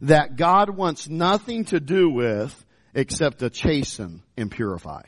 that 0.00 0.36
God 0.36 0.70
wants 0.70 1.08
nothing 1.08 1.66
to 1.66 1.80
do 1.80 2.08
with 2.08 2.64
except 2.94 3.40
to 3.40 3.50
chasten 3.50 4.22
and 4.36 4.50
purify. 4.50 5.02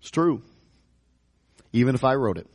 It's 0.00 0.10
true. 0.10 0.42
Even 1.72 1.94
if 1.94 2.04
I 2.04 2.14
wrote 2.14 2.38
it. 2.38 2.48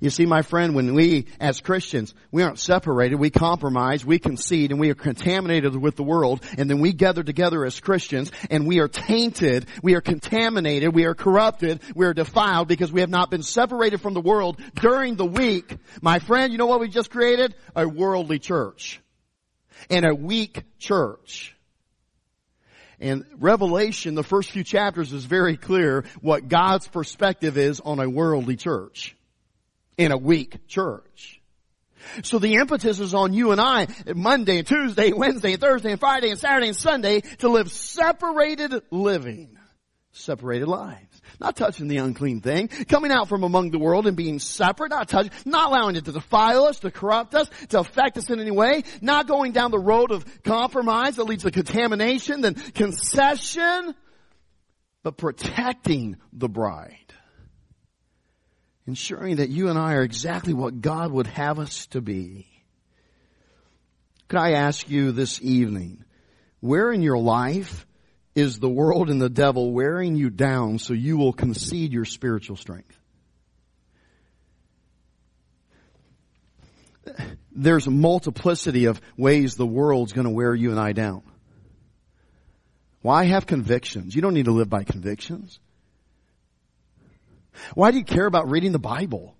You 0.00 0.10
see, 0.10 0.26
my 0.26 0.42
friend, 0.42 0.74
when 0.74 0.94
we, 0.94 1.26
as 1.38 1.60
Christians, 1.60 2.14
we 2.30 2.42
aren't 2.42 2.58
separated, 2.58 3.16
we 3.16 3.30
compromise, 3.30 4.04
we 4.04 4.18
concede, 4.18 4.72
and 4.72 4.80
we 4.80 4.90
are 4.90 4.94
contaminated 4.94 5.76
with 5.76 5.96
the 5.96 6.02
world, 6.02 6.44
and 6.58 6.68
then 6.68 6.80
we 6.80 6.92
gather 6.92 7.22
together 7.22 7.64
as 7.64 7.78
Christians, 7.80 8.32
and 8.50 8.66
we 8.66 8.80
are 8.80 8.88
tainted, 8.88 9.66
we 9.82 9.94
are 9.94 10.00
contaminated, 10.00 10.94
we 10.94 11.04
are 11.04 11.14
corrupted, 11.14 11.80
we 11.94 12.06
are 12.06 12.14
defiled 12.14 12.68
because 12.68 12.90
we 12.90 13.00
have 13.00 13.10
not 13.10 13.30
been 13.30 13.42
separated 13.42 14.00
from 14.00 14.14
the 14.14 14.20
world 14.20 14.60
during 14.76 15.16
the 15.16 15.26
week. 15.26 15.76
My 16.02 16.18
friend, 16.18 16.52
you 16.52 16.58
know 16.58 16.66
what 16.66 16.80
we 16.80 16.88
just 16.88 17.10
created? 17.10 17.54
A 17.76 17.86
worldly 17.86 18.38
church 18.38 19.00
and 19.88 20.04
a 20.04 20.14
weak 20.14 20.64
church. 20.78 21.56
And 23.00 23.24
Revelation, 23.38 24.14
the 24.14 24.22
first 24.22 24.50
few 24.50 24.62
chapters 24.62 25.12
is 25.12 25.24
very 25.24 25.56
clear 25.56 26.04
what 26.20 26.48
God's 26.48 26.86
perspective 26.86 27.56
is 27.56 27.80
on 27.80 27.98
a 27.98 28.08
worldly 28.08 28.56
church. 28.56 29.16
In 29.96 30.12
a 30.12 30.18
weak 30.18 30.66
church. 30.68 31.40
So 32.22 32.38
the 32.38 32.54
impetus 32.54 33.00
is 33.00 33.14
on 33.14 33.34
you 33.34 33.52
and 33.52 33.60
I, 33.60 33.86
Monday 34.14 34.58
and 34.58 34.66
Tuesday, 34.66 35.12
Wednesday 35.12 35.52
and 35.52 35.60
Thursday 35.60 35.92
and 35.92 36.00
Friday 36.00 36.30
and 36.30 36.38
Saturday 36.38 36.68
and 36.68 36.76
Sunday 36.76 37.20
to 37.38 37.48
live 37.48 37.70
separated 37.70 38.82
living. 38.90 39.58
Separated 40.12 40.66
lives. 40.66 41.22
Not 41.40 41.56
touching 41.56 41.86
the 41.86 41.98
unclean 41.98 42.40
thing. 42.40 42.68
Coming 42.68 43.12
out 43.12 43.28
from 43.28 43.44
among 43.44 43.70
the 43.70 43.78
world 43.78 44.08
and 44.08 44.16
being 44.16 44.40
separate, 44.40 44.90
not 44.90 45.08
touching, 45.08 45.30
not 45.44 45.70
allowing 45.70 45.94
it 45.94 46.04
to 46.06 46.12
defile 46.12 46.64
us, 46.64 46.80
to 46.80 46.90
corrupt 46.90 47.34
us, 47.34 47.48
to 47.68 47.78
affect 47.78 48.18
us 48.18 48.28
in 48.28 48.40
any 48.40 48.50
way. 48.50 48.82
Not 49.00 49.28
going 49.28 49.52
down 49.52 49.70
the 49.70 49.78
road 49.78 50.10
of 50.10 50.24
compromise 50.42 51.16
that 51.16 51.24
leads 51.24 51.44
to 51.44 51.52
contamination, 51.52 52.40
then 52.40 52.54
concession, 52.54 53.94
but 55.04 55.16
protecting 55.16 56.16
the 56.32 56.48
bride. 56.48 56.96
Ensuring 58.86 59.36
that 59.36 59.48
you 59.48 59.68
and 59.68 59.78
I 59.78 59.94
are 59.94 60.02
exactly 60.02 60.54
what 60.54 60.80
God 60.80 61.12
would 61.12 61.28
have 61.28 61.60
us 61.60 61.86
to 61.88 62.00
be. 62.00 62.48
Could 64.26 64.40
I 64.40 64.52
ask 64.52 64.90
you 64.90 65.12
this 65.12 65.40
evening, 65.40 66.04
where 66.58 66.90
in 66.90 67.02
your 67.02 67.18
life 67.18 67.86
is 68.34 68.58
the 68.58 68.68
world 68.68 69.10
and 69.10 69.20
the 69.20 69.28
devil 69.28 69.72
wearing 69.72 70.16
you 70.16 70.30
down 70.30 70.78
so 70.78 70.92
you 70.92 71.16
will 71.16 71.32
concede 71.32 71.92
your 71.92 72.04
spiritual 72.04 72.56
strength. 72.56 72.96
There's 77.52 77.86
a 77.86 77.90
multiplicity 77.90 78.84
of 78.84 79.00
ways 79.16 79.56
the 79.56 79.66
world's 79.66 80.12
going 80.12 80.26
to 80.26 80.30
wear 80.30 80.54
you 80.54 80.70
and 80.70 80.78
I 80.78 80.92
down. 80.92 81.22
Why 83.02 83.24
have 83.24 83.46
convictions? 83.46 84.14
You 84.14 84.22
don't 84.22 84.34
need 84.34 84.44
to 84.44 84.52
live 84.52 84.68
by 84.68 84.84
convictions. 84.84 85.58
Why 87.74 87.90
do 87.90 87.98
you 87.98 88.04
care 88.04 88.26
about 88.26 88.50
reading 88.50 88.72
the 88.72 88.78
Bible? 88.78 89.36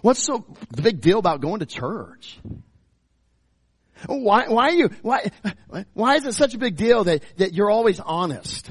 What's 0.00 0.24
so 0.24 0.46
the 0.70 0.82
big 0.82 1.00
deal 1.00 1.18
about 1.18 1.40
going 1.40 1.60
to 1.60 1.66
church? 1.66 2.38
Why, 4.06 4.48
why 4.48 4.68
are 4.68 4.72
you, 4.72 4.90
why, 5.02 5.30
why 5.92 6.16
is 6.16 6.26
it 6.26 6.34
such 6.34 6.54
a 6.54 6.58
big 6.58 6.76
deal 6.76 7.04
that, 7.04 7.22
that 7.36 7.52
you're 7.52 7.70
always 7.70 8.00
honest? 8.00 8.70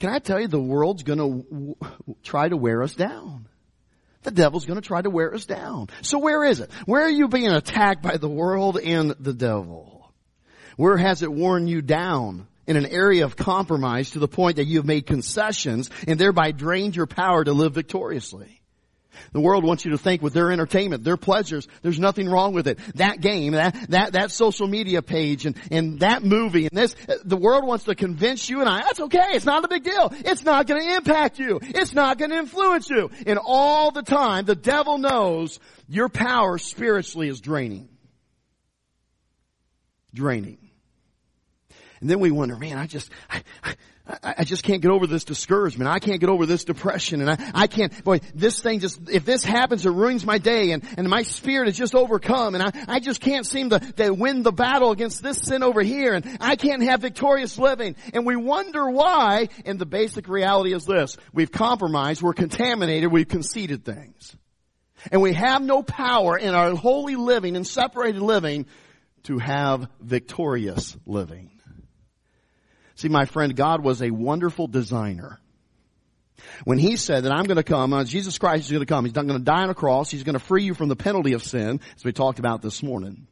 Can 0.00 0.10
I 0.10 0.18
tell 0.20 0.40
you 0.40 0.48
the 0.48 0.60
world's 0.60 1.02
gonna 1.02 1.28
w- 1.28 1.74
try 2.22 2.48
to 2.48 2.56
wear 2.56 2.82
us 2.82 2.94
down? 2.94 3.48
The 4.22 4.30
devil's 4.30 4.64
gonna 4.64 4.80
try 4.80 5.02
to 5.02 5.10
wear 5.10 5.34
us 5.34 5.44
down. 5.44 5.88
So 6.02 6.18
where 6.18 6.44
is 6.44 6.60
it? 6.60 6.70
Where 6.86 7.02
are 7.02 7.10
you 7.10 7.28
being 7.28 7.48
attacked 7.48 8.02
by 8.02 8.16
the 8.16 8.28
world 8.28 8.78
and 8.78 9.10
the 9.18 9.34
devil? 9.34 10.12
Where 10.76 10.96
has 10.96 11.22
it 11.22 11.32
worn 11.32 11.66
you 11.66 11.82
down 11.82 12.46
in 12.66 12.76
an 12.76 12.86
area 12.86 13.24
of 13.24 13.34
compromise 13.34 14.10
to 14.10 14.20
the 14.20 14.28
point 14.28 14.56
that 14.56 14.66
you 14.66 14.78
have 14.78 14.86
made 14.86 15.06
concessions 15.06 15.90
and 16.06 16.18
thereby 16.18 16.52
drained 16.52 16.94
your 16.94 17.06
power 17.06 17.42
to 17.42 17.52
live 17.52 17.74
victoriously? 17.74 18.57
The 19.32 19.40
world 19.40 19.64
wants 19.64 19.84
you 19.84 19.92
to 19.92 19.98
think 19.98 20.22
with 20.22 20.32
their 20.32 20.50
entertainment, 20.50 21.04
their 21.04 21.16
pleasures, 21.16 21.66
there's 21.82 21.98
nothing 21.98 22.28
wrong 22.28 22.52
with 22.52 22.66
it. 22.68 22.78
That 22.96 23.20
game, 23.20 23.52
that, 23.52 23.74
that, 23.90 24.12
that 24.12 24.30
social 24.30 24.66
media 24.66 25.02
page 25.02 25.46
and, 25.46 25.56
and 25.70 26.00
that 26.00 26.22
movie 26.22 26.66
and 26.66 26.76
this, 26.76 26.94
the 27.24 27.36
world 27.36 27.66
wants 27.66 27.84
to 27.84 27.94
convince 27.94 28.48
you 28.48 28.60
and 28.60 28.68
I, 28.68 28.82
that's 28.82 29.00
okay, 29.00 29.26
it's 29.30 29.44
not 29.44 29.64
a 29.64 29.68
big 29.68 29.84
deal. 29.84 30.12
It's 30.12 30.44
not 30.44 30.66
gonna 30.66 30.96
impact 30.96 31.38
you. 31.38 31.60
It's 31.62 31.94
not 31.94 32.18
gonna 32.18 32.36
influence 32.36 32.88
you. 32.90 33.10
And 33.26 33.38
all 33.42 33.90
the 33.90 34.02
time, 34.02 34.44
the 34.44 34.56
devil 34.56 34.98
knows 34.98 35.58
your 35.88 36.08
power 36.08 36.58
spiritually 36.58 37.28
is 37.28 37.40
draining. 37.40 37.88
Draining. 40.14 40.67
And 42.00 42.08
then 42.08 42.20
we 42.20 42.30
wonder, 42.30 42.56
man, 42.56 42.78
I 42.78 42.86
just, 42.86 43.10
I, 43.30 43.42
I, 43.62 43.74
I 44.38 44.44
just 44.44 44.62
can't 44.62 44.80
get 44.80 44.90
over 44.90 45.06
this 45.06 45.24
discouragement. 45.24 45.90
I 45.90 45.98
can't 45.98 46.20
get 46.20 46.30
over 46.30 46.46
this 46.46 46.64
depression. 46.64 47.20
And 47.20 47.30
I, 47.30 47.50
I 47.54 47.66
can't, 47.66 48.04
boy, 48.04 48.20
this 48.34 48.60
thing 48.60 48.80
just, 48.80 49.08
if 49.10 49.24
this 49.24 49.44
happens, 49.44 49.84
it 49.84 49.90
ruins 49.90 50.24
my 50.24 50.38
day 50.38 50.70
and, 50.70 50.82
and 50.96 51.08
my 51.08 51.22
spirit 51.22 51.68
is 51.68 51.76
just 51.76 51.94
overcome 51.94 52.54
and 52.54 52.62
I, 52.62 52.72
I 52.88 53.00
just 53.00 53.20
can't 53.20 53.46
seem 53.46 53.70
to, 53.70 53.80
to 53.80 54.10
win 54.10 54.42
the 54.42 54.52
battle 54.52 54.92
against 54.92 55.22
this 55.22 55.38
sin 55.38 55.62
over 55.62 55.82
here 55.82 56.14
and 56.14 56.38
I 56.40 56.56
can't 56.56 56.82
have 56.84 57.02
victorious 57.02 57.58
living. 57.58 57.96
And 58.14 58.24
we 58.24 58.36
wonder 58.36 58.88
why, 58.88 59.48
and 59.66 59.78
the 59.78 59.86
basic 59.86 60.28
reality 60.28 60.72
is 60.72 60.86
this. 60.86 61.16
We've 61.32 61.52
compromised, 61.52 62.22
we're 62.22 62.32
contaminated, 62.32 63.12
we've 63.12 63.28
conceded 63.28 63.84
things. 63.84 64.34
And 65.12 65.22
we 65.22 65.34
have 65.34 65.62
no 65.62 65.82
power 65.82 66.36
in 66.36 66.54
our 66.54 66.74
holy 66.74 67.14
living 67.14 67.56
and 67.56 67.66
separated 67.66 68.20
living 68.20 68.66
to 69.24 69.38
have 69.38 69.88
victorious 70.00 70.96
living. 71.06 71.50
See, 72.98 73.08
my 73.08 73.26
friend, 73.26 73.54
God 73.54 73.84
was 73.84 74.02
a 74.02 74.10
wonderful 74.10 74.66
designer. 74.66 75.38
When 76.64 76.78
he 76.78 76.96
said 76.96 77.22
that 77.22 77.32
I'm 77.32 77.44
going 77.44 77.56
to 77.56 77.62
come, 77.62 77.92
uh, 77.92 78.02
Jesus 78.02 78.38
Christ 78.38 78.64
is 78.64 78.72
going 78.72 78.84
to 78.84 78.92
come, 78.92 79.04
he's 79.04 79.14
not 79.14 79.24
going 79.24 79.38
to 79.38 79.44
die 79.44 79.62
on 79.62 79.70
a 79.70 79.74
cross, 79.74 80.10
he's 80.10 80.24
going 80.24 80.32
to 80.32 80.40
free 80.40 80.64
you 80.64 80.74
from 80.74 80.88
the 80.88 80.96
penalty 80.96 81.34
of 81.34 81.44
sin, 81.44 81.78
as 81.94 82.04
we 82.04 82.10
talked 82.10 82.40
about 82.40 82.60
this 82.60 82.82
morning. 82.82 83.28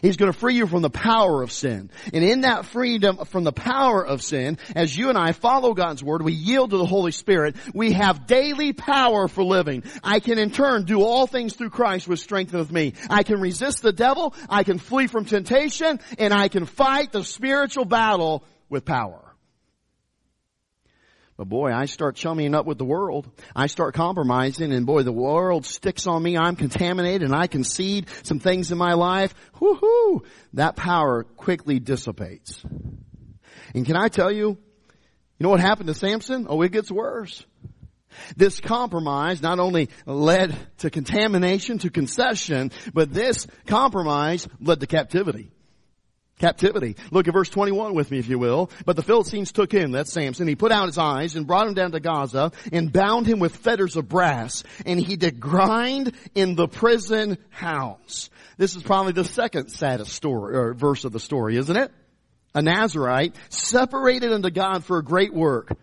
He's 0.00 0.16
going 0.16 0.32
to 0.32 0.38
free 0.38 0.54
you 0.54 0.66
from 0.66 0.80
the 0.80 0.88
power 0.88 1.42
of 1.42 1.52
sin. 1.52 1.90
And 2.14 2.24
in 2.24 2.40
that 2.40 2.64
freedom 2.64 3.18
from 3.26 3.44
the 3.44 3.52
power 3.52 4.04
of 4.04 4.22
sin, 4.22 4.56
as 4.74 4.96
you 4.96 5.10
and 5.10 5.18
I 5.18 5.32
follow 5.32 5.74
God's 5.74 6.02
word, 6.02 6.22
we 6.22 6.32
yield 6.32 6.70
to 6.70 6.78
the 6.78 6.86
Holy 6.86 7.12
Spirit, 7.12 7.56
we 7.74 7.92
have 7.92 8.26
daily 8.26 8.72
power 8.72 9.28
for 9.28 9.44
living. 9.44 9.84
I 10.02 10.20
can 10.20 10.38
in 10.38 10.50
turn 10.50 10.84
do 10.84 11.02
all 11.02 11.26
things 11.26 11.54
through 11.54 11.70
Christ 11.70 12.08
which 12.08 12.20
strengtheneth 12.20 12.72
me. 12.72 12.94
I 13.10 13.24
can 13.24 13.42
resist 13.42 13.82
the 13.82 13.92
devil, 13.92 14.34
I 14.48 14.64
can 14.64 14.78
flee 14.78 15.06
from 15.06 15.26
temptation, 15.26 16.00
and 16.18 16.32
I 16.32 16.48
can 16.48 16.64
fight 16.64 17.12
the 17.12 17.22
spiritual 17.22 17.84
battle 17.84 18.42
with 18.68 18.84
power. 18.84 19.22
But 21.36 21.50
boy, 21.50 21.70
I 21.70 21.84
start 21.84 22.16
chumming 22.16 22.54
up 22.54 22.64
with 22.64 22.78
the 22.78 22.84
world. 22.84 23.28
I 23.54 23.66
start 23.66 23.94
compromising 23.94 24.72
and 24.72 24.86
boy, 24.86 25.02
the 25.02 25.12
world 25.12 25.66
sticks 25.66 26.06
on 26.06 26.22
me. 26.22 26.38
I'm 26.38 26.56
contaminated 26.56 27.22
and 27.22 27.34
I 27.34 27.46
concede 27.46 28.06
some 28.22 28.38
things 28.38 28.72
in 28.72 28.78
my 28.78 28.94
life. 28.94 29.34
Whoo-hoo! 29.60 30.22
That 30.54 30.76
power 30.76 31.24
quickly 31.24 31.78
dissipates. 31.78 32.64
And 33.74 33.84
can 33.84 33.96
I 33.96 34.08
tell 34.08 34.32
you, 34.32 34.56
you 35.38 35.44
know 35.44 35.50
what 35.50 35.60
happened 35.60 35.88
to 35.88 35.94
Samson? 35.94 36.46
Oh, 36.48 36.62
it 36.62 36.72
gets 36.72 36.90
worse. 36.90 37.44
This 38.34 38.58
compromise 38.60 39.42
not 39.42 39.58
only 39.58 39.90
led 40.06 40.56
to 40.78 40.88
contamination, 40.88 41.78
to 41.80 41.90
concession, 41.90 42.72
but 42.94 43.12
this 43.12 43.46
compromise 43.66 44.48
led 44.58 44.80
to 44.80 44.86
captivity. 44.86 45.50
Captivity. 46.38 46.96
Look 47.10 47.28
at 47.28 47.34
verse 47.34 47.48
21 47.48 47.94
with 47.94 48.10
me 48.10 48.18
if 48.18 48.28
you 48.28 48.38
will. 48.38 48.70
But 48.84 48.96
the 48.96 49.02
Philistines 49.02 49.52
took 49.52 49.72
him, 49.72 49.92
that's 49.92 50.12
Samson, 50.12 50.46
he 50.46 50.54
put 50.54 50.70
out 50.70 50.86
his 50.86 50.98
eyes 50.98 51.34
and 51.34 51.46
brought 51.46 51.66
him 51.66 51.74
down 51.74 51.92
to 51.92 52.00
Gaza 52.00 52.52
and 52.72 52.92
bound 52.92 53.26
him 53.26 53.38
with 53.38 53.56
fetters 53.56 53.96
of 53.96 54.08
brass 54.08 54.62
and 54.84 55.00
he 55.00 55.16
did 55.16 55.40
grind 55.40 56.12
in 56.34 56.54
the 56.54 56.68
prison 56.68 57.38
house. 57.48 58.28
This 58.58 58.76
is 58.76 58.82
probably 58.82 59.12
the 59.12 59.24
second 59.24 59.68
saddest 59.68 60.12
story, 60.12 60.56
or 60.56 60.74
verse 60.74 61.04
of 61.04 61.12
the 61.12 61.20
story, 61.20 61.56
isn't 61.56 61.76
it? 61.76 61.90
A 62.54 62.62
Nazarite 62.62 63.34
separated 63.50 64.32
unto 64.32 64.50
God 64.50 64.84
for 64.84 64.98
a 64.98 65.04
great 65.04 65.32
work 65.32 65.76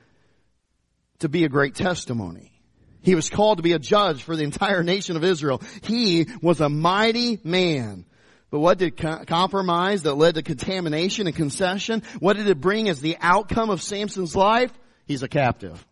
to 1.20 1.30
be 1.30 1.46
a 1.46 1.50
great 1.50 1.76
testimony. 1.76 2.52
He 3.02 3.16
was 3.16 3.30
called 3.30 3.58
to 3.58 3.64
be 3.64 3.74
a 3.74 3.80
judge 3.80 4.24
for 4.24 4.36
the 4.36 4.44
entire 4.44 4.82
nation 4.82 5.16
of 5.16 5.24
Israel. 5.24 5.62
He 5.84 6.28
was 6.42 6.62
a 6.62 6.70
mighty 6.70 7.40
man. 7.44 8.06
But 8.54 8.60
what 8.60 8.78
did 8.78 8.98
co- 8.98 9.26
compromise 9.26 10.04
that 10.04 10.14
led 10.14 10.36
to 10.36 10.44
contamination 10.44 11.26
and 11.26 11.36
concession? 11.36 12.04
What 12.20 12.38
did 12.38 12.48
it 12.48 12.62
bring 12.62 12.88
as 12.88 13.02
the 13.02 13.18
outcome 13.20 13.72
of 13.72 13.82
Samson's 13.82 14.36
life? 14.36 14.72
He's 15.08 15.24
a 15.24 15.28
captive. 15.28 15.84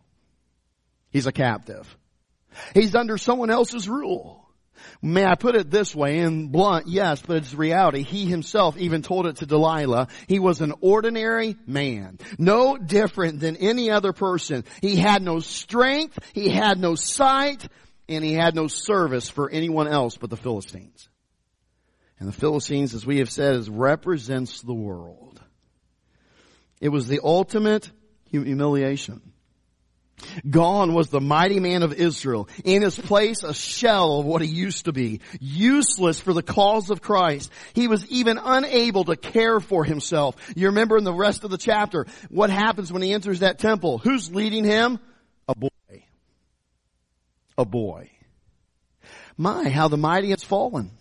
He's 1.10 1.26
a 1.26 1.32
captive. 1.32 1.92
He's 2.72 2.94
under 2.94 3.18
someone 3.18 3.50
else's 3.50 3.88
rule. 3.88 4.48
May 5.02 5.24
I 5.24 5.34
put 5.34 5.56
it 5.56 5.72
this 5.72 5.92
way, 5.92 6.20
in 6.20 6.50
blunt, 6.52 6.86
yes, 6.86 7.20
but 7.20 7.38
it's 7.38 7.52
reality. 7.52 8.04
He 8.04 8.26
himself 8.26 8.76
even 8.78 9.02
told 9.02 9.26
it 9.26 9.38
to 9.38 9.46
Delilah. 9.46 10.06
He 10.28 10.38
was 10.38 10.60
an 10.60 10.72
ordinary 10.80 11.56
man. 11.66 12.20
No 12.38 12.76
different 12.76 13.40
than 13.40 13.56
any 13.56 13.90
other 13.90 14.12
person. 14.12 14.64
He 14.80 14.94
had 14.94 15.20
no 15.20 15.40
strength, 15.40 16.16
he 16.32 16.48
had 16.48 16.78
no 16.78 16.94
sight, 16.94 17.66
and 18.08 18.24
he 18.24 18.34
had 18.34 18.54
no 18.54 18.68
service 18.68 19.28
for 19.28 19.50
anyone 19.50 19.88
else 19.88 20.16
but 20.16 20.30
the 20.30 20.36
Philistines. 20.36 21.08
And 22.22 22.32
the 22.32 22.38
Philistines, 22.38 22.94
as 22.94 23.04
we 23.04 23.18
have 23.18 23.32
said, 23.32 23.56
is 23.56 23.68
represents 23.68 24.60
the 24.60 24.72
world. 24.72 25.42
It 26.80 26.90
was 26.90 27.08
the 27.08 27.18
ultimate 27.20 27.90
humiliation. 28.30 29.32
Gone 30.48 30.94
was 30.94 31.08
the 31.08 31.20
mighty 31.20 31.58
man 31.58 31.82
of 31.82 31.92
Israel. 31.92 32.48
In 32.64 32.82
his 32.82 32.96
place, 32.96 33.42
a 33.42 33.52
shell 33.52 34.20
of 34.20 34.24
what 34.24 34.40
he 34.40 34.46
used 34.46 34.84
to 34.84 34.92
be. 34.92 35.18
Useless 35.40 36.20
for 36.20 36.32
the 36.32 36.44
cause 36.44 36.90
of 36.90 37.02
Christ. 37.02 37.50
He 37.72 37.88
was 37.88 38.06
even 38.06 38.38
unable 38.38 39.02
to 39.06 39.16
care 39.16 39.58
for 39.58 39.82
himself. 39.82 40.36
You 40.54 40.68
remember 40.68 40.96
in 40.98 41.02
the 41.02 41.12
rest 41.12 41.42
of 41.42 41.50
the 41.50 41.58
chapter, 41.58 42.06
what 42.30 42.50
happens 42.50 42.92
when 42.92 43.02
he 43.02 43.12
enters 43.12 43.40
that 43.40 43.58
temple? 43.58 43.98
Who's 43.98 44.32
leading 44.32 44.62
him? 44.62 45.00
A 45.48 45.56
boy. 45.56 46.04
A 47.58 47.64
boy. 47.64 48.10
My, 49.36 49.68
how 49.70 49.88
the 49.88 49.96
mighty 49.96 50.30
has 50.30 50.44
fallen. 50.44 50.92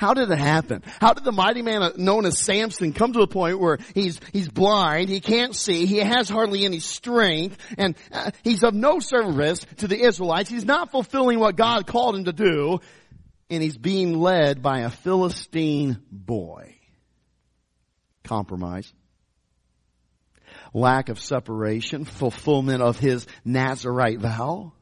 How 0.00 0.14
did 0.14 0.30
it 0.30 0.38
happen? 0.38 0.82
How 0.98 1.12
did 1.12 1.24
the 1.24 1.32
mighty 1.32 1.60
man 1.60 1.92
known 1.98 2.24
as 2.24 2.38
Samson 2.38 2.94
come 2.94 3.12
to 3.12 3.20
a 3.20 3.26
point 3.26 3.60
where 3.60 3.76
he's, 3.94 4.18
he's 4.32 4.48
blind, 4.48 5.10
he 5.10 5.20
can't 5.20 5.54
see, 5.54 5.84
he 5.84 5.98
has 5.98 6.26
hardly 6.26 6.64
any 6.64 6.78
strength, 6.78 7.58
and 7.76 7.94
uh, 8.10 8.30
he's 8.42 8.62
of 8.62 8.72
no 8.72 9.00
service 9.00 9.60
to 9.76 9.88
the 9.88 10.00
Israelites. 10.00 10.48
He's 10.48 10.64
not 10.64 10.90
fulfilling 10.90 11.38
what 11.38 11.54
God 11.54 11.86
called 11.86 12.16
him 12.16 12.24
to 12.24 12.32
do, 12.32 12.80
and 13.50 13.62
he's 13.62 13.76
being 13.76 14.18
led 14.18 14.62
by 14.62 14.80
a 14.80 14.90
Philistine 14.90 16.00
boy. 16.10 16.76
Compromise. 18.24 18.90
Lack 20.72 21.10
of 21.10 21.20
separation, 21.20 22.06
fulfillment 22.06 22.80
of 22.80 22.98
his 22.98 23.26
Nazarite 23.44 24.18
vow. 24.18 24.72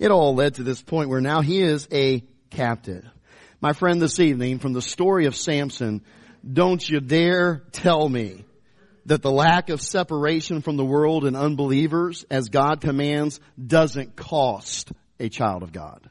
It 0.00 0.10
all 0.10 0.34
led 0.34 0.54
to 0.54 0.64
this 0.64 0.82
point 0.82 1.10
where 1.10 1.20
now 1.20 1.42
he 1.42 1.62
is 1.62 1.86
a 1.92 2.24
captive. 2.50 3.08
My 3.62 3.74
friend, 3.74 4.02
this 4.02 4.18
evening, 4.18 4.58
from 4.58 4.72
the 4.72 4.82
story 4.82 5.26
of 5.26 5.36
Samson, 5.36 6.02
don't 6.52 6.86
you 6.86 6.98
dare 6.98 7.62
tell 7.70 8.08
me 8.08 8.44
that 9.06 9.22
the 9.22 9.30
lack 9.30 9.68
of 9.68 9.80
separation 9.80 10.62
from 10.62 10.76
the 10.76 10.84
world 10.84 11.24
and 11.24 11.36
unbelievers, 11.36 12.26
as 12.28 12.48
God 12.48 12.80
commands, 12.80 13.38
doesn't 13.64 14.16
cost 14.16 14.90
a 15.20 15.28
child 15.28 15.62
of 15.62 15.72
God. 15.72 16.10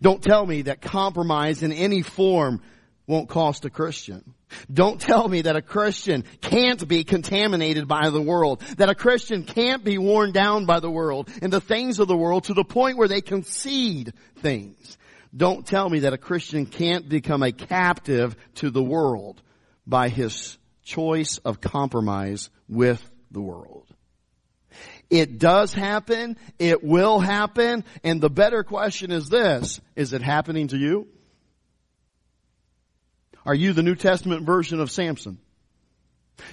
Don't 0.00 0.20
tell 0.20 0.44
me 0.44 0.62
that 0.62 0.82
compromise 0.82 1.62
in 1.62 1.70
any 1.70 2.02
form 2.02 2.62
won't 3.06 3.28
cost 3.28 3.64
a 3.64 3.70
Christian. 3.70 4.34
Don't 4.72 5.00
tell 5.00 5.28
me 5.28 5.42
that 5.42 5.54
a 5.54 5.62
Christian 5.62 6.24
can't 6.40 6.86
be 6.88 7.04
contaminated 7.04 7.86
by 7.86 8.10
the 8.10 8.20
world, 8.20 8.60
that 8.76 8.90
a 8.90 8.96
Christian 8.96 9.44
can't 9.44 9.84
be 9.84 9.98
worn 9.98 10.32
down 10.32 10.66
by 10.66 10.80
the 10.80 10.90
world 10.90 11.30
and 11.40 11.52
the 11.52 11.60
things 11.60 12.00
of 12.00 12.08
the 12.08 12.16
world 12.16 12.44
to 12.44 12.54
the 12.54 12.64
point 12.64 12.96
where 12.96 13.08
they 13.08 13.20
concede 13.20 14.14
things. 14.38 14.98
Don't 15.34 15.66
tell 15.66 15.88
me 15.88 16.00
that 16.00 16.12
a 16.12 16.18
Christian 16.18 16.66
can't 16.66 17.08
become 17.08 17.42
a 17.42 17.52
captive 17.52 18.36
to 18.56 18.70
the 18.70 18.82
world 18.82 19.40
by 19.86 20.08
his 20.08 20.58
choice 20.82 21.38
of 21.38 21.60
compromise 21.60 22.50
with 22.68 23.02
the 23.30 23.40
world. 23.40 23.86
It 25.08 25.38
does 25.38 25.72
happen. 25.72 26.36
It 26.58 26.82
will 26.82 27.18
happen. 27.18 27.84
And 28.02 28.20
the 28.20 28.30
better 28.30 28.64
question 28.64 29.10
is 29.10 29.28
this. 29.28 29.80
Is 29.96 30.12
it 30.12 30.22
happening 30.22 30.68
to 30.68 30.78
you? 30.78 31.06
Are 33.44 33.54
you 33.54 33.72
the 33.72 33.82
New 33.82 33.94
Testament 33.94 34.46
version 34.46 34.80
of 34.80 34.90
Samson? 34.90 35.38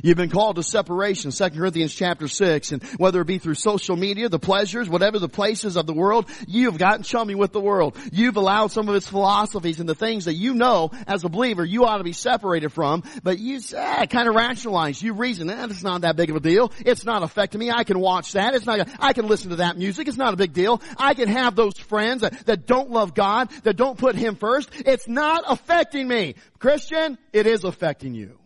You've 0.01 0.17
been 0.17 0.29
called 0.29 0.55
to 0.57 0.63
separation, 0.63 1.31
2 1.31 1.49
Corinthians 1.51 1.93
chapter 1.93 2.27
6, 2.27 2.71
and 2.71 2.83
whether 2.97 3.21
it 3.21 3.27
be 3.27 3.37
through 3.37 3.55
social 3.55 3.95
media, 3.95 4.29
the 4.29 4.39
pleasures, 4.39 4.89
whatever 4.89 5.19
the 5.19 5.29
places 5.29 5.75
of 5.75 5.85
the 5.85 5.93
world, 5.93 6.29
you've 6.47 6.77
gotten 6.77 7.03
chummy 7.03 7.35
with 7.35 7.51
the 7.51 7.61
world. 7.61 7.97
You've 8.11 8.37
allowed 8.37 8.71
some 8.71 8.89
of 8.89 8.95
its 8.95 9.07
philosophies 9.07 9.79
and 9.79 9.87
the 9.87 9.95
things 9.95 10.25
that 10.25 10.33
you 10.33 10.53
know 10.53 10.91
as 11.07 11.23
a 11.23 11.29
believer 11.29 11.63
you 11.63 11.85
ought 11.85 11.97
to 11.97 12.03
be 12.03 12.13
separated 12.13 12.69
from, 12.69 13.03
but 13.23 13.39
you 13.39 13.59
eh, 13.75 14.05
kind 14.05 14.27
of 14.27 14.35
rationalize, 14.35 15.01
you 15.01 15.13
reason, 15.13 15.49
eh, 15.49 15.67
it's 15.69 15.83
not 15.83 16.01
that 16.01 16.15
big 16.15 16.29
of 16.29 16.35
a 16.35 16.39
deal. 16.39 16.71
It's 16.85 17.05
not 17.05 17.23
affecting 17.23 17.59
me. 17.59 17.71
I 17.71 17.83
can 17.83 17.99
watch 17.99 18.33
that. 18.33 18.55
It's 18.55 18.65
not, 18.65 18.87
I 18.99 19.13
can 19.13 19.27
listen 19.27 19.51
to 19.51 19.57
that 19.57 19.77
music. 19.77 20.07
It's 20.07 20.17
not 20.17 20.33
a 20.33 20.37
big 20.37 20.53
deal. 20.53 20.81
I 20.97 21.13
can 21.13 21.27
have 21.27 21.55
those 21.55 21.77
friends 21.77 22.21
that, 22.21 22.45
that 22.45 22.65
don't 22.65 22.89
love 22.91 23.13
God, 23.13 23.49
that 23.63 23.75
don't 23.75 23.97
put 23.97 24.15
Him 24.15 24.35
first. 24.35 24.69
It's 24.73 25.07
not 25.07 25.43
affecting 25.47 26.07
me. 26.07 26.35
Christian, 26.59 27.17
it 27.33 27.47
is 27.47 27.63
affecting 27.63 28.13
you. 28.13 28.38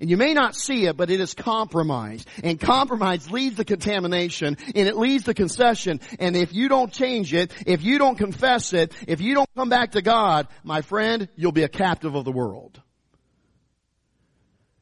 And 0.00 0.10
you 0.10 0.16
may 0.16 0.34
not 0.34 0.54
see 0.54 0.86
it, 0.86 0.96
but 0.96 1.10
it 1.10 1.20
is 1.20 1.34
compromise. 1.34 2.24
And 2.42 2.60
compromise 2.60 3.30
leads 3.30 3.56
to 3.56 3.64
contamination, 3.64 4.56
and 4.74 4.88
it 4.88 4.96
leads 4.96 5.24
to 5.24 5.34
concession. 5.34 6.00
And 6.18 6.36
if 6.36 6.52
you 6.52 6.68
don't 6.68 6.92
change 6.92 7.34
it, 7.34 7.52
if 7.66 7.82
you 7.82 7.98
don't 7.98 8.16
confess 8.16 8.72
it, 8.72 8.92
if 9.06 9.20
you 9.20 9.34
don't 9.34 9.48
come 9.56 9.68
back 9.68 9.92
to 9.92 10.02
God, 10.02 10.48
my 10.62 10.82
friend, 10.82 11.28
you'll 11.36 11.52
be 11.52 11.64
a 11.64 11.68
captive 11.68 12.14
of 12.14 12.24
the 12.24 12.32
world. 12.32 12.80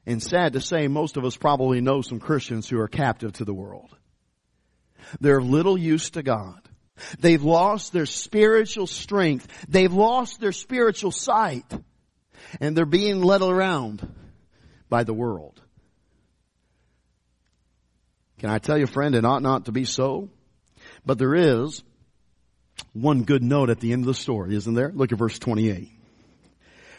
And 0.04 0.22
sad 0.22 0.52
to 0.52 0.60
say, 0.60 0.86
most 0.86 1.16
of 1.16 1.24
us 1.24 1.36
probably 1.36 1.80
know 1.80 2.00
some 2.00 2.20
Christians 2.20 2.68
who 2.68 2.78
are 2.78 2.88
captive 2.88 3.32
to 3.34 3.44
the 3.44 3.54
world. 3.54 3.96
They're 5.20 5.38
of 5.38 5.48
little 5.48 5.78
use 5.78 6.10
to 6.10 6.22
God. 6.22 6.60
They've 7.18 7.42
lost 7.42 7.92
their 7.92 8.06
spiritual 8.06 8.86
strength. 8.86 9.48
They've 9.68 9.92
lost 9.92 10.40
their 10.40 10.52
spiritual 10.52 11.10
sight. 11.10 11.64
And 12.60 12.76
they're 12.76 12.86
being 12.86 13.20
led 13.22 13.42
around 13.42 14.08
by 14.88 15.04
the 15.04 15.14
world. 15.14 15.60
Can 18.38 18.50
I 18.50 18.58
tell 18.58 18.76
you, 18.76 18.86
friend, 18.86 19.14
it 19.14 19.24
ought 19.24 19.42
not 19.42 19.64
to 19.66 19.72
be 19.72 19.84
so. 19.84 20.28
But 21.04 21.18
there 21.18 21.34
is 21.34 21.82
one 22.92 23.22
good 23.22 23.42
note 23.42 23.70
at 23.70 23.80
the 23.80 23.92
end 23.92 24.02
of 24.02 24.06
the 24.06 24.14
story, 24.14 24.54
isn't 24.56 24.74
there? 24.74 24.92
Look 24.94 25.12
at 25.12 25.18
verse 25.18 25.38
28. 25.38 25.90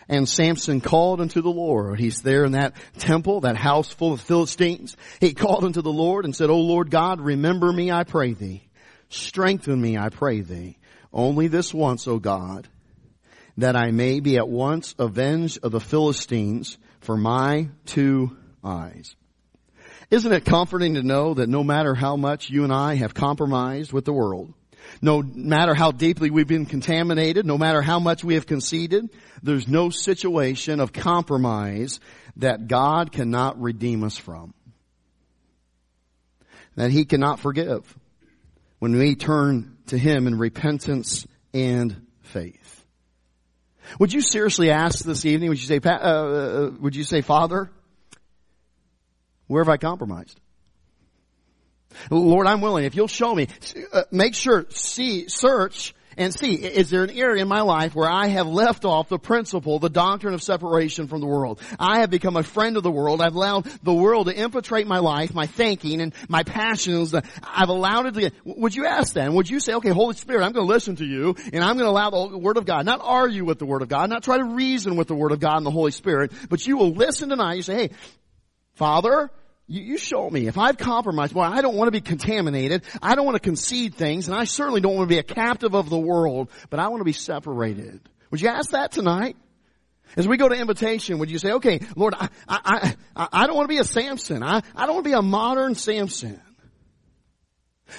And 0.09 0.27
Samson 0.27 0.79
called 0.79 1.19
unto 1.19 1.41
the 1.41 1.49
Lord. 1.49 1.99
He's 1.99 2.21
there 2.21 2.45
in 2.45 2.53
that 2.53 2.73
temple, 2.97 3.41
that 3.41 3.57
house 3.57 3.91
full 3.91 4.13
of 4.13 4.21
Philistines. 4.21 4.95
He 5.19 5.33
called 5.33 5.65
unto 5.65 5.81
the 5.81 5.91
Lord 5.91 6.23
and 6.23 6.33
said, 6.35 6.49
O 6.49 6.59
Lord 6.59 6.89
God, 6.89 7.19
remember 7.19 7.71
me, 7.71 7.91
I 7.91 8.05
pray 8.05 8.33
thee. 8.33 8.63
Strengthen 9.09 9.79
me, 9.79 9.97
I 9.97 10.09
pray 10.09 10.41
thee. 10.41 10.77
Only 11.11 11.47
this 11.47 11.73
once, 11.73 12.07
O 12.07 12.19
God, 12.19 12.67
that 13.57 13.75
I 13.75 13.91
may 13.91 14.21
be 14.21 14.37
at 14.37 14.47
once 14.47 14.95
avenged 14.97 15.59
of 15.63 15.73
the 15.73 15.81
Philistines 15.81 16.77
for 17.07 17.15
my 17.15 17.69
two 17.85 18.35
eyes. 18.65 19.15
Isn't 20.11 20.33
it 20.33 20.43
comforting 20.43 20.95
to 20.95 21.03
know 21.03 21.35
that 21.35 21.47
no 21.47 21.63
matter 21.63 21.95
how 21.95 22.17
much 22.17 22.49
you 22.49 22.65
and 22.65 22.73
I 22.73 22.95
have 22.95 23.13
compromised 23.13 23.93
with 23.93 24.03
the 24.03 24.11
world, 24.11 24.53
no 25.01 25.21
matter 25.21 25.73
how 25.73 25.91
deeply 25.91 26.31
we've 26.31 26.49
been 26.49 26.65
contaminated, 26.65 27.45
no 27.45 27.57
matter 27.57 27.81
how 27.81 28.01
much 28.01 28.25
we 28.25 28.33
have 28.33 28.45
conceded, 28.45 29.09
there's 29.41 29.69
no 29.69 29.89
situation 29.89 30.81
of 30.81 30.91
compromise 30.91 32.01
that 32.35 32.67
God 32.67 33.13
cannot 33.13 33.61
redeem 33.61 34.03
us 34.03 34.17
from. 34.17 34.53
That 36.75 36.91
He 36.91 37.05
cannot 37.05 37.39
forgive 37.39 37.97
when 38.79 38.97
we 38.97 39.15
turn 39.15 39.77
to 39.87 39.97
Him 39.97 40.27
in 40.27 40.37
repentance 40.37 41.25
and 41.53 42.05
faith. 42.19 42.66
Would 43.99 44.13
you 44.13 44.21
seriously 44.21 44.71
ask 44.71 45.03
this 45.03 45.25
evening, 45.25 45.49
would 45.49 45.59
you 45.59 45.67
say, 45.67 45.79
uh, 45.83 45.89
uh, 45.89 46.71
would 46.79 46.95
you 46.95 47.03
say, 47.03 47.21
Father, 47.21 47.69
where 49.47 49.63
have 49.63 49.69
I 49.69 49.77
compromised? 49.77 50.39
Lord, 52.11 52.47
I'm 52.47 52.61
willing. 52.61 52.85
If 52.85 52.95
you'll 52.95 53.07
show 53.07 53.33
me, 53.33 53.47
uh, 53.91 54.03
make 54.11 54.35
sure, 54.35 54.65
see, 54.69 55.27
search, 55.29 55.95
and 56.17 56.33
see, 56.33 56.55
is 56.55 56.89
there 56.89 57.03
an 57.03 57.11
area 57.11 57.41
in 57.41 57.47
my 57.47 57.61
life 57.61 57.95
where 57.95 58.09
I 58.09 58.27
have 58.27 58.47
left 58.47 58.85
off 58.85 59.07
the 59.09 59.19
principle, 59.19 59.79
the 59.79 59.89
doctrine 59.89 60.33
of 60.33 60.41
separation 60.41 61.07
from 61.07 61.21
the 61.21 61.27
world? 61.27 61.61
I 61.79 61.99
have 61.99 62.09
become 62.09 62.35
a 62.35 62.43
friend 62.43 62.77
of 62.77 62.83
the 62.83 62.91
world. 62.91 63.21
I've 63.21 63.35
allowed 63.35 63.65
the 63.83 63.93
world 63.93 64.27
to 64.27 64.35
infiltrate 64.35 64.87
my 64.87 64.99
life, 64.99 65.33
my 65.33 65.45
thinking, 65.45 66.01
and 66.01 66.13
my 66.27 66.43
passions. 66.43 67.13
I've 67.13 67.69
allowed 67.69 68.07
it 68.07 68.13
to 68.15 68.21
get, 68.21 68.33
would 68.43 68.75
you 68.75 68.85
ask 68.85 69.13
then? 69.13 69.33
Would 69.35 69.49
you 69.49 69.59
say, 69.59 69.73
okay, 69.75 69.89
Holy 69.89 70.15
Spirit, 70.15 70.43
I'm 70.43 70.51
going 70.51 70.67
to 70.67 70.73
listen 70.73 70.95
to 70.97 71.05
you, 71.05 71.35
and 71.53 71.63
I'm 71.63 71.77
going 71.77 71.85
to 71.85 71.91
allow 71.91 72.09
the 72.09 72.37
Word 72.37 72.57
of 72.57 72.65
God, 72.65 72.85
not 72.85 72.99
argue 73.03 73.45
with 73.45 73.59
the 73.59 73.65
Word 73.65 73.81
of 73.81 73.89
God, 73.89 74.09
not 74.09 74.23
try 74.23 74.37
to 74.37 74.43
reason 74.43 74.95
with 74.95 75.07
the 75.07 75.15
Word 75.15 75.31
of 75.31 75.39
God 75.39 75.57
and 75.57 75.65
the 75.65 75.71
Holy 75.71 75.91
Spirit, 75.91 76.31
but 76.49 76.65
you 76.65 76.77
will 76.77 76.91
listen 76.91 77.29
tonight. 77.29 77.55
You 77.55 77.61
say, 77.61 77.75
hey, 77.75 77.89
Father, 78.73 79.31
you, 79.67 79.81
you 79.81 79.97
show 79.97 80.29
me. 80.29 80.47
If 80.47 80.57
I've 80.57 80.77
compromised, 80.77 81.33
well, 81.33 81.51
I 81.51 81.61
don't 81.61 81.75
want 81.75 81.87
to 81.87 81.91
be 81.91 82.01
contaminated. 82.01 82.83
I 83.01 83.15
don't 83.15 83.25
want 83.25 83.35
to 83.35 83.41
concede 83.41 83.95
things, 83.95 84.27
and 84.27 84.37
I 84.37 84.45
certainly 84.45 84.81
don't 84.81 84.95
want 84.95 85.09
to 85.09 85.13
be 85.13 85.19
a 85.19 85.23
captive 85.23 85.75
of 85.75 85.89
the 85.89 85.97
world, 85.97 86.49
but 86.69 86.79
I 86.79 86.87
want 86.87 87.01
to 87.01 87.05
be 87.05 87.13
separated. 87.13 87.99
Would 88.31 88.41
you 88.41 88.49
ask 88.49 88.71
that 88.71 88.91
tonight? 88.91 89.35
As 90.15 90.27
we 90.27 90.37
go 90.37 90.47
to 90.47 90.55
invitation, 90.55 91.19
would 91.19 91.29
you 91.29 91.37
say, 91.37 91.51
okay, 91.53 91.81
Lord, 91.95 92.13
I, 92.17 92.29
I, 92.47 92.95
I, 93.15 93.27
I 93.33 93.47
don't 93.47 93.57
want 93.57 93.65
to 93.65 93.73
be 93.73 93.79
a 93.79 93.83
Samson. 93.83 94.41
I, 94.41 94.61
I 94.75 94.85
don't 94.85 94.95
want 94.95 95.03
to 95.03 95.09
be 95.09 95.15
a 95.15 95.21
modern 95.21 95.75
Samson. 95.75 96.41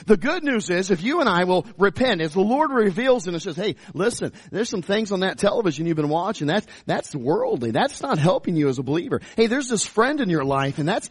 The 0.07 0.17
good 0.17 0.45
news 0.45 0.71
is 0.71 0.91
if 0.91 1.03
you 1.03 1.21
and 1.21 1.29
I 1.29 1.45
will 1.45 1.67
repent, 1.77 2.21
as 2.21 2.33
the 2.33 2.41
Lord 2.41 2.71
reveals 2.71 3.27
and 3.27 3.41
says, 3.41 3.57
hey, 3.57 3.77
listen, 3.95 4.33
there's 4.51 4.69
some 4.69 4.83
things 4.83 5.13
on 5.13 5.21
that 5.21 5.39
television 5.39 5.87
you've 5.87 5.97
been 5.97 6.09
watching. 6.09 6.47
That's, 6.47 6.67
that's 6.87 7.15
worldly. 7.15 7.71
That's 7.71 8.01
not 8.03 8.19
helping 8.19 8.57
you 8.57 8.69
as 8.69 8.79
a 8.79 8.83
believer. 8.83 9.21
Hey, 9.37 9.47
there's 9.47 9.69
this 9.69 9.87
friend 9.87 10.21
in 10.21 10.31
your 10.31 10.45
life 10.45 10.79
and 10.79 10.89
that's, 10.89 11.09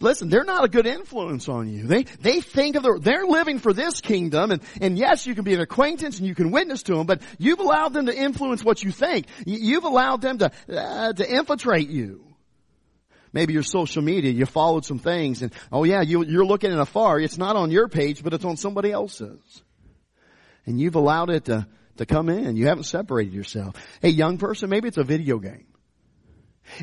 listen, 0.00 0.28
they're 0.28 0.44
not 0.44 0.64
a 0.64 0.68
good 0.68 0.86
influence 0.86 1.48
on 1.48 1.68
you. 1.68 1.86
They, 1.86 2.04
they 2.04 2.40
think 2.40 2.76
of 2.76 2.82
the, 2.82 2.98
they're 3.00 3.26
living 3.26 3.58
for 3.58 3.72
this 3.72 4.00
kingdom 4.00 4.50
and, 4.50 4.62
and 4.80 4.98
yes, 4.98 5.26
you 5.26 5.34
can 5.34 5.44
be 5.44 5.54
an 5.54 5.60
acquaintance 5.60 6.18
and 6.18 6.26
you 6.26 6.34
can 6.34 6.50
witness 6.50 6.82
to 6.84 6.94
them, 6.94 7.06
but 7.06 7.22
you've 7.38 7.60
allowed 7.60 7.92
them 7.92 8.06
to 8.06 8.16
influence 8.16 8.64
what 8.64 8.82
you 8.82 8.90
think. 8.90 9.26
You've 9.46 9.84
allowed 9.84 10.20
them 10.22 10.38
to, 10.38 10.52
uh, 10.68 11.12
to 11.12 11.34
infiltrate 11.34 11.88
you. 11.88 12.29
Maybe 13.32 13.52
your 13.52 13.62
social 13.62 14.02
media, 14.02 14.32
you 14.32 14.46
followed 14.46 14.84
some 14.84 14.98
things 14.98 15.42
and, 15.42 15.52
oh 15.70 15.84
yeah, 15.84 16.02
you, 16.02 16.24
you're 16.24 16.44
looking 16.44 16.72
at 16.72 16.78
afar. 16.78 17.20
It's 17.20 17.38
not 17.38 17.56
on 17.56 17.70
your 17.70 17.88
page, 17.88 18.22
but 18.22 18.34
it's 18.34 18.44
on 18.44 18.56
somebody 18.56 18.90
else's. 18.90 19.62
And 20.66 20.80
you've 20.80 20.96
allowed 20.96 21.30
it 21.30 21.44
to, 21.46 21.66
to 21.96 22.06
come 22.06 22.28
in. 22.28 22.56
You 22.56 22.66
haven't 22.66 22.84
separated 22.84 23.32
yourself. 23.32 23.76
Hey, 24.02 24.10
young 24.10 24.38
person, 24.38 24.68
maybe 24.68 24.88
it's 24.88 24.98
a 24.98 25.04
video 25.04 25.38
game. 25.38 25.66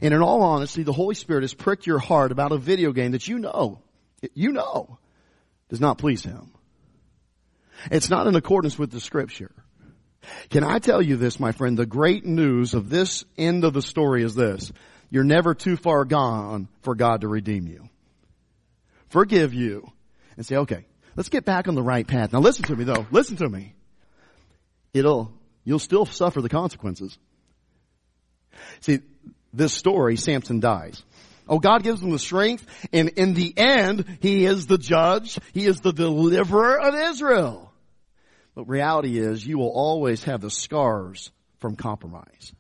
And 0.02 0.14
in 0.14 0.22
all 0.22 0.42
honesty, 0.42 0.84
the 0.84 0.94
Holy 0.94 1.16
Spirit 1.16 1.44
has 1.44 1.54
pricked 1.54 1.86
your 1.86 2.00
heart 2.00 2.32
about 2.32 2.52
a 2.52 2.58
video 2.58 2.92
game 2.92 3.12
that 3.12 3.28
you 3.28 3.40
know, 3.40 3.82
you 4.34 4.52
know, 4.52 5.00
does 5.70 5.82
not 5.82 5.98
please 5.98 6.24
Him. 6.24 6.52
It's 7.92 8.10
not 8.10 8.28
in 8.28 8.36
accordance 8.36 8.78
with 8.78 8.92
the 8.92 9.00
scripture. 9.00 9.52
Can 10.50 10.64
I 10.64 10.80
tell 10.80 11.02
you 11.02 11.16
this, 11.16 11.40
my 11.40 11.52
friend? 11.52 11.78
The 11.78 11.86
great 11.86 12.26
news 12.26 12.74
of 12.74 12.90
this 12.90 13.24
end 13.38 13.64
of 13.64 13.74
the 13.74 13.82
story 13.82 14.24
is 14.24 14.36
this. 14.36 14.72
You're 15.10 15.24
never 15.24 15.54
too 15.54 15.78
far 15.78 16.06
gone 16.06 16.68
for 16.82 16.96
God 16.96 17.22
to 17.22 17.28
redeem 17.28 17.68
you. 17.68 17.88
Forgive 19.10 19.54
you 19.54 19.90
and 20.36 20.46
say, 20.46 20.58
okay, 20.58 20.86
let's 21.16 21.30
get 21.30 21.46
back 21.46 21.68
on 21.68 21.76
the 21.76 21.84
right 21.84 22.06
path. 22.06 22.34
Now 22.34 22.40
listen 22.40 22.66
to 22.66 22.76
me 22.76 22.84
though. 22.84 23.06
Listen 23.12 23.38
to 23.38 23.48
me. 23.48 23.74
It'll, 24.94 25.32
you'll 25.64 25.80
still 25.80 26.06
suffer 26.06 26.42
the 26.42 26.50
consequences. 26.50 27.18
See, 28.82 29.00
this 29.54 29.74
story, 29.74 30.18
Samson 30.18 30.60
dies. 30.60 31.02
Oh, 31.50 31.60
God 31.60 31.84
gives 31.84 32.02
him 32.02 32.10
the 32.10 32.20
strength, 32.20 32.66
and 32.92 33.10
in 33.10 33.34
the 33.34 33.54
end, 33.56 34.06
he 34.20 34.46
is 34.46 34.68
the 34.68 34.78
judge. 34.78 35.40
He 35.54 35.66
is 35.66 35.80
the 35.80 35.94
deliverer 35.94 36.78
of 36.78 36.94
Israel. 36.94 37.72
But 38.54 38.68
reality 38.68 39.18
is, 39.18 39.46
you 39.46 39.58
will 39.58 39.72
always 39.72 40.24
have 40.26 40.42
the 40.42 40.50
scars 40.50 41.32
from 41.60 41.76
compromise. 41.76 42.52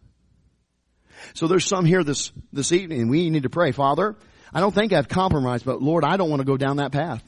So 1.33 1.47
there's 1.47 1.65
some 1.65 1.85
here 1.85 2.03
this, 2.03 2.31
this 2.51 2.71
evening. 2.71 3.09
We 3.09 3.29
need 3.29 3.43
to 3.43 3.49
pray. 3.49 3.71
Father, 3.71 4.15
I 4.53 4.59
don't 4.59 4.73
think 4.73 4.93
I've 4.93 5.07
compromised, 5.07 5.65
but 5.65 5.81
Lord, 5.81 6.03
I 6.03 6.17
don't 6.17 6.29
want 6.29 6.41
to 6.41 6.45
go 6.45 6.57
down 6.57 6.77
that 6.77 6.91
path. 6.91 7.23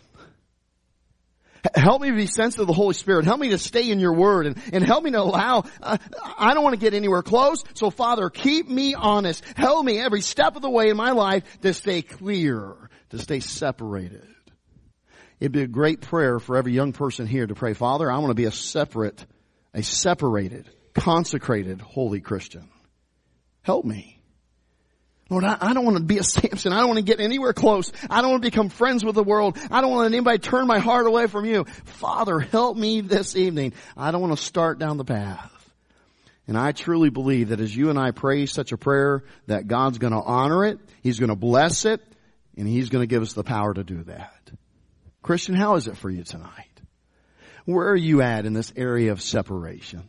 Help 1.76 2.02
me 2.02 2.10
to 2.10 2.16
be 2.16 2.26
sensitive 2.26 2.64
to 2.64 2.68
the 2.68 2.74
Holy 2.74 2.94
Spirit. 2.94 3.26
Help 3.26 3.40
me 3.40 3.50
to 3.50 3.58
stay 3.58 3.90
in 3.90 4.00
your 4.00 4.14
word 4.14 4.46
and, 4.46 4.58
and 4.72 4.84
help 4.84 5.04
me 5.04 5.12
to 5.12 5.20
allow, 5.20 5.66
uh, 5.82 5.98
I 6.38 6.54
don't 6.54 6.64
want 6.64 6.74
to 6.74 6.80
get 6.80 6.94
anywhere 6.94 7.22
close. 7.22 7.64
So 7.74 7.90
Father, 7.90 8.30
keep 8.30 8.70
me 8.70 8.94
honest. 8.94 9.44
Help 9.58 9.86
me 9.86 10.00
every 10.00 10.22
step 10.22 10.56
of 10.56 10.62
the 10.62 10.70
way 10.70 10.90
in 10.90 10.96
my 10.96 11.12
life 11.12 11.44
to 11.62 11.74
stay 11.74 12.02
clear, 12.02 12.90
to 13.10 13.20
stay 13.20 13.42
separated. 13.42 14.26
It'd 15.40 15.52
be 15.52 15.62
a 15.62 15.68
great 15.68 16.02
prayer 16.02 16.40
for 16.40 16.58
every 16.58 16.74
young 16.74 16.94
person 16.94 17.26
here 17.28 17.48
to 17.48 17.56
pray, 17.56 17.74
Father, 17.74 18.12
I 18.12 18.18
want 18.18 18.30
to 18.30 18.36
be 18.36 18.46
a 18.46 18.52
separate, 18.52 19.26
a 19.74 19.84
separated, 19.84 20.70
consecrated, 20.94 21.82
holy 21.82 22.20
Christian. 22.20 22.70
Help 23.70 23.86
me. 23.86 24.20
Lord, 25.30 25.44
I, 25.44 25.56
I, 25.62 25.74
don't 25.76 25.86
want 25.86 25.98
to 25.98 26.04
be 26.04 26.18
a 26.18 26.24
Samson. 26.24 26.74
I 26.74 26.80
don't 26.80 26.88
want 26.88 26.98
to 26.98 27.04
get 27.04 27.20
anywhere 27.20 27.54
close. 27.54 27.92
I 28.10 28.24
don't 28.24 28.32
want 28.32 28.42
to 28.42 28.50
become 28.50 28.70
friends 28.70 29.06
with 29.06 29.14
the 29.14 29.24
world. 29.24 29.60
I 29.70 29.82
don't 29.82 29.92
want 29.92 30.00
to 30.00 30.04
let 30.06 30.14
anybody 30.14 30.40
turn 30.40 30.66
my 30.66 30.80
heart 30.80 31.06
away 31.06 31.28
from 31.28 31.46
you. 31.46 31.66
Father, 31.86 32.40
help 32.40 32.76
me 32.76 33.02
this 33.02 33.36
evening. 33.36 33.74
I 33.96 34.10
don't 34.10 34.22
want 34.22 34.36
to 34.36 34.44
start 34.44 34.80
down 34.80 34.98
the 34.98 35.06
path. 35.06 35.52
And 36.48 36.58
I 36.58 36.72
truly 36.72 37.12
believe 37.12 37.50
that 37.50 37.60
as 37.60 37.76
you 37.76 37.92
and 37.92 38.00
I 38.00 38.10
pray 38.10 38.48
such 38.48 38.72
a 38.72 38.78
prayer, 38.78 39.24
that 39.46 39.68
God's 39.68 40.00
going 40.00 40.14
to 40.14 40.20
honor 40.20 40.66
it, 40.66 40.80
He's 41.04 41.20
going 41.20 41.30
to 41.30 41.36
bless 41.36 41.86
it, 41.86 42.02
and 42.58 42.68
He's 42.68 42.90
going 42.90 43.04
to 43.04 43.08
give 43.08 43.22
us 43.22 43.34
the 43.34 43.44
power 43.44 43.72
to 43.72 43.84
do 43.84 44.02
that. 44.06 44.50
Christian, 45.22 45.54
how 45.54 45.76
is 45.76 45.88
it 45.88 45.96
for 45.96 46.10
you 46.10 46.24
tonight? 46.24 46.66
Where 47.66 47.90
are 47.90 47.96
you 47.96 48.24
at 48.24 48.48
in 48.48 48.54
this 48.54 48.74
area 48.76 49.12
of 49.12 49.22
separation? 49.22 50.08